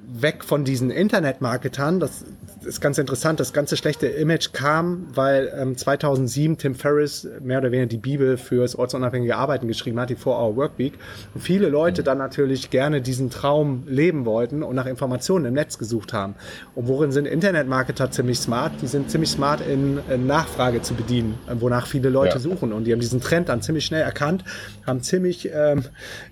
weg 0.07 0.45
von 0.45 0.65
diesen 0.65 0.91
Internetmarketern, 0.91 2.01
das 2.01 2.25
ist 2.67 2.81
ganz 2.81 2.99
interessant. 2.99 3.41
Das 3.41 3.53
ganze 3.53 3.77
schlechte 3.77 4.07
Image 4.07 4.53
kam, 4.53 5.07
weil 5.15 5.53
ähm, 5.57 5.77
2007 5.77 6.59
Tim 6.59 6.75
Ferriss 6.75 7.27
mehr 7.41 7.59
oder 7.59 7.71
weniger 7.71 7.87
die 7.87 7.97
Bibel 7.97 8.37
fürs 8.37 8.77
ortsunabhängige 8.77 9.37
Arbeiten 9.37 9.69
geschrieben 9.69 9.99
hat, 10.01 10.11
die 10.11 10.17
4-Hour 10.17 10.57
Workweek. 10.57 10.95
Und 11.35 11.41
viele 11.41 11.69
Leute 11.69 12.03
dann 12.03 12.19
natürlich 12.19 12.71
gerne 12.71 13.01
diesen 13.01 13.31
Traum 13.31 13.85
leben 13.87 14.25
wollten 14.25 14.63
und 14.63 14.75
nach 14.75 14.87
Informationen 14.87 15.47
im 15.47 15.55
Netz 15.55 15.79
gesucht 15.79 16.13
haben. 16.13 16.35
Und 16.75 16.89
worin 16.89 17.13
sind 17.13 17.27
Internetmarketer 17.27 18.11
ziemlich 18.11 18.39
smart? 18.39 18.73
Die 18.83 18.87
sind 18.87 19.11
ziemlich 19.11 19.31
smart 19.31 19.61
in, 19.61 20.01
in 20.11 20.27
Nachfrage 20.27 20.83
zu 20.83 20.95
bedienen, 20.95 21.39
wonach 21.55 21.87
viele 21.87 22.11
Leute 22.11 22.35
ja. 22.35 22.39
suchen. 22.41 22.73
Und 22.73 22.85
die 22.85 22.93
haben 22.93 23.01
diesen 23.01 23.21
Trend 23.21 23.49
dann 23.49 23.63
ziemlich 23.63 23.87
schnell 23.87 24.03
erkannt, 24.03 24.45
haben 24.87 25.03
ziemlich 25.03 25.51
ähm, 25.55 25.85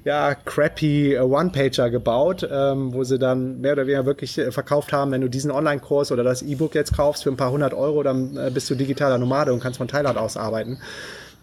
ja, 0.04 0.34
crappy 0.34 1.18
One-Pager 1.18 1.90
gebaut, 1.90 2.48
ähm, 2.50 2.92
wo 2.92 3.04
sie 3.04 3.18
dann 3.18 3.60
mehr 3.60 3.74
oder 3.74 3.86
weniger 3.86 4.06
wirklich 4.06 4.38
äh, 4.38 4.50
verkauft 4.50 4.92
haben, 4.92 5.12
wenn 5.12 5.20
du 5.20 5.28
diesen 5.28 5.50
Online-Kurs 5.50 6.12
oder 6.12 6.23
das 6.24 6.42
E-Book 6.42 6.74
jetzt 6.74 6.96
kaufst 6.96 7.22
für 7.22 7.30
ein 7.30 7.36
paar 7.36 7.50
hundert 7.50 7.74
Euro, 7.74 8.02
dann 8.02 8.36
äh, 8.36 8.50
bist 8.52 8.68
du 8.70 8.74
digitaler 8.74 9.18
Nomade 9.18 9.52
und 9.52 9.60
kannst 9.60 9.78
von 9.78 9.88
Thailand 9.88 10.18
aus 10.18 10.36
arbeiten. 10.36 10.78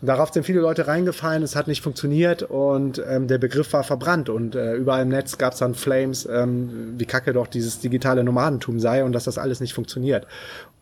Darauf 0.03 0.33
sind 0.33 0.43
viele 0.43 0.61
Leute 0.61 0.87
reingefallen, 0.87 1.43
es 1.43 1.55
hat 1.55 1.67
nicht 1.67 1.81
funktioniert 1.83 2.41
und 2.41 2.99
ähm, 3.07 3.27
der 3.27 3.37
Begriff 3.37 3.71
war 3.71 3.83
verbrannt 3.83 4.29
und 4.29 4.55
äh, 4.55 4.73
überall 4.73 5.03
im 5.03 5.09
Netz 5.09 5.37
gab 5.37 5.53
es 5.53 5.59
dann 5.59 5.75
Flames, 5.75 6.25
ähm, 6.25 6.95
wie 6.97 7.05
kacke 7.05 7.33
doch 7.33 7.45
dieses 7.45 7.79
digitale 7.79 8.23
Nomadentum 8.23 8.79
sei 8.79 9.03
und 9.03 9.11
dass 9.11 9.25
das 9.25 9.37
alles 9.37 9.59
nicht 9.59 9.73
funktioniert. 9.73 10.25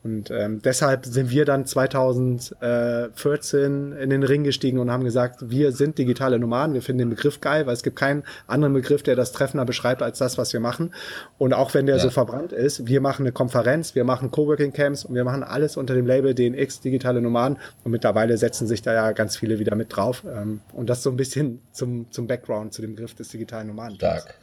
Und 0.02 0.32
ähm, 0.32 0.62
deshalb 0.62 1.06
sind 1.06 1.30
wir 1.30 1.44
dann 1.44 1.66
2014 1.66 3.92
in 3.92 4.10
den 4.10 4.24
Ring 4.24 4.46
gestiegen 4.46 4.80
und 4.80 4.90
haben 4.90 5.04
gesagt, 5.04 5.50
wir 5.50 5.74
sind 5.74 5.98
digitale 5.98 6.40
Nomaden, 6.40 6.74
wir 6.74 6.82
finden 6.82 7.00
den 7.00 7.10
Begriff 7.10 7.42
geil, 7.42 7.66
weil 7.66 7.74
es 7.74 7.84
gibt 7.84 7.98
keinen 7.98 8.24
anderen 8.48 8.74
Begriff, 8.74 9.04
der 9.04 9.18
das 9.18 9.34
treffender 9.34 9.66
beschreibt 9.66 10.02
als 10.02 10.20
das, 10.20 10.38
was 10.38 10.54
wir 10.54 10.62
machen. 10.62 10.94
Und 11.38 11.54
auch 11.54 11.74
wenn 11.74 11.86
der 11.86 11.98
ja. 11.98 12.02
so 12.02 12.12
verbrannt 12.12 12.54
ist, 12.54 12.88
wir 12.88 13.02
machen 13.02 13.24
eine 13.24 13.34
Konferenz, 13.34 13.94
wir 13.94 14.06
machen 14.06 14.32
Coworking 14.32 14.72
Camps 14.72 15.04
und 15.04 15.16
wir 15.16 15.26
machen 15.26 15.44
alles 15.44 15.76
unter 15.76 15.96
dem 15.96 16.08
Label 16.08 16.34
DNX 16.34 16.80
digitale 16.80 17.22
Nomaden. 17.22 17.58
Und 17.84 17.92
mittlerweile 17.92 18.38
setzen 18.38 18.68
sich 18.68 18.82
da 18.82 18.94
ja 18.94 19.12
ganz 19.12 19.36
viele 19.36 19.60
wieder 19.60 19.76
mit 19.76 19.94
drauf. 19.94 20.24
Ähm, 20.26 20.62
und 20.72 20.90
das 20.90 21.04
so 21.04 21.10
ein 21.10 21.18
bisschen 21.18 21.62
zum, 21.74 22.10
zum 22.10 22.26
Background, 22.26 22.74
zu 22.74 22.82
dem 22.82 22.96
Begriff 22.96 23.16
des 23.16 23.28
digitalen 23.28 23.68
Nomaden. 23.68 23.96
Stark. 23.96 24.36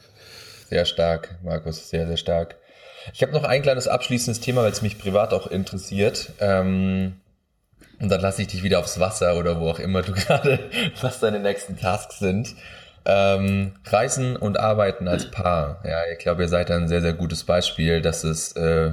Sehr 0.69 0.85
stark, 0.85 1.39
Markus, 1.43 1.89
sehr, 1.89 2.05
sehr 2.05 2.17
stark. 2.17 2.57
Ich 3.13 3.21
habe 3.21 3.33
noch 3.33 3.43
ein 3.43 3.61
kleines 3.61 3.87
abschließendes 3.87 4.41
Thema, 4.41 4.63
weil 4.63 4.71
es 4.71 4.81
mich 4.81 4.99
privat 4.99 5.33
auch 5.33 5.47
interessiert. 5.47 6.31
Ähm, 6.39 7.13
und 7.99 8.09
dann 8.09 8.21
lasse 8.21 8.41
ich 8.41 8.47
dich 8.47 8.63
wieder 8.63 8.79
aufs 8.79 8.99
Wasser 8.99 9.37
oder 9.37 9.59
wo 9.59 9.69
auch 9.69 9.79
immer 9.79 10.01
du 10.01 10.11
gerade, 10.13 10.59
was 11.01 11.19
deine 11.19 11.39
nächsten 11.39 11.77
Tasks 11.77 12.19
sind. 12.19 12.55
Ähm, 13.05 13.73
Reisen 13.85 14.35
und 14.35 14.59
Arbeiten 14.59 15.07
als 15.07 15.31
Paar. 15.31 15.81
Ja, 15.85 16.01
ich 16.11 16.19
glaube, 16.19 16.43
ihr 16.43 16.49
seid 16.49 16.69
ein 16.71 16.87
sehr, 16.87 17.01
sehr 17.01 17.13
gutes 17.13 17.45
Beispiel, 17.45 18.01
dass 18.01 18.23
es 18.23 18.51
äh, 18.53 18.91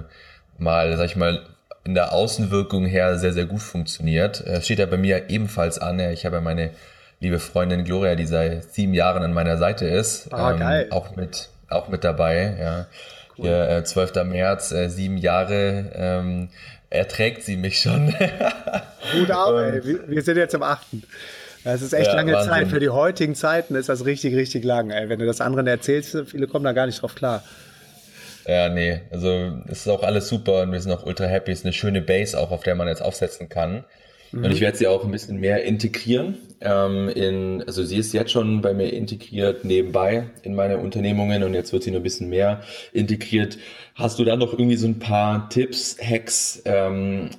mal, 0.56 0.96
sag 0.96 1.06
ich 1.06 1.16
mal, 1.16 1.42
in 1.82 1.94
der 1.94 2.12
Außenwirkung 2.12 2.86
her 2.86 3.18
sehr, 3.18 3.32
sehr 3.32 3.44
gut 3.44 3.60
funktioniert. 3.60 4.40
Es 4.40 4.64
steht 4.64 4.78
ja 4.78 4.86
bei 4.86 4.96
mir 4.96 5.28
ebenfalls 5.28 5.78
an. 5.78 5.98
Ja, 5.98 6.10
ich 6.10 6.24
habe 6.24 6.36
ja 6.36 6.40
meine 6.40 6.70
liebe 7.20 7.38
Freundin 7.38 7.84
Gloria, 7.84 8.14
die 8.14 8.26
seit 8.26 8.72
sieben 8.72 8.94
Jahren 8.94 9.22
an 9.22 9.32
meiner 9.32 9.58
Seite 9.58 9.86
ist. 9.86 10.32
Ah, 10.32 10.52
ähm, 10.52 10.58
geil. 10.60 10.86
Auch 10.90 11.16
mit, 11.16 11.50
auch 11.68 11.88
mit 11.88 12.04
dabei, 12.04 12.56
ja. 12.58 12.86
Cool. 13.36 13.46
Hier, 13.46 13.68
äh, 13.68 13.84
12. 13.84 14.24
März, 14.24 14.72
äh, 14.72 14.88
sieben 14.88 15.16
Jahre, 15.16 15.90
ähm, 15.94 16.48
erträgt 16.90 17.42
sie 17.42 17.56
mich 17.56 17.80
schon. 17.80 18.14
Gut 19.12 19.30
ab, 19.30 19.54
ey. 19.54 19.84
Wir, 19.84 20.08
wir 20.08 20.22
sind 20.22 20.36
jetzt 20.36 20.54
am 20.54 20.62
8. 20.62 20.86
Das 21.64 21.82
ist 21.82 21.94
echt 21.94 22.08
ja, 22.08 22.14
lange 22.14 22.32
Wahnsinn. 22.34 22.52
Zeit. 22.52 22.68
Für 22.68 22.80
die 22.80 22.90
heutigen 22.90 23.34
Zeiten 23.34 23.74
ist 23.74 23.88
das 23.88 24.04
richtig, 24.04 24.36
richtig 24.36 24.64
lang. 24.64 24.90
Ey. 24.90 25.08
Wenn 25.08 25.18
du 25.18 25.26
das 25.26 25.40
anderen 25.40 25.66
erzählst, 25.66 26.16
viele 26.26 26.46
kommen 26.46 26.64
da 26.64 26.72
gar 26.72 26.86
nicht 26.86 27.00
drauf 27.02 27.14
klar. 27.14 27.42
Ja, 28.46 28.68
nee, 28.68 29.00
also 29.10 29.58
es 29.68 29.80
ist 29.80 29.88
auch 29.88 30.02
alles 30.02 30.28
super 30.28 30.62
und 30.62 30.72
wir 30.72 30.80
sind 30.80 30.92
auch 30.92 31.06
ultra 31.06 31.24
happy. 31.24 31.50
Es 31.50 31.60
ist 31.60 31.64
eine 31.64 31.72
schöne 31.72 32.02
Base 32.02 32.38
auch, 32.38 32.50
auf 32.50 32.62
der 32.62 32.74
man 32.74 32.88
jetzt 32.88 33.00
aufsetzen 33.02 33.48
kann. 33.48 33.84
Mhm. 34.34 34.44
Und 34.44 34.50
ich 34.50 34.60
werde 34.60 34.76
sie 34.76 34.86
auch 34.86 35.04
ein 35.04 35.10
bisschen 35.10 35.38
mehr 35.38 35.64
integrieren. 35.64 36.36
Ähm, 36.60 37.08
in, 37.08 37.62
also 37.66 37.84
sie 37.84 37.98
ist 37.98 38.12
jetzt 38.12 38.32
schon 38.32 38.62
bei 38.62 38.74
mir 38.74 38.92
integriert 38.92 39.64
nebenbei 39.64 40.30
in 40.42 40.54
meine 40.54 40.78
Unternehmungen 40.78 41.42
und 41.42 41.54
jetzt 41.54 41.72
wird 41.72 41.84
sie 41.84 41.90
noch 41.90 42.00
ein 42.00 42.02
bisschen 42.02 42.28
mehr 42.28 42.62
integriert. 42.92 43.58
Hast 43.94 44.18
du 44.18 44.24
da 44.24 44.36
noch 44.36 44.52
irgendwie 44.52 44.76
so 44.76 44.88
ein 44.88 44.98
paar 44.98 45.48
Tipps, 45.50 45.96
Hacks, 46.00 46.62
ähm, 46.64 47.30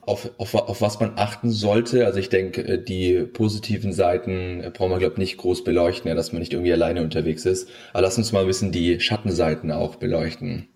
auf, 0.00 0.30
auf, 0.38 0.54
auf 0.54 0.80
was 0.80 0.98
man 0.98 1.12
achten 1.16 1.50
sollte. 1.50 2.06
Also 2.06 2.18
ich 2.18 2.30
denke, 2.30 2.66
äh, 2.66 2.82
die 2.82 3.24
positiven 3.24 3.92
Seiten 3.92 4.64
brauchen 4.72 4.90
wir, 4.92 4.98
glaube 4.98 5.14
ich, 5.14 5.18
nicht 5.18 5.36
groß 5.36 5.62
beleuchten, 5.62 6.08
ja, 6.08 6.14
dass 6.14 6.32
man 6.32 6.40
nicht 6.40 6.54
irgendwie 6.54 6.72
alleine 6.72 7.02
unterwegs 7.02 7.44
ist. 7.44 7.68
Aber 7.92 8.02
lass 8.02 8.18
uns 8.18 8.32
mal 8.32 8.40
ein 8.40 8.46
bisschen 8.46 8.72
die 8.72 8.98
Schattenseiten 8.98 9.70
auch 9.70 9.96
beleuchten. 9.96 10.68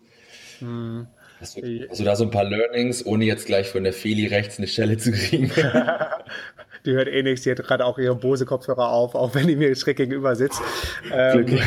Mhm. 0.61 1.07
Hast 1.43 1.57
du, 1.57 1.87
hast 1.91 1.99
du 1.99 2.05
da 2.05 2.15
so 2.15 2.23
ein 2.23 2.31
paar 2.31 2.45
Learnings, 2.45 3.05
ohne 3.05 3.25
jetzt 3.25 3.47
gleich 3.47 3.69
von 3.69 3.83
der 3.83 3.93
Feli 3.93 4.29
rechts 4.29 4.59
eine 4.59 4.69
Stelle 4.69 4.97
zu 4.97 5.11
kriegen? 5.11 5.51
die 6.87 6.93
hört 6.93 7.09
eh 7.09 7.25
nichts, 7.25 7.43
die 7.43 7.51
hat 7.51 7.59
gerade 7.59 7.85
auch 7.85 7.99
ihre 7.99 8.15
Bose-Kopfhörer 8.15 8.89
auf, 8.89 9.17
auch 9.17 9.35
wenn 9.35 9.49
die 9.49 9.57
mir 9.57 9.75
schräg 9.75 9.97
gegenüber 9.97 10.37
sitzt. 10.37 10.63
Ähm, 11.13 11.47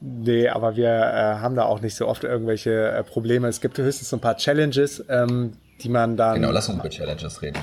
nee, 0.00 0.48
aber 0.48 0.74
wir 0.74 0.88
äh, 0.88 1.40
haben 1.40 1.54
da 1.54 1.66
auch 1.66 1.80
nicht 1.80 1.94
so 1.94 2.08
oft 2.08 2.24
irgendwelche 2.24 2.88
äh, 2.88 3.04
Probleme. 3.04 3.46
Es 3.46 3.60
gibt 3.60 3.78
höchstens 3.78 4.10
so 4.10 4.16
ein 4.16 4.20
paar 4.20 4.36
Challenges, 4.36 5.04
ähm, 5.08 5.52
die 5.80 5.88
man 5.88 6.16
dann. 6.16 6.40
Genau, 6.40 6.50
lass 6.50 6.68
uns 6.68 6.80
über 6.80 6.90
Challenges 6.90 7.40
reden 7.40 7.60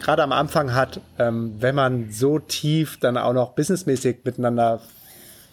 gerade 0.00 0.22
am 0.22 0.30
Anfang 0.30 0.74
hat, 0.74 1.00
ähm, 1.18 1.54
wenn 1.58 1.74
man 1.74 2.10
so 2.10 2.38
tief 2.38 3.00
dann 3.00 3.16
auch 3.16 3.32
noch 3.32 3.54
businessmäßig 3.54 4.18
miteinander 4.24 4.80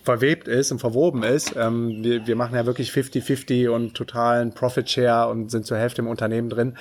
verwebt 0.06 0.48
ist 0.48 0.72
und 0.72 0.80
verwoben 0.80 1.24
ist. 1.24 1.56
Ähm, 1.58 2.04
wir, 2.04 2.28
wir 2.28 2.36
machen 2.36 2.56
ja 2.56 2.66
wirklich 2.66 2.92
50-50 2.92 3.70
und 3.70 3.96
totalen 3.96 4.54
Profit 4.54 4.90
Share 4.90 5.30
und 5.30 5.50
sind 5.50 5.66
zur 5.66 5.78
Hälfte 5.78 6.02
im 6.02 6.08
Unternehmen 6.08 6.50
drin. 6.50 6.78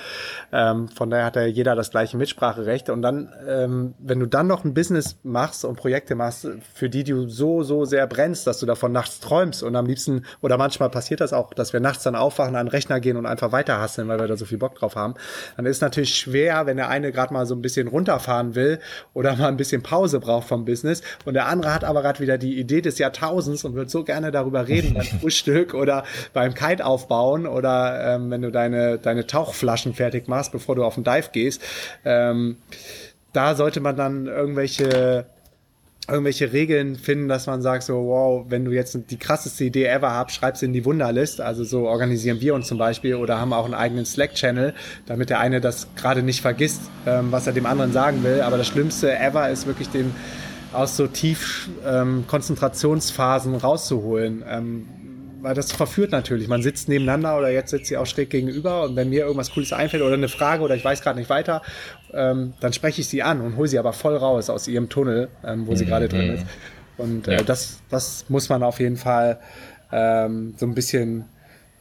Ähm, 0.53 0.87
von 0.89 1.09
daher 1.09 1.25
hat 1.25 1.35
ja 1.35 1.45
jeder 1.45 1.75
das 1.75 1.89
gleiche 1.89 2.17
Mitspracherecht. 2.17 2.89
Und 2.89 3.01
dann, 3.01 3.33
ähm, 3.47 3.95
wenn 3.97 4.19
du 4.19 4.27
dann 4.27 4.45
noch 4.47 4.63
ein 4.63 4.75
Business 4.75 5.17
machst 5.23 5.65
und 5.65 5.75
Projekte 5.75 6.13
machst, 6.13 6.47
für 6.73 6.87
die 6.87 7.03
du 7.03 7.27
so, 7.27 7.63
so 7.63 7.83
sehr 7.85 8.05
brennst, 8.05 8.45
dass 8.45 8.59
du 8.59 8.67
davon 8.67 8.91
nachts 8.91 9.19
träumst 9.19 9.63
und 9.63 9.75
am 9.75 9.87
liebsten, 9.87 10.25
oder 10.41 10.57
manchmal 10.57 10.89
passiert 10.89 11.19
das 11.19 11.33
auch, 11.33 11.53
dass 11.53 11.73
wir 11.73 11.79
nachts 11.79 12.03
dann 12.03 12.15
aufwachen, 12.15 12.55
an 12.55 12.67
den 12.67 12.71
Rechner 12.71 12.99
gehen 12.99 13.17
und 13.17 13.25
einfach 13.25 13.51
weiter 13.51 13.79
hasseln, 13.79 14.07
weil 14.07 14.19
wir 14.19 14.27
da 14.27 14.37
so 14.37 14.45
viel 14.45 14.59
Bock 14.59 14.75
drauf 14.75 14.95
haben, 14.95 15.15
dann 15.57 15.65
ist 15.65 15.81
natürlich 15.81 16.15
schwer, 16.15 16.67
wenn 16.67 16.77
der 16.77 16.89
eine 16.89 17.11
gerade 17.11 17.33
mal 17.33 17.47
so 17.47 17.55
ein 17.55 17.61
bisschen 17.63 17.87
runterfahren 17.87 18.53
will 18.53 18.79
oder 19.13 19.35
mal 19.35 19.47
ein 19.47 19.57
bisschen 19.57 19.81
Pause 19.81 20.19
braucht 20.19 20.47
vom 20.47 20.63
Business 20.63 21.01
und 21.25 21.33
der 21.33 21.47
andere 21.47 21.73
hat 21.73 21.83
aber 21.83 22.03
gerade 22.03 22.19
wieder 22.19 22.37
die 22.37 22.59
Idee 22.59 22.81
des 22.81 22.99
Jahrtausends 22.99 23.14
Jahrtausends 23.15 23.63
und 23.63 23.75
würde 23.75 23.89
so 23.89 24.03
gerne 24.03 24.31
darüber 24.31 24.67
reden 24.67 24.93
beim 24.93 25.05
Frühstück 25.21 25.73
oder 25.73 26.03
beim 26.33 26.53
Kite 26.53 26.85
aufbauen 26.85 27.47
oder 27.47 28.15
ähm, 28.15 28.31
wenn 28.31 28.41
du 28.41 28.51
deine, 28.51 28.97
deine 28.97 29.27
Tauchflaschen 29.27 29.93
fertig 29.93 30.27
machst, 30.27 30.51
bevor 30.51 30.75
du 30.75 30.83
auf 30.83 30.95
den 30.95 31.03
Dive 31.03 31.29
gehst. 31.31 31.61
Ähm, 32.03 32.57
da 33.33 33.55
sollte 33.55 33.79
man 33.79 33.95
dann 33.95 34.27
irgendwelche 34.27 35.25
irgendwelche 36.07 36.53
Regeln 36.53 36.97
finden, 36.97 37.27
dass 37.27 37.47
man 37.47 37.63
sagt 37.63 37.81
so, 37.81 37.95
wow, 38.05 38.45
wenn 38.47 38.63
du 38.63 38.69
jetzt 38.69 38.95
die 39.09 39.17
krasseste 39.17 39.63
Idee 39.63 39.85
ever 39.85 40.11
hast, 40.11 40.33
schreib 40.35 40.55
sie 40.55 40.67
in 40.67 40.73
die 40.73 40.85
Wunderlist. 40.85 41.41
Also 41.41 41.63
so 41.63 41.87
organisieren 41.87 42.39
wir 42.41 42.53
uns 42.53 42.67
zum 42.67 42.77
Beispiel 42.77 43.15
oder 43.15 43.39
haben 43.39 43.53
auch 43.53 43.65
einen 43.65 43.73
eigenen 43.73 44.05
Slack-Channel, 44.05 44.75
damit 45.07 45.31
der 45.31 45.39
eine 45.39 45.61
das 45.61 45.87
gerade 45.95 46.21
nicht 46.21 46.41
vergisst, 46.41 46.81
ähm, 47.07 47.31
was 47.31 47.47
er 47.47 47.53
dem 47.53 47.65
anderen 47.65 47.91
sagen 47.91 48.23
will. 48.23 48.41
Aber 48.41 48.59
das 48.59 48.67
Schlimmste 48.67 49.17
ever 49.17 49.49
ist 49.49 49.65
wirklich 49.65 49.89
dem 49.89 50.13
aus 50.75 50.97
so 50.97 51.07
tief 51.07 51.69
ähm, 51.85 52.25
Konzentrationsphasen 52.27 53.55
rauszuholen. 53.55 54.43
Ähm, 54.47 54.85
weil 55.45 55.53
das 55.53 55.71
verführt 55.71 56.11
natürlich. 56.11 56.47
Man 56.47 56.63
sitzt 56.63 56.89
nebeneinander 56.89 57.37
oder 57.37 57.51
jetzt 57.51 57.69
sitzt 57.69 57.85
sie 57.85 57.97
auch 57.97 58.07
schräg 58.07 58.31
gegenüber 58.31 58.83
und 58.83 58.95
wenn 58.95 59.09
mir 59.09 59.25
irgendwas 59.25 59.51
Cooles 59.51 59.73
einfällt 59.73 60.01
oder 60.01 60.15
eine 60.15 60.27
Frage 60.27 60.63
oder 60.63 60.75
ich 60.75 60.83
weiß 60.83 61.01
gerade 61.01 61.19
nicht 61.19 61.29
weiter, 61.29 61.61
ähm, 62.13 62.53
dann 62.61 62.73
spreche 62.73 63.01
ich 63.01 63.07
sie 63.07 63.21
an 63.21 63.41
und 63.41 63.55
hole 63.55 63.67
sie 63.67 63.77
aber 63.77 63.93
voll 63.93 64.17
raus 64.17 64.49
aus 64.49 64.67
ihrem 64.67 64.89
Tunnel, 64.89 65.29
ähm, 65.45 65.67
wo 65.67 65.71
mhm. 65.73 65.75
sie 65.75 65.85
gerade 65.85 66.09
drin 66.09 66.33
ist. 66.33 66.45
Und 66.97 67.27
äh, 67.27 67.33
ja. 67.33 67.43
das, 67.43 67.79
das 67.91 68.25
muss 68.27 68.49
man 68.49 68.63
auf 68.63 68.79
jeden 68.79 68.97
Fall 68.97 69.39
ähm, 69.91 70.55
so 70.57 70.65
ein 70.65 70.73
bisschen 70.73 71.25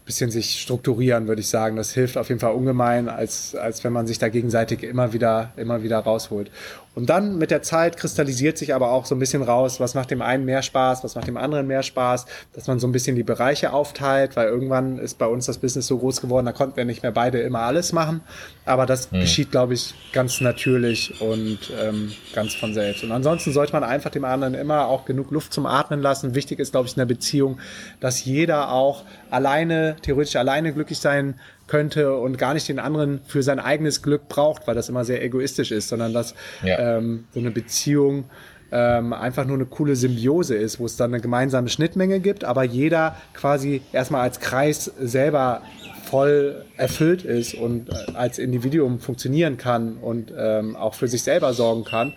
bisschen 0.05 0.30
sich 0.30 0.61
strukturieren, 0.61 1.28
würde 1.28 1.40
ich 1.40 1.48
sagen. 1.48 1.76
Das 1.76 1.92
hilft 1.92 2.18
auf 2.18 2.28
jeden 2.28 2.40
Fall 2.40 2.52
ungemein, 2.52 3.09
als, 3.09 3.55
als 3.55 3.84
wenn 3.84 3.92
man 3.92 4.07
sich 4.07 4.18
da 4.18 4.28
gegenseitig 4.28 4.82
immer 4.82 5.12
wieder, 5.12 5.52
immer 5.57 5.82
wieder 5.82 5.98
rausholt. 5.98 6.50
Und 6.94 7.11
dann 7.11 7.38
mit 7.38 7.50
der 7.50 7.62
Zeit 7.62 7.96
kristallisiert 7.96 8.57
sich 8.57 8.72
aber 8.72 8.92
auch 8.92 9.05
so 9.05 9.16
ein 9.16 9.18
bisschen 9.18 9.42
raus, 9.42 9.80
was 9.80 9.94
macht 9.94 10.12
dem 10.12 10.22
einen 10.22 10.44
mehr 10.44 10.62
Spaß, 10.62 11.02
was 11.02 11.16
macht 11.16 11.26
dem 11.26 11.36
anderen 11.36 11.66
mehr 11.66 11.82
Spaß, 11.82 12.26
dass 12.52 12.68
man 12.68 12.78
so 12.78 12.86
ein 12.86 12.92
bisschen 12.92 13.16
die 13.16 13.24
Bereiche 13.24 13.72
aufteilt, 13.72 14.36
weil 14.36 14.48
irgendwann 14.48 14.98
ist 14.98 15.18
bei 15.18 15.26
uns 15.26 15.46
das 15.46 15.59
Business 15.59 15.88
so 15.88 15.98
groß 15.98 16.20
geworden, 16.20 16.46
da 16.46 16.52
konnten 16.52 16.76
wir 16.76 16.84
nicht 16.84 17.02
mehr 17.02 17.11
beide 17.11 17.40
immer 17.40 17.61
alles 17.61 17.92
machen. 17.92 18.20
Aber 18.64 18.86
das 18.86 19.11
mhm. 19.11 19.20
geschieht, 19.20 19.50
glaube 19.50 19.74
ich, 19.74 19.94
ganz 20.12 20.40
natürlich 20.40 21.20
und 21.20 21.59
ähm, 21.82 22.12
ganz 22.32 22.55
von 22.55 22.74
selbst. 22.74 23.02
Und 23.02 23.11
ansonsten 23.11 23.52
sollte 23.52 23.72
man 23.72 23.82
einfach 23.82 24.11
dem 24.11 24.24
anderen 24.24 24.55
immer 24.55 24.86
auch 24.86 25.05
genug 25.05 25.32
Luft 25.32 25.52
zum 25.52 25.66
Atmen 25.66 26.00
lassen. 26.00 26.36
Wichtig 26.36 26.61
ist, 26.61 26.70
glaube 26.70 26.86
ich, 26.86 26.94
in 26.94 27.00
der 27.00 27.07
Beziehung, 27.07 27.59
dass 27.98 28.24
jeder 28.24 28.70
auch 28.70 29.02
alleine, 29.35 29.97
theoretisch 30.01 30.37
alleine 30.37 30.72
glücklich 30.72 30.99
sein 30.99 31.35
könnte 31.66 32.16
und 32.16 32.39
gar 32.39 32.55
nicht 32.55 32.68
den 32.68 32.78
anderen 32.78 33.20
für 33.26 33.43
sein 33.43 33.59
eigenes 33.59 34.03
Glück 34.03 34.28
braucht, 34.28 34.66
weil 34.66 34.74
das 34.74 34.89
immer 34.89 35.05
sehr 35.05 35.22
egoistisch 35.22 35.72
ist, 35.72 35.89
sondern 35.89 36.12
dass 36.12 36.35
ja. 36.62 36.99
ähm, 36.99 37.24
so 37.32 37.41
eine 37.41 37.51
Beziehung 37.51 38.24
ähm, 38.70 39.12
einfach 39.12 39.45
nur 39.45 39.57
eine 39.57 39.66
coole 39.66 39.97
Symbiose 39.97 40.57
ist, 40.57 40.80
wo 40.80 40.87
es 40.87 40.97
dann 40.97 41.12
eine 41.12 41.22
gemeinsame 41.22 41.68
Schnittmenge 41.68 42.20
gibt, 42.20 42.45
aber 42.45 42.64
jeder 42.64 43.16
quasi 43.32 43.82
erstmal 43.93 44.22
als 44.22 44.41
Kreis 44.41 44.91
selber 45.01 45.62
voll 46.05 46.64
erfüllt 46.76 47.24
ist 47.24 47.55
und 47.55 47.89
äh, 47.89 48.12
als 48.14 48.39
Individuum 48.39 49.01
funktionieren 49.01 49.57
kann 49.57 49.97
und 49.97 50.32
ähm, 50.37 50.76
auch 50.76 50.95
für 50.95 51.09
sich 51.09 51.22
selber 51.22 51.55
sorgen 51.55 51.85
kann. 51.85 52.14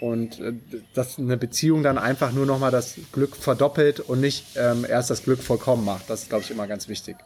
Und 0.00 0.40
äh, 0.40 0.54
dass 0.94 1.18
eine 1.18 1.36
Beziehung 1.36 1.82
dann 1.82 1.98
einfach 1.98 2.32
nur 2.32 2.46
nochmal 2.46 2.70
das 2.70 2.96
Glück 3.12 3.36
verdoppelt 3.36 4.00
und 4.00 4.20
nicht 4.20 4.56
ähm, 4.56 4.86
erst 4.88 5.10
das 5.10 5.22
Glück 5.22 5.42
vollkommen 5.42 5.84
macht. 5.84 6.08
Das 6.08 6.22
ist, 6.22 6.28
glaube 6.30 6.44
ich, 6.44 6.50
immer 6.50 6.66
ganz 6.66 6.88
wichtig. 6.88 7.16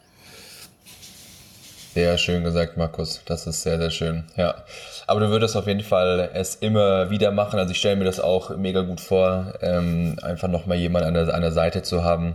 Sehr 1.95 2.19
schön 2.19 2.43
gesagt, 2.43 2.77
Markus. 2.77 3.23
Das 3.25 3.47
ist 3.47 3.63
sehr, 3.63 3.79
sehr 3.79 3.91
schön. 3.91 4.25
Ja. 4.37 4.65
Aber 5.07 5.21
du 5.21 5.29
würdest 5.29 5.57
auf 5.57 5.69
jeden 5.69 5.85
Fall 5.85 6.31
es 6.35 6.57
immer 6.57 7.11
wieder 7.11 7.31
machen. 7.31 7.61
Also 7.61 7.71
ich 7.71 7.79
stelle 7.79 7.95
mir 7.95 8.05
das 8.05 8.19
auch 8.19 8.57
mega 8.57 8.81
gut 8.83 9.01
vor, 9.01 9.55
ähm, 9.61 10.17
einfach 10.21 10.49
nochmal 10.49 10.77
jemanden 10.77 11.09
an 11.09 11.15
der, 11.15 11.33
an 11.33 11.43
der 11.43 11.53
Seite 11.53 11.83
zu 11.83 12.03
haben, 12.03 12.35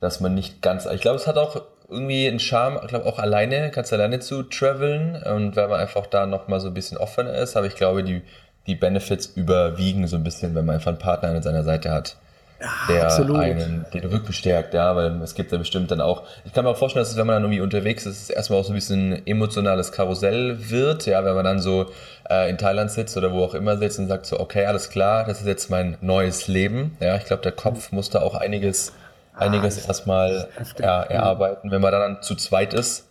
dass 0.00 0.20
man 0.20 0.34
nicht 0.34 0.62
ganz. 0.62 0.86
Ich 0.86 1.02
glaube, 1.02 1.16
es 1.16 1.26
hat 1.26 1.36
auch 1.36 1.60
irgendwie 1.90 2.26
einen 2.26 2.40
Charme, 2.40 2.80
ich 2.82 2.88
glaube 2.88 3.04
auch 3.04 3.18
alleine, 3.18 3.70
kannst 3.70 3.92
alleine 3.92 4.20
zu 4.20 4.42
traveln 4.42 5.22
und 5.22 5.54
wenn 5.54 5.68
man 5.68 5.80
einfach 5.80 6.06
da 6.06 6.24
nochmal 6.24 6.60
so 6.60 6.68
ein 6.68 6.74
bisschen 6.74 6.96
offener 6.96 7.34
ist, 7.34 7.56
aber 7.56 7.66
ich 7.66 7.76
glaube, 7.76 8.02
die, 8.04 8.22
die 8.66 8.74
Benefits 8.74 9.26
überwiegen 9.26 10.06
so 10.06 10.16
ein 10.16 10.24
bisschen, 10.24 10.54
wenn 10.54 10.64
man 10.64 10.76
einfach 10.76 10.88
einen 10.88 10.98
Partner 10.98 11.30
an 11.30 11.42
seiner 11.42 11.64
Seite 11.64 11.90
hat 11.90 12.16
ja, 12.60 12.68
der 12.88 13.04
absolut. 13.04 13.36
einen 13.38 13.84
den 13.92 14.04
Rücken 14.04 14.32
stärkt, 14.32 14.74
ja, 14.74 14.94
weil 14.96 15.20
es 15.22 15.34
gibt 15.34 15.52
ja 15.52 15.58
bestimmt 15.58 15.90
dann 15.90 16.00
auch, 16.00 16.22
ich 16.44 16.52
kann 16.52 16.64
mir 16.64 16.70
auch 16.70 16.76
vorstellen, 16.76 17.02
dass 17.02 17.10
es, 17.10 17.16
wenn 17.16 17.26
man 17.26 17.36
dann 17.36 17.44
irgendwie 17.44 17.60
unterwegs 17.60 18.06
ist, 18.06 18.22
es 18.22 18.30
erstmal 18.30 18.60
auch 18.60 18.64
so 18.64 18.72
ein 18.72 18.76
bisschen 18.76 19.26
emotionales 19.26 19.92
Karussell 19.92 20.70
wird, 20.70 21.06
ja, 21.06 21.24
wenn 21.24 21.34
man 21.34 21.44
dann 21.44 21.60
so 21.60 21.90
äh, 22.30 22.48
in 22.48 22.58
Thailand 22.58 22.90
sitzt 22.90 23.16
oder 23.16 23.32
wo 23.32 23.44
auch 23.44 23.54
immer 23.54 23.76
sitzt 23.76 23.98
und 23.98 24.08
sagt 24.08 24.26
so, 24.26 24.38
okay, 24.38 24.66
alles 24.66 24.90
klar, 24.90 25.24
das 25.24 25.40
ist 25.40 25.46
jetzt 25.46 25.70
mein 25.70 25.98
neues 26.00 26.48
Leben, 26.48 26.96
ja, 27.00 27.16
ich 27.16 27.24
glaube, 27.24 27.42
der 27.42 27.52
Kopf 27.52 27.92
muss 27.92 28.10
da 28.10 28.22
auch 28.22 28.34
einiges, 28.34 28.92
einiges 29.34 29.84
ah, 29.84 29.88
erstmal 29.88 30.48
ja, 30.78 31.02
erarbeiten, 31.02 31.70
wenn 31.70 31.80
man 31.80 31.92
dann 31.92 32.22
zu 32.22 32.34
zweit 32.34 32.72
ist, 32.72 33.08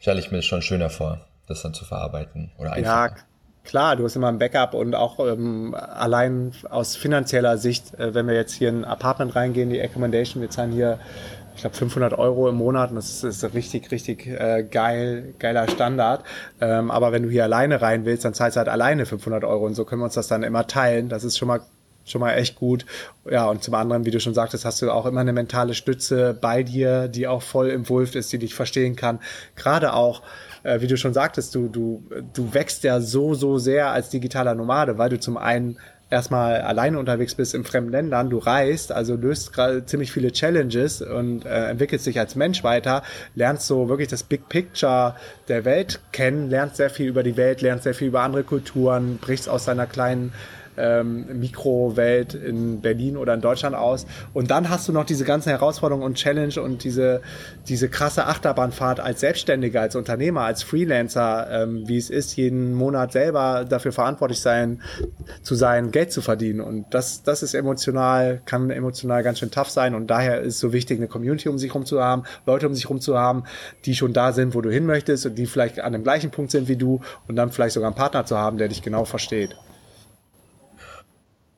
stelle 0.00 0.18
ich 0.18 0.30
mir 0.30 0.38
das 0.38 0.46
schon 0.46 0.62
schöner 0.62 0.90
vor, 0.90 1.20
das 1.46 1.62
dann 1.62 1.74
zu 1.74 1.84
verarbeiten 1.84 2.50
oder 2.58 2.72
einfacher. 2.72 3.16
Ja, 3.16 3.22
Klar, 3.64 3.96
du 3.96 4.04
hast 4.04 4.14
immer 4.14 4.28
ein 4.28 4.38
Backup 4.38 4.74
und 4.74 4.94
auch 4.94 5.18
ähm, 5.18 5.74
allein 5.74 6.52
aus 6.68 6.96
finanzieller 6.96 7.56
Sicht, 7.56 7.98
äh, 7.98 8.14
wenn 8.14 8.26
wir 8.26 8.34
jetzt 8.34 8.52
hier 8.52 8.68
in 8.68 8.82
ein 8.82 8.84
Apartment 8.84 9.34
reingehen, 9.34 9.70
die 9.70 9.80
Accommodation, 9.80 10.42
wir 10.42 10.50
zahlen 10.50 10.70
hier, 10.70 10.98
ich 11.54 11.62
glaube, 11.62 11.74
500 11.74 12.12
Euro 12.18 12.48
im 12.48 12.56
Monat 12.56 12.90
und 12.90 12.96
das 12.96 13.24
ist, 13.24 13.42
ist 13.42 13.54
richtig, 13.54 13.90
richtig 13.90 14.26
äh, 14.26 14.64
geil, 14.70 15.34
geiler 15.38 15.66
Standard. 15.68 16.24
Ähm, 16.60 16.90
aber 16.90 17.12
wenn 17.12 17.22
du 17.22 17.30
hier 17.30 17.44
alleine 17.44 17.80
rein 17.80 18.04
willst, 18.04 18.26
dann 18.26 18.34
zahlst 18.34 18.56
du 18.56 18.58
halt 18.58 18.68
alleine 18.68 19.06
500 19.06 19.44
Euro 19.44 19.64
und 19.64 19.74
so 19.74 19.86
können 19.86 20.02
wir 20.02 20.06
uns 20.06 20.14
das 20.14 20.28
dann 20.28 20.42
immer 20.42 20.66
teilen. 20.66 21.08
Das 21.08 21.24
ist 21.24 21.38
schon 21.38 21.48
mal 21.48 21.60
schon 22.04 22.20
mal 22.20 22.34
echt 22.34 22.56
gut. 22.56 22.84
Ja, 23.30 23.46
und 23.46 23.62
zum 23.62 23.74
anderen, 23.74 24.04
wie 24.04 24.10
du 24.10 24.20
schon 24.20 24.34
sagtest, 24.34 24.64
hast 24.64 24.82
du 24.82 24.90
auch 24.90 25.06
immer 25.06 25.20
eine 25.20 25.32
mentale 25.32 25.72
Stütze 25.72 26.36
bei 26.38 26.62
dir, 26.62 27.08
die 27.08 27.26
auch 27.26 27.42
voll 27.42 27.70
im 27.70 27.88
Wulf 27.88 28.14
ist, 28.14 28.32
die 28.32 28.38
dich 28.38 28.54
verstehen 28.54 28.94
kann. 28.94 29.20
Gerade 29.56 29.94
auch, 29.94 30.22
äh, 30.64 30.80
wie 30.80 30.86
du 30.86 30.96
schon 30.96 31.14
sagtest, 31.14 31.54
du, 31.54 31.68
du, 31.68 32.02
du 32.34 32.52
wächst 32.52 32.82
ja 32.82 33.00
so, 33.00 33.34
so 33.34 33.58
sehr 33.58 33.90
als 33.90 34.10
digitaler 34.10 34.54
Nomade, 34.54 34.98
weil 34.98 35.10
du 35.10 35.20
zum 35.20 35.36
einen 35.36 35.78
erstmal 36.10 36.60
alleine 36.60 36.98
unterwegs 36.98 37.34
bist 37.34 37.54
in 37.54 37.64
fremden 37.64 37.90
Ländern, 37.90 38.30
du 38.30 38.38
reist, 38.38 38.92
also 38.92 39.16
löst 39.16 39.52
gerade 39.52 39.84
ziemlich 39.84 40.12
viele 40.12 40.32
Challenges 40.32 41.02
und 41.02 41.44
äh, 41.44 41.70
entwickelst 41.70 42.06
dich 42.06 42.18
als 42.18 42.36
Mensch 42.36 42.62
weiter, 42.62 43.02
lernst 43.34 43.66
so 43.66 43.88
wirklich 43.88 44.08
das 44.08 44.22
Big 44.22 44.48
Picture 44.48 45.16
der 45.48 45.64
Welt 45.64 46.00
kennen, 46.12 46.50
lernst 46.50 46.76
sehr 46.76 46.90
viel 46.90 47.08
über 47.08 47.22
die 47.22 47.36
Welt, 47.36 47.62
lernst 47.62 47.84
sehr 47.84 47.94
viel 47.94 48.08
über 48.08 48.20
andere 48.20 48.44
Kulturen, 48.44 49.18
brichst 49.18 49.48
aus 49.48 49.64
deiner 49.64 49.86
kleinen 49.86 50.32
ähm, 50.76 51.38
Mikrowelt 51.38 52.34
in 52.34 52.80
Berlin 52.80 53.16
oder 53.16 53.34
in 53.34 53.40
Deutschland 53.40 53.76
aus. 53.76 54.06
Und 54.32 54.50
dann 54.50 54.70
hast 54.70 54.88
du 54.88 54.92
noch 54.92 55.04
diese 55.04 55.24
ganzen 55.24 55.50
Herausforderungen 55.50 56.04
und 56.04 56.14
Challenge 56.14 56.60
und 56.60 56.84
diese, 56.84 57.22
diese 57.68 57.88
krasse 57.88 58.26
Achterbahnfahrt 58.26 59.00
als 59.00 59.20
Selbstständiger, 59.20 59.80
als 59.80 59.96
Unternehmer, 59.96 60.42
als 60.42 60.62
Freelancer, 60.62 61.48
ähm, 61.50 61.88
wie 61.88 61.96
es 61.96 62.10
ist, 62.10 62.36
jeden 62.36 62.74
Monat 62.74 63.12
selber 63.12 63.64
dafür 63.68 63.92
verantwortlich 63.92 64.40
sein, 64.40 64.80
zu 65.42 65.54
sein, 65.54 65.90
Geld 65.90 66.12
zu 66.12 66.22
verdienen. 66.22 66.60
Und 66.60 66.86
das, 66.90 67.22
das 67.22 67.42
ist 67.42 67.54
emotional, 67.54 68.40
kann 68.44 68.70
emotional 68.70 69.22
ganz 69.22 69.38
schön 69.38 69.50
tough 69.50 69.70
sein. 69.70 69.94
Und 69.94 70.08
daher 70.08 70.40
ist 70.40 70.54
es 70.54 70.60
so 70.60 70.72
wichtig, 70.72 70.98
eine 70.98 71.08
Community 71.08 71.48
um 71.48 71.58
sich 71.58 71.70
herum 71.70 71.86
zu 71.86 72.02
haben, 72.02 72.24
Leute 72.46 72.66
um 72.66 72.74
sich 72.74 72.84
herum 72.84 73.00
zu 73.00 73.18
haben, 73.18 73.44
die 73.84 73.94
schon 73.94 74.12
da 74.12 74.32
sind, 74.32 74.54
wo 74.54 74.60
du 74.60 74.70
hin 74.70 74.86
möchtest 74.86 75.26
und 75.26 75.36
die 75.36 75.46
vielleicht 75.46 75.80
an 75.80 75.92
dem 75.92 76.02
gleichen 76.02 76.30
Punkt 76.30 76.50
sind 76.50 76.68
wie 76.68 76.76
du 76.76 77.00
und 77.28 77.36
dann 77.36 77.50
vielleicht 77.50 77.74
sogar 77.74 77.88
einen 77.88 77.96
Partner 77.96 78.26
zu 78.26 78.38
haben, 78.38 78.58
der 78.58 78.68
dich 78.68 78.82
genau 78.82 79.04
versteht. 79.04 79.56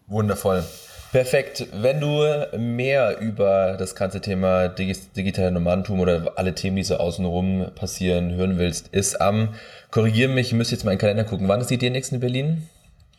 Wundervoll. 0.09 0.65
Perfekt. 1.13 1.67
Wenn 1.73 2.01
du 2.01 2.25
mehr 2.59 3.19
über 3.21 3.77
das 3.79 3.95
ganze 3.95 4.21
Thema 4.21 4.69
digitale 4.69 5.51
Nomadentum 5.51 6.01
oder 6.01 6.33
alle 6.37 6.55
Themen, 6.55 6.77
die 6.77 6.83
so 6.83 6.97
außenrum 6.97 7.69
passieren, 7.75 8.35
hören 8.35 8.59
willst, 8.59 8.89
ist 8.89 9.21
am, 9.21 9.55
korrigiere 9.91 10.31
mich, 10.31 10.49
ich 10.49 10.53
müsste 10.53 10.75
jetzt 10.75 10.85
mal 10.85 10.93
in 10.93 10.97
den 10.97 11.01
Kalender 11.01 11.25
gucken. 11.25 11.49
Wann 11.49 11.61
ist 11.61 11.71
die 11.71 11.79
DNX 11.79 12.13
in 12.13 12.21
Berlin? 12.21 12.69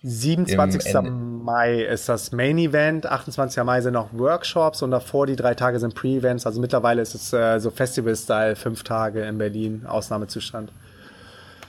27. 0.04 0.94
Mai 1.02 1.82
ist 1.82 2.08
das 2.08 2.32
Main 2.32 2.58
Event, 2.60 3.08
28. 3.08 3.64
Mai 3.64 3.82
sind 3.82 3.94
noch 3.94 4.14
Workshops 4.14 4.84
und 4.84 4.92
davor 4.92 5.26
die 5.26 5.36
drei 5.36 5.56
Tage 5.56 5.80
sind 5.80 5.96
Pre-Events. 5.96 6.46
Also 6.46 6.62
mittlerweile 6.62 7.02
ist 7.02 7.16
es 7.16 7.34
äh, 7.34 7.60
so 7.60 7.72
Festival-Style, 7.72 8.56
fünf 8.56 8.84
Tage 8.84 9.24
in 9.24 9.38
Berlin, 9.38 9.86
Ausnahmezustand. 9.88 10.72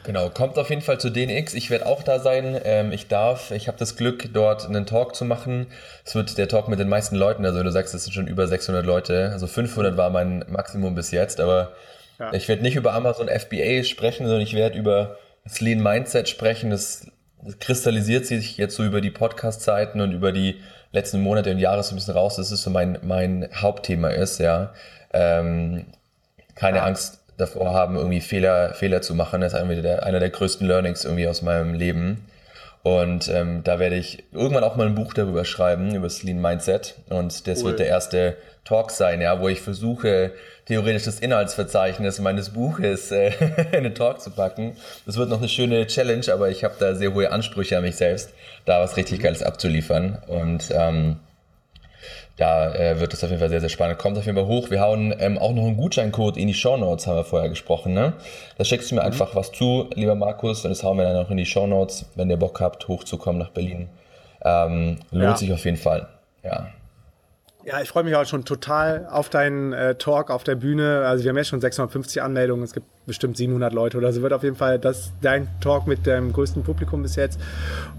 Genau, 0.09 0.31
kommt 0.31 0.57
auf 0.57 0.71
jeden 0.71 0.81
Fall 0.81 0.99
zu 0.99 1.11
DNX. 1.11 1.53
Ich 1.53 1.69
werde 1.69 1.85
auch 1.85 2.03
da 2.03 2.19
sein. 2.19 2.59
Ähm, 2.65 2.93
ich 2.93 3.09
darf, 3.09 3.51
ich 3.51 3.69
habe 3.69 3.77
das 3.77 3.95
Glück, 3.95 4.31
dort 4.33 4.65
einen 4.65 4.87
Talk 4.87 5.15
zu 5.15 5.27
machen. 5.27 5.67
Es 6.03 6.15
wird 6.15 6.39
der 6.39 6.49
Talk 6.49 6.69
mit 6.69 6.79
den 6.79 6.89
meisten 6.89 7.15
Leuten. 7.15 7.45
Also, 7.45 7.59
wenn 7.59 7.67
du 7.67 7.73
sagst, 7.73 7.95
es 7.95 8.05
sind 8.05 8.15
schon 8.15 8.27
über 8.27 8.49
600 8.49 8.87
Leute. 8.87 9.29
Also, 9.35 9.47
500 9.47 9.99
war 9.99 10.09
mein 10.09 10.47
Maximum 10.49 10.95
bis 10.95 11.11
jetzt. 11.11 11.41
Aber 11.41 11.73
ja. 12.19 12.33
ich 12.33 12.49
werde 12.49 12.63
nicht 12.63 12.75
über 12.75 12.95
Amazon 12.95 13.29
FBA 13.29 13.85
sprechen, 13.85 14.25
sondern 14.25 14.41
ich 14.41 14.55
werde 14.55 14.79
über 14.79 15.19
das 15.45 15.61
Lean 15.61 15.83
Mindset 15.83 16.27
sprechen. 16.27 16.71
Das, 16.71 17.07
das 17.45 17.59
kristallisiert 17.59 18.25
sich 18.25 18.57
jetzt 18.57 18.77
so 18.77 18.85
über 18.85 19.03
die 19.03 19.11
Podcast-Zeiten 19.11 20.01
und 20.01 20.13
über 20.13 20.33
die 20.33 20.59
letzten 20.91 21.21
Monate 21.21 21.51
und 21.51 21.59
Jahre 21.59 21.83
so 21.83 21.93
ein 21.93 21.97
bisschen 21.97 22.15
raus. 22.15 22.37
Das 22.37 22.51
ist 22.51 22.63
so 22.63 22.71
mein, 22.71 22.99
mein 23.03 23.47
Hauptthema 23.55 24.09
ist, 24.09 24.41
ja. 24.41 24.73
Ähm, 25.13 25.85
keine 26.55 26.79
ja. 26.79 26.85
Angst 26.85 27.18
davor 27.39 27.73
haben, 27.73 27.97
irgendwie 27.97 28.21
Fehler, 28.21 28.75
Fehler 28.75 29.01
zu 29.01 29.15
machen. 29.15 29.41
Das 29.41 29.55
ist 29.55 29.59
einer 29.59 29.77
der, 29.77 30.05
einer 30.05 30.21
der 30.21 30.31
größten 30.31 30.67
Learnings 30.67 31.05
irgendwie 31.05 31.27
aus 31.27 31.41
meinem 31.41 31.73
Leben. 31.73 32.27
Und 32.83 33.29
ähm, 33.29 33.63
da 33.65 33.79
werde 33.79 33.97
ich 33.97 34.25
irgendwann 34.33 34.65
auch 34.65 34.77
mal 34.77 34.87
ein 34.87 34.95
Buch 34.95 35.13
darüber 35.13 35.45
schreiben, 35.45 35.95
über 35.95 36.07
das 36.07 36.23
Lean 36.23 36.41
Mindset. 36.41 36.95
Und 37.09 37.47
das 37.47 37.61
cool. 37.61 37.71
wird 37.71 37.81
der 37.81 37.87
erste 37.87 38.37
Talk 38.65 38.91
sein, 38.91 39.21
ja, 39.21 39.41
wo 39.41 39.49
ich 39.49 39.61
versuche, 39.61 40.33
theoretisch 40.67 41.05
das 41.05 41.21
Inhaltsverzeichnis 41.21 42.19
meines 42.19 42.51
Buches 42.51 43.11
äh, 43.11 43.33
in 43.73 43.85
den 43.85 43.95
Talk 43.95 44.21
zu 44.21 44.31
packen. 44.31 44.77
Das 45.07 45.17
wird 45.17 45.31
noch 45.31 45.39
eine 45.39 45.49
schöne 45.49 45.87
Challenge, 45.87 46.27
aber 46.33 46.51
ich 46.51 46.65
habe 46.65 46.75
da 46.79 46.95
sehr 46.95 47.15
hohe 47.15 47.33
Ansprüche 47.33 47.77
an 47.77 47.83
mich 47.83 47.97
selbst, 47.97 48.31
da 48.65 48.81
was 48.81 48.97
richtig 48.97 49.19
mhm. 49.19 49.23
Geiles 49.23 49.43
abzuliefern. 49.43 50.19
Und 50.27 50.71
ähm, 50.71 51.17
da 52.37 52.75
äh, 52.75 53.01
wird 53.01 53.13
es 53.15 53.25
auf 53.25 53.31
jeden 53.31 53.41
Fall 53.41 53.49
sehr, 53.49 53.61
sehr 53.61 53.69
spannend. 53.69 53.99
Kommt 53.99 54.17
auf 54.17 54.27
jeden 54.27 54.37
Fall 54.37 54.47
hoch. 54.47 54.71
Wir 54.71 54.81
hauen 54.81 55.15
ähm, 55.19 55.39
auch 55.39 55.53
noch 55.53 55.65
einen 55.65 55.77
Gutscheincode 55.77 56.37
in 56.37 56.47
die 56.47 56.55
Show 56.55 56.77
Notes, 56.77 57.07
haben 57.07 57.17
wir 57.17 57.25
vorher 57.25 57.49
gesprochen. 57.49 57.95
Ne? 57.95 58.15
Da 58.57 58.65
schickst 58.65 58.91
du 58.91 58.95
mir 58.95 59.01
mhm. 59.03 59.09
einfach 59.09 59.35
was 59.35 59.53
zu, 59.53 59.91
lieber 59.95 60.15
Markus, 60.15 60.65
und 60.65 60.71
das 60.71 60.83
hauen 60.83 60.99
wir 60.99 61.05
dann 61.05 61.15
noch 61.15 61.31
in 61.31 61.37
die 61.37 61.47
Show 61.47 61.67
Notes, 61.67 62.07
wenn 62.15 62.31
ihr 62.31 62.37
Bock 62.37 62.61
habt, 62.61 62.87
hochzukommen 62.89 63.41
nach 63.41 63.51
Berlin. 63.51 63.89
Ähm, 64.45 64.99
lohnt 65.11 65.25
ja. 65.25 65.37
sich 65.37 65.53
auf 65.53 65.65
jeden 65.65 65.77
Fall. 65.77 66.09
Ja. 66.45 66.69
Ja, 67.65 67.83
ich 67.83 67.89
freue 67.89 68.05
mich 68.05 68.15
auch 68.15 68.25
schon 68.25 68.45
total 68.45 69.09
auf 69.11 69.31
deinen 69.31 69.73
äh, 69.73 69.97
Talk 69.97 70.31
auf 70.31 70.45
der 70.45 70.55
Bühne. 70.55 71.05
Also 71.05 71.25
wir 71.25 71.31
haben 71.31 71.37
jetzt 71.37 71.49
schon 71.49 71.61
650 71.61 72.23
Anmeldungen. 72.23 72.63
Es 72.63 72.73
gibt 72.73 72.87
bestimmt 73.05 73.37
700 73.37 73.73
Leute 73.73 73.99
oder 73.99 74.13
so. 74.13 74.23
Wird 74.23 74.33
auf 74.33 74.45
jeden 74.45 74.55
Fall 74.55 74.79
das 74.79 75.11
dein 75.23 75.49
Talk 75.61 75.89
mit 75.89 76.07
dem 76.07 76.33
größten 76.33 76.63
Publikum 76.63 77.03
bis 77.03 77.17
jetzt. 77.17 77.41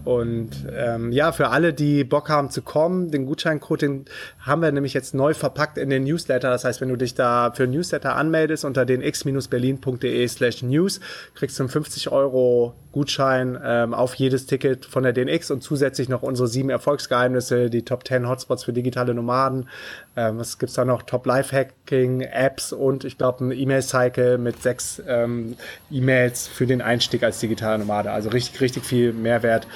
Und 0.05 0.51
ähm, 0.73 1.11
ja, 1.11 1.33
für 1.33 1.49
alle, 1.49 1.73
die 1.73 2.05
Bock 2.05 2.29
haben 2.29 2.49
zu 2.49 2.61
kommen, 2.61 3.11
den 3.11 3.25
Gutscheincode 3.25 3.81
den 3.81 4.05
haben 4.39 4.61
wir 4.61 4.71
nämlich 4.71 4.93
jetzt 4.93 5.13
neu 5.13 5.33
verpackt 5.33 5.77
in 5.77 5.89
den 5.89 6.05
Newsletter. 6.05 6.49
Das 6.49 6.63
heißt, 6.63 6.79
wenn 6.79 6.89
du 6.89 6.95
dich 6.95 7.13
da 7.13 7.51
für 7.51 7.67
Newsletter 7.67 8.15
anmeldest 8.15 8.63
unter 8.63 8.85
den 8.85 9.01
x-berlin.de 9.01 10.27
slash 10.29 10.63
news, 10.63 11.01
kriegst 11.35 11.59
du 11.59 11.63
einen 11.63 11.69
50 11.69 12.11
Euro 12.11 12.75
Gutschein 12.91 13.59
ähm, 13.63 13.93
auf 13.93 14.15
jedes 14.15 14.47
Ticket 14.47 14.85
von 14.85 15.03
der 15.03 15.13
DNX 15.13 15.51
und 15.51 15.61
zusätzlich 15.61 16.09
noch 16.09 16.23
unsere 16.23 16.47
sieben 16.47 16.69
Erfolgsgeheimnisse, 16.69 17.69
die 17.69 17.83
Top 17.83 18.07
10 18.07 18.27
Hotspots 18.27 18.63
für 18.63 18.73
digitale 18.73 19.13
Nomaden. 19.13 19.69
Ähm, 20.15 20.39
was 20.39 20.57
gibt's 20.57 20.75
da 20.75 20.85
noch? 20.85 21.03
Top 21.03 21.25
Lifehacking, 21.25 22.21
Apps 22.21 22.73
und 22.73 23.03
ich 23.03 23.17
glaube 23.17 23.45
ein 23.45 23.51
E-Mail-Cycle 23.51 24.37
mit 24.39 24.61
sechs 24.61 25.01
ähm, 25.07 25.55
E-Mails 25.91 26.47
für 26.47 26.65
den 26.65 26.81
Einstieg 26.81 27.23
als 27.23 27.39
digitaler 27.39 27.77
Nomade. 27.77 28.11
Also 28.11 28.29
richtig, 28.29 28.59
richtig 28.61 28.85
viel 28.85 29.13
Mehrwert, 29.13 29.67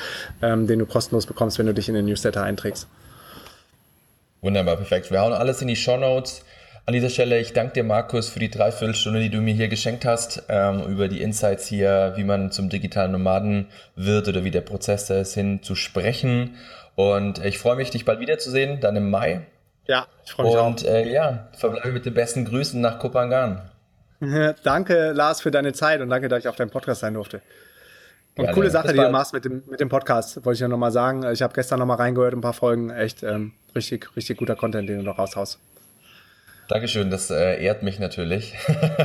ähm, 0.41 0.65
den 0.65 0.79
du 0.79 0.85
kostenlos 0.85 1.27
bekommst, 1.27 1.59
wenn 1.59 1.67
du 1.67 1.73
dich 1.73 1.89
in 1.89 1.95
den 1.95 2.05
Newsletter 2.05 2.41
einträgst. 2.41 2.87
Wunderbar, 4.41 4.75
perfekt. 4.75 5.11
Wir 5.11 5.21
hauen 5.21 5.33
alles 5.33 5.61
in 5.61 5.67
die 5.67 5.75
Show 5.75 5.97
Notes. 5.97 6.43
An 6.85 6.93
dieser 6.93 7.09
Stelle, 7.09 7.39
ich 7.39 7.53
danke 7.53 7.73
dir, 7.73 7.83
Markus, 7.85 8.27
für 8.27 8.39
die 8.39 8.49
Dreiviertelstunde, 8.49 9.21
die 9.21 9.29
du 9.29 9.39
mir 9.39 9.53
hier 9.53 9.69
geschenkt 9.69 10.03
hast, 10.03 10.43
ähm, 10.49 10.81
über 10.83 11.07
die 11.07 11.21
Insights 11.21 11.65
hier, 11.65 12.11
wie 12.17 12.25
man 12.25 12.51
zum 12.51 12.67
digitalen 12.67 13.13
Nomaden 13.13 13.67
wird 13.95 14.27
oder 14.27 14.43
wie 14.43 14.51
der 14.51 14.61
Prozess 14.61 15.05
da 15.05 15.17
ist, 15.21 15.33
hin 15.33 15.63
zu 15.63 15.75
sprechen. 15.75 16.55
Und 16.95 17.43
ich 17.45 17.57
freue 17.57 17.77
mich, 17.77 17.89
dich 17.91 18.03
bald 18.03 18.19
wiederzusehen, 18.19 18.81
dann 18.81 18.97
im 18.97 19.09
Mai. 19.09 19.45
Ja, 19.87 20.07
ich 20.25 20.33
freue 20.33 20.47
mich 20.47 20.55
Und, 20.55 20.59
auch. 20.59 20.67
Und 20.67 20.85
äh, 20.85 21.09
ja, 21.09 21.47
verbleibe 21.57 21.93
mit 21.93 22.05
den 22.05 22.13
besten 22.13 22.43
Grüßen 22.43 22.81
nach 22.81 22.99
Kopangan. 22.99 23.61
danke, 24.63 25.13
Lars, 25.13 25.39
für 25.39 25.51
deine 25.51 25.71
Zeit 25.71 26.01
und 26.01 26.09
danke, 26.09 26.27
dass 26.27 26.39
ich 26.39 26.49
auf 26.49 26.57
deinem 26.57 26.69
Podcast 26.69 26.99
sein 26.99 27.13
durfte. 27.13 27.41
Und 28.35 28.43
Gerne. 28.45 28.55
coole 28.55 28.69
Sache, 28.69 28.91
die 28.91 28.99
du 28.99 29.09
machst 29.09 29.33
mit 29.33 29.45
dem, 29.45 29.63
mit 29.67 29.79
dem 29.79 29.89
Podcast, 29.89 30.43
wollte 30.43 30.55
ich 30.55 30.59
ja 30.59 30.67
nochmal 30.67 30.91
sagen. 30.91 31.23
Ich 31.31 31.41
habe 31.41 31.53
gestern 31.53 31.79
nochmal 31.79 31.97
reingehört, 31.97 32.33
ein 32.33 32.41
paar 32.41 32.53
Folgen. 32.53 32.89
Echt 32.89 33.23
ähm, 33.23 33.53
richtig, 33.73 34.15
richtig 34.17 34.37
guter 34.37 34.57
Content, 34.57 34.89
den 34.89 34.97
du 34.97 35.03
noch 35.03 35.17
raushaust. 35.17 35.59
Dankeschön, 36.69 37.11
das 37.11 37.29
äh, 37.29 37.61
ehrt 37.61 37.83
mich 37.83 37.99
natürlich, 37.99 38.53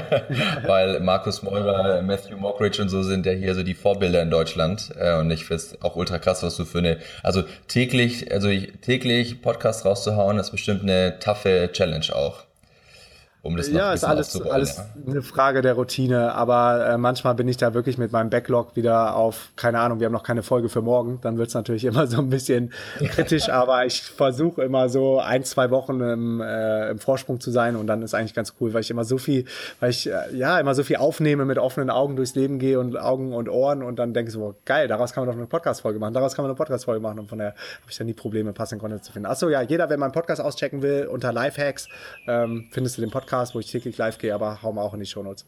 weil 0.66 1.00
Markus 1.00 1.42
Meurer, 1.42 2.02
Matthew 2.02 2.36
Mockridge 2.36 2.80
und 2.80 2.88
so 2.88 3.02
sind 3.02 3.26
ja 3.26 3.32
hier 3.32 3.54
so 3.54 3.62
die 3.64 3.74
Vorbilder 3.74 4.22
in 4.22 4.30
Deutschland 4.30 4.90
äh, 4.98 5.18
und 5.18 5.30
ich 5.30 5.44
finde 5.44 5.62
es 5.62 5.82
auch 5.82 5.96
ultra 5.96 6.18
krass, 6.18 6.42
was 6.42 6.56
du 6.56 6.64
für 6.64 6.78
eine, 6.78 6.98
also 7.22 7.42
täglich, 7.66 8.32
also 8.32 8.48
täglich 8.80 9.42
Podcast 9.42 9.84
rauszuhauen, 9.84 10.38
ist 10.38 10.52
bestimmt 10.52 10.82
eine 10.82 11.18
taffe 11.18 11.70
Challenge 11.72 12.06
auch 12.14 12.47
um 13.48 13.56
das 13.56 13.68
noch 13.68 13.78
Ja, 13.78 13.92
ist 13.92 14.04
alles, 14.04 14.40
alles 14.42 14.76
ja. 14.76 14.84
eine 15.10 15.22
Frage 15.22 15.62
der 15.62 15.74
Routine, 15.74 16.34
aber 16.34 16.86
äh, 16.86 16.98
manchmal 16.98 17.34
bin 17.34 17.48
ich 17.48 17.56
da 17.56 17.74
wirklich 17.74 17.98
mit 17.98 18.12
meinem 18.12 18.30
Backlog 18.30 18.76
wieder 18.76 19.16
auf, 19.16 19.50
keine 19.56 19.80
Ahnung, 19.80 20.00
wir 20.00 20.06
haben 20.06 20.12
noch 20.12 20.22
keine 20.22 20.42
Folge 20.42 20.68
für 20.68 20.82
morgen, 20.82 21.18
dann 21.22 21.38
wird 21.38 21.48
es 21.48 21.54
natürlich 21.54 21.84
immer 21.84 22.06
so 22.06 22.18
ein 22.18 22.28
bisschen 22.28 22.72
kritisch, 22.98 23.48
aber 23.48 23.86
ich 23.86 24.02
versuche 24.02 24.62
immer 24.62 24.88
so 24.88 25.18
ein, 25.18 25.44
zwei 25.44 25.70
Wochen 25.70 26.00
im, 26.00 26.40
äh, 26.40 26.90
im 26.90 26.98
Vorsprung 26.98 27.40
zu 27.40 27.50
sein 27.50 27.74
und 27.74 27.86
dann 27.86 28.02
ist 28.02 28.14
eigentlich 28.14 28.34
ganz 28.34 28.54
cool, 28.60 28.74
weil 28.74 28.82
ich 28.82 28.90
immer 28.90 29.04
so 29.04 29.18
viel, 29.18 29.46
weil 29.80 29.90
ich 29.90 30.08
äh, 30.08 30.34
ja 30.34 30.60
immer 30.60 30.74
so 30.74 30.84
viel 30.84 30.96
aufnehme, 30.96 31.44
mit 31.44 31.58
offenen 31.58 31.90
Augen 31.90 32.16
durchs 32.16 32.34
Leben 32.34 32.58
gehe 32.58 32.78
und 32.78 32.98
Augen 32.98 33.32
und 33.32 33.48
Ohren 33.48 33.82
und 33.82 33.98
dann 33.98 34.12
denke 34.12 34.28
ich 34.28 34.34
so, 34.34 34.56
geil, 34.66 34.88
daraus 34.88 35.12
kann 35.12 35.22
man 35.24 35.32
doch 35.32 35.38
eine 35.38 35.46
Podcast-Folge 35.46 35.98
machen, 35.98 36.12
daraus 36.12 36.34
kann 36.34 36.42
man 36.42 36.50
eine 36.50 36.56
Podcast-Folge 36.56 37.00
machen 37.00 37.18
und 37.18 37.28
von 37.28 37.38
daher 37.38 37.52
habe 37.52 37.90
ich 37.90 37.96
dann 37.96 38.06
nie 38.06 38.12
Probleme, 38.12 38.52
passenden 38.52 38.82
Content 38.82 39.04
zu 39.04 39.12
finden. 39.12 39.26
Achso, 39.26 39.48
ja, 39.48 39.62
jeder, 39.62 39.88
wenn 39.88 39.98
meinen 39.98 40.12
Podcast 40.12 40.42
auschecken 40.42 40.82
will, 40.82 41.06
unter 41.06 41.32
Lifehacks 41.32 41.88
ähm, 42.26 42.68
findest 42.70 42.98
du 42.98 43.00
den 43.00 43.10
Podcast 43.10 43.37
Podcast, 43.38 43.54
wo 43.54 43.60
ich 43.60 43.70
täglich 43.70 43.96
live 43.98 44.18
gehe, 44.18 44.34
aber 44.34 44.62
hauen 44.62 44.74
wir 44.74 44.82
auch 44.82 44.94
in 44.94 45.00
die 45.00 45.06
Shownotes. 45.06 45.46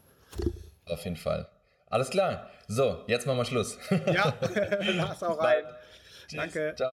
Auf 0.85 1.03
jeden 1.03 1.17
Fall. 1.17 1.47
Alles 1.89 2.09
klar. 2.09 2.49
So, 2.67 3.03
jetzt 3.07 3.27
machen 3.27 3.39
wir 3.39 3.45
Schluss. 3.45 3.77
Ja, 4.13 4.33
lass 4.95 5.21
auch 5.23 5.37
rein. 5.39 5.65
Danke. 6.33 6.73
Ciao. 6.77 6.90